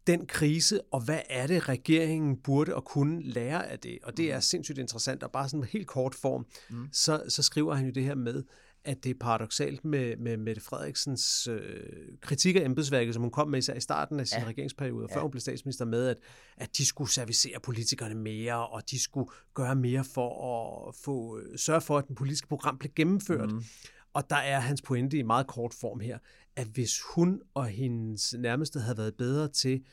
[0.06, 3.98] den krise, og hvad er det, regeringen burde og kunne lære af det?
[4.02, 4.40] Og det er mm.
[4.42, 6.88] sindssygt interessant, og bare sådan en helt kort form, mm.
[6.92, 8.42] så, så skriver han jo det her med,
[8.84, 11.80] at det er paradoxalt med, med Mette Frederiksens øh,
[12.20, 14.46] kritik af embedsværket, som hun kom med især i starten af sin ja.
[14.46, 15.22] regeringsperiode, før ja.
[15.22, 16.16] hun blev statsminister med, at,
[16.56, 21.58] at de skulle servicere politikerne mere, og de skulle gøre mere for at få, øh,
[21.58, 23.52] sørge for, at den politiske program blev gennemført.
[23.52, 23.62] Mm.
[24.12, 26.18] Og der er hans pointe i meget kort form her,
[26.56, 29.84] at hvis hun og hendes nærmeste havde været bedre til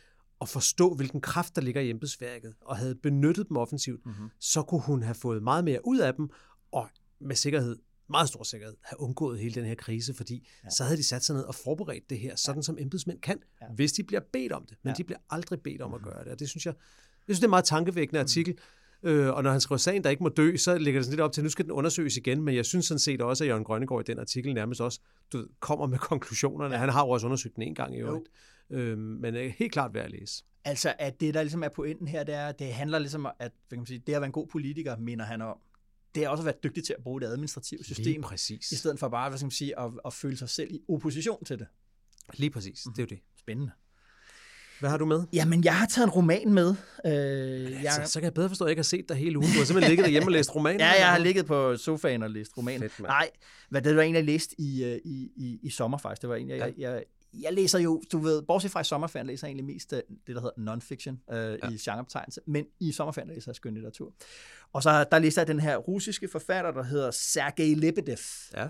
[0.42, 4.30] at forstå, hvilken kraft der ligger i embedsværket, og havde benyttet dem offensivt, mm-hmm.
[4.40, 6.30] så kunne hun have fået meget mere ud af dem,
[6.72, 6.90] og
[7.20, 7.78] med sikkerhed,
[8.10, 10.70] meget stor sikkerhed, have undgået hele den her krise, fordi ja.
[10.70, 12.64] så havde de sat sig ned og forberedt det her, sådan ja.
[12.64, 13.68] som embedsmænd kan, ja.
[13.76, 14.78] hvis de bliver bedt om det.
[14.84, 14.96] Men ja.
[14.98, 16.08] de bliver aldrig bedt om mm-hmm.
[16.08, 16.74] at gøre det, og det synes jeg,
[17.28, 18.24] jeg synes, det er en meget tankevækkende mm.
[18.24, 18.58] artikel.
[19.04, 21.22] Øh, og når han skriver sagen, der ikke må dø, så ligger det sådan lidt
[21.22, 23.48] op til, at nu skal den undersøges igen, men jeg synes sådan set også, at
[23.48, 25.00] Jørgen Grønnegård i den artikel nærmest også
[25.34, 26.74] du ved, kommer med konklusionerne.
[26.74, 26.80] Ja.
[26.80, 28.26] Han har jo også undersøgt den en gang i øvrigt.
[28.70, 30.44] Øh, men er helt klart værd at læse.
[30.66, 33.52] Altså, at det, der ligesom er pointen her, det er, det handler ligesom om, at
[33.70, 35.58] kan man sige, det at være en god politiker, mener han om,
[36.16, 38.06] det er også at være dygtig til at bruge det administrative system.
[38.06, 38.72] Lige præcis.
[38.72, 41.46] I stedet for bare, hvad skal man sige, at, at føle sig selv i opposition
[41.46, 41.68] til det.
[42.34, 43.20] Lige præcis, det er jo det.
[43.40, 43.72] Spændende.
[44.84, 45.24] Hvad har du med?
[45.34, 46.70] Jamen, jeg har taget en roman med.
[46.70, 46.74] Øh,
[47.06, 48.08] altså, jeg...
[48.08, 49.50] Så kan jeg bedre forstå, at jeg ikke har set dig hele ugen.
[49.52, 50.86] Du har simpelthen ligget derhjemme og læst romaner.
[50.86, 52.88] ja, jeg har ligget på sofaen og læst romaner.
[52.88, 53.30] Fedt, Nej,
[53.70, 56.22] hvad det var en, jeg læste i, øh, i, i, i sommer faktisk.
[56.22, 56.66] Det var en, jeg, ja.
[56.66, 57.04] jeg, jeg,
[57.34, 60.36] jeg læser jo, du ved, bortset fra i sommerferien, læser jeg egentlig mest øh, det,
[60.36, 61.70] der hedder non-fiction øh, ja.
[61.70, 64.14] i genrebetegnelse, men i sommerferien læser jeg skønlitteratur.
[64.74, 68.18] Og så der læser jeg den her russiske forfatter, der hedder Sergej Lebedev.
[68.54, 68.68] Ja.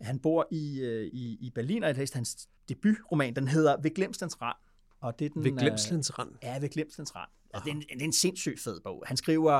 [0.00, 3.94] Han bor i, øh, i, i Berlin, og jeg læste hans debutroman, den hedder Ved
[3.94, 4.56] Glemstens Rand.
[5.00, 6.30] Og det er den, ved Glemslens Rand?
[6.42, 7.30] Ja, ved Glemslens Rand.
[7.54, 9.04] Altså, det, er en, det er en sindssygt fed bog.
[9.06, 9.52] Han skriver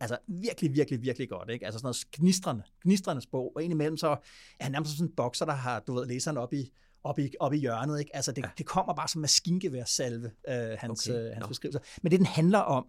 [0.00, 1.50] altså, virkelig, virkelig, virkelig godt.
[1.50, 1.66] Ikke?
[1.66, 3.52] Altså sådan noget gnistrende, gnistrende bog.
[3.56, 6.52] Og indimellem så er han nærmest sådan en bokser, der har, du ved, læseren op
[6.52, 6.72] i,
[7.04, 7.98] op i, op i hjørnet.
[7.98, 8.16] Ikke?
[8.16, 8.48] Altså, det, ja.
[8.58, 11.20] det kommer bare som maskingeværsalve, øh, hans, okay.
[11.20, 11.80] øh, hans beskrivelser.
[12.02, 12.86] Men det, den handler om,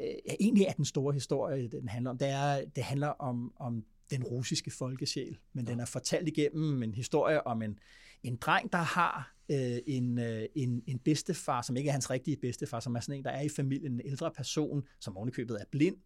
[0.00, 3.84] øh, egentlig er den store historie, den handler om, det, er, det handler om, om
[4.10, 5.70] den russiske folkesjæl, men ja.
[5.70, 7.78] den er fortalt igennem en historie om en,
[8.22, 12.36] en dreng, der har øh, en, øh, en, en bedstefar, som ikke er hans rigtige
[12.36, 15.64] bedstefar, som er sådan en, der er i familien, en ældre person, som ovenikøbet er
[15.70, 15.96] blind,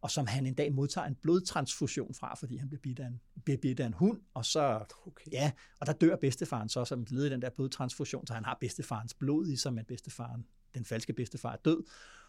[0.00, 3.20] og som han en dag modtager en blodtransfusion fra, fordi han bliver bidt af en,
[3.44, 5.32] bliver bidt af en hund, og så, okay.
[5.32, 8.58] ja, og der dør bedstefaren så som led i den der blodtransfusion, så han har
[8.60, 11.82] bedstefarens blod i sig, men bedstefaren, den falske bedstefar er død,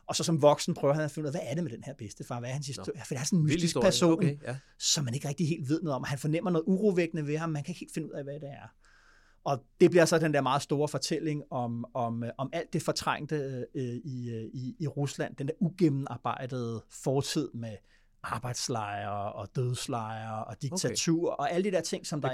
[0.08, 1.84] og så som voksen prøver han at finde ud af, hvad er det med den
[1.84, 2.40] her bedstefar?
[2.40, 3.02] Hvad er hans historie?
[3.06, 4.58] For det er sådan en mystisk person, okay, ja.
[4.80, 6.04] som man ikke rigtig helt ved noget om.
[6.04, 8.50] Han fornemmer noget urovækkende ved ham, man kan ikke helt finde ud af, hvad det
[8.50, 8.68] er.
[9.48, 13.66] Og det bliver så den der meget store fortælling om, om, om alt det fortrængte
[13.76, 17.76] øh, i, øh, i, i Rusland, den der ugennemarbejdede fortid med
[18.24, 21.40] arbejdslejre og dødslejre og diktatur okay.
[21.40, 22.34] og alle de der ting, som der er...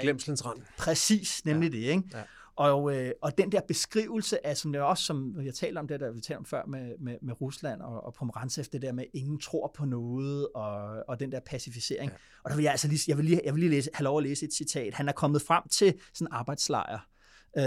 [0.78, 1.76] Præcis, nemlig ja.
[1.78, 2.02] det, ikke?
[2.14, 2.22] Ja.
[2.56, 5.88] Og, øh, og den der beskrivelse af, som det er også, som jeg talte om
[5.88, 8.92] det, der vi talte om før med, med, med Rusland og, og Pomerantsev, det der
[8.92, 12.10] med, at ingen tror på noget, og, og den der pacificering.
[12.10, 12.16] Ja.
[12.44, 14.18] Og der vil jeg altså lige, jeg vil lige, jeg vil lige læse, have lov
[14.18, 14.94] at læse et citat.
[14.94, 17.08] Han er kommet frem til sådan en arbejdslejr,
[17.56, 17.62] øh,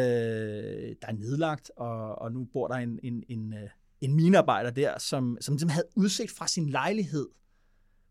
[1.02, 3.70] der er nedlagt, og, og nu bor der en, en, en, øh,
[4.02, 7.28] en minearbejder der, som, som ligesom havde udsigt fra sin lejlighed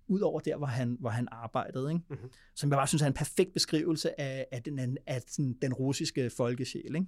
[0.09, 1.91] ud over der, hvor han, hvor han arbejdede.
[1.91, 2.05] Ikke?
[2.11, 2.31] Mm-hmm.
[2.55, 6.31] Som jeg bare synes er en perfekt beskrivelse af, af, den, af sådan, den russiske
[6.37, 6.95] folkesjæl.
[6.95, 7.07] Ikke?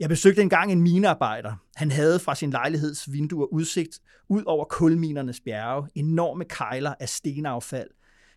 [0.00, 1.54] Jeg besøgte engang en minearbejder.
[1.76, 7.90] Han havde fra sin lejligheds vinduer udsigt ud over kulminernes bjerge, enorme kejler af stenaffald.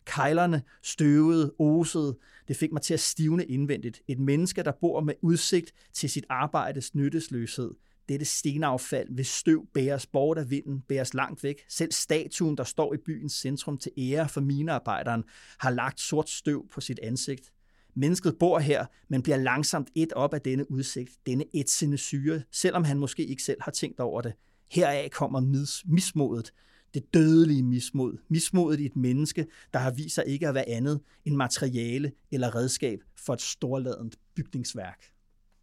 [0.05, 2.17] Kejlerne støvede, osede.
[2.47, 4.01] Det fik mig til at stivne indvendigt.
[4.07, 7.71] Et menneske, der bor med udsigt til sit arbejdes nyttesløshed.
[8.09, 11.61] Dette stenaffald, vil støv bæres bort af vinden, bæres langt væk.
[11.69, 15.23] Selv statuen, der står i byens centrum til ære for minearbejderen,
[15.59, 17.53] har lagt sort støv på sit ansigt.
[17.95, 22.83] Mennesket bor her, men bliver langsomt et op af denne udsigt, denne etsende syre, selvom
[22.83, 24.33] han måske ikke selv har tænkt over det.
[24.71, 26.53] Heraf kommer mis- mismodet,
[26.93, 28.17] det dødelige mismod.
[28.29, 32.55] Mismodet i et menneske, der har vist sig ikke at være andet end materiale eller
[32.55, 35.03] redskab for et storladent bygningsværk.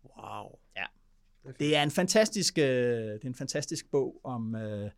[0.05, 0.60] Wow.
[1.59, 4.91] Det er en fantastisk, øh, det er en fantastisk bog om, øh,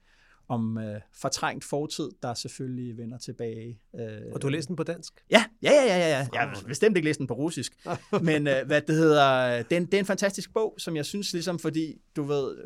[0.48, 3.80] om øh, fortrængt fortid, der selvfølgelig vender tilbage.
[3.94, 5.24] Øh, og du har læst den på dansk?
[5.30, 6.28] Ja, ja, ja, ja, ja.
[6.32, 7.72] Jeg har bestemt ikke læst den på russisk.
[8.22, 11.58] Men øh, hvad det hedder, den, det er en fantastisk bog, som jeg synes ligesom,
[11.58, 12.56] fordi du ved,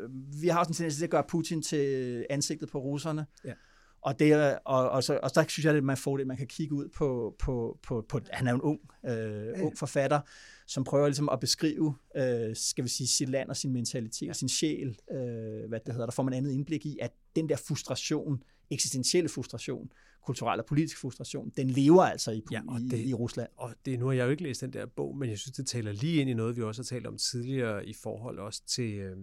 [0.41, 3.25] vi har også en tendens til at gøre Putin til ansigtet på russerne.
[3.45, 3.53] Ja.
[4.01, 6.47] Og, det, og, og, så, og så synes jeg, at man får det, man kan
[6.47, 10.21] kigge ud på, på, på, på han er jo en ung, øh, ung forfatter,
[10.67, 14.33] som prøver ligesom at beskrive, øh, skal vi sige, sit land og sin mentalitet, ja.
[14.33, 16.05] sin sjæl, øh, hvad det hedder.
[16.05, 19.91] Der får man andet indblik i, at den der frustration, eksistentielle frustration,
[20.25, 23.49] kulturel og politisk frustration, den lever altså i, ja, og det, i, i Rusland.
[23.55, 25.67] Og det, nu har jeg jo ikke læst den der bog, men jeg synes, det
[25.67, 28.93] taler lige ind i noget, vi også har talt om tidligere i forhold også til,
[28.93, 29.17] øh,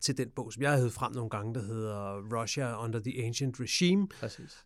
[0.00, 3.60] til den bog, som jeg havde frem nogle gange, der hedder Russia Under the Ancient
[3.60, 4.08] Regime,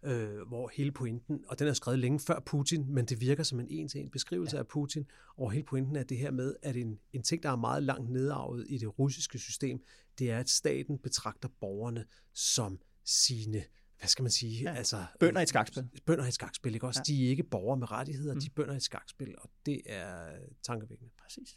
[0.03, 3.61] øh, hvor hele pointen, og den er skrevet længe før Putin, men det virker som
[3.61, 4.61] en en-til-en beskrivelse ja.
[4.61, 5.07] af Putin,
[5.37, 8.11] og hele pointen er det her med, at en, en ting, der er meget langt
[8.11, 9.79] nedarvet i det russiske system,
[10.19, 12.05] det er, at staten betragter borgerne
[12.35, 13.65] som sine
[13.99, 14.63] hvad skal man sige?
[14.63, 14.75] Ja.
[14.75, 15.89] Altså, bønder i et skakspil.
[16.07, 17.03] Bønder i et skakspil, ikke også?
[17.09, 17.13] Ja.
[17.13, 18.41] De er ikke borgere med rettigheder, mm.
[18.41, 21.11] de er bønder i et skakspil, og det er tankevækkende.
[21.23, 21.57] Præcis.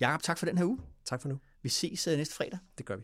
[0.00, 0.78] Jakob, tak for den her uge.
[1.04, 1.40] Tak for nu.
[1.64, 2.58] Vi ses uh, næste fredag.
[2.78, 3.02] Det gør vi.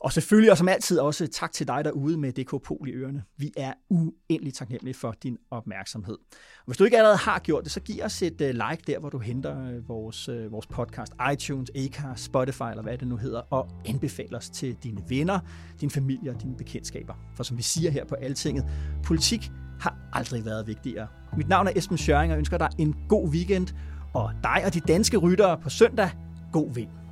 [0.00, 3.22] Og selvfølgelig og som altid også tak til dig derude med DK Pol i ørerne.
[3.36, 6.14] Vi er uendelig taknemmelige for din opmærksomhed.
[6.58, 8.98] Og hvis du ikke allerede har gjort det, så giv os et uh, like der,
[8.98, 13.40] hvor du henter uh, vores, vores podcast, iTunes, Acast, Spotify eller hvad det nu hedder,
[13.40, 15.38] og anbefal os til dine venner,
[15.80, 17.14] din familie og dine bekendtskaber.
[17.36, 18.64] For som vi siger her på Altinget,
[19.04, 21.08] politik har aldrig været vigtigere.
[21.36, 23.68] Mit navn er Esben Schøring og ønsker dig en god weekend,
[24.14, 26.10] og dig og de danske ryttere på søndag,
[26.52, 27.05] god vind.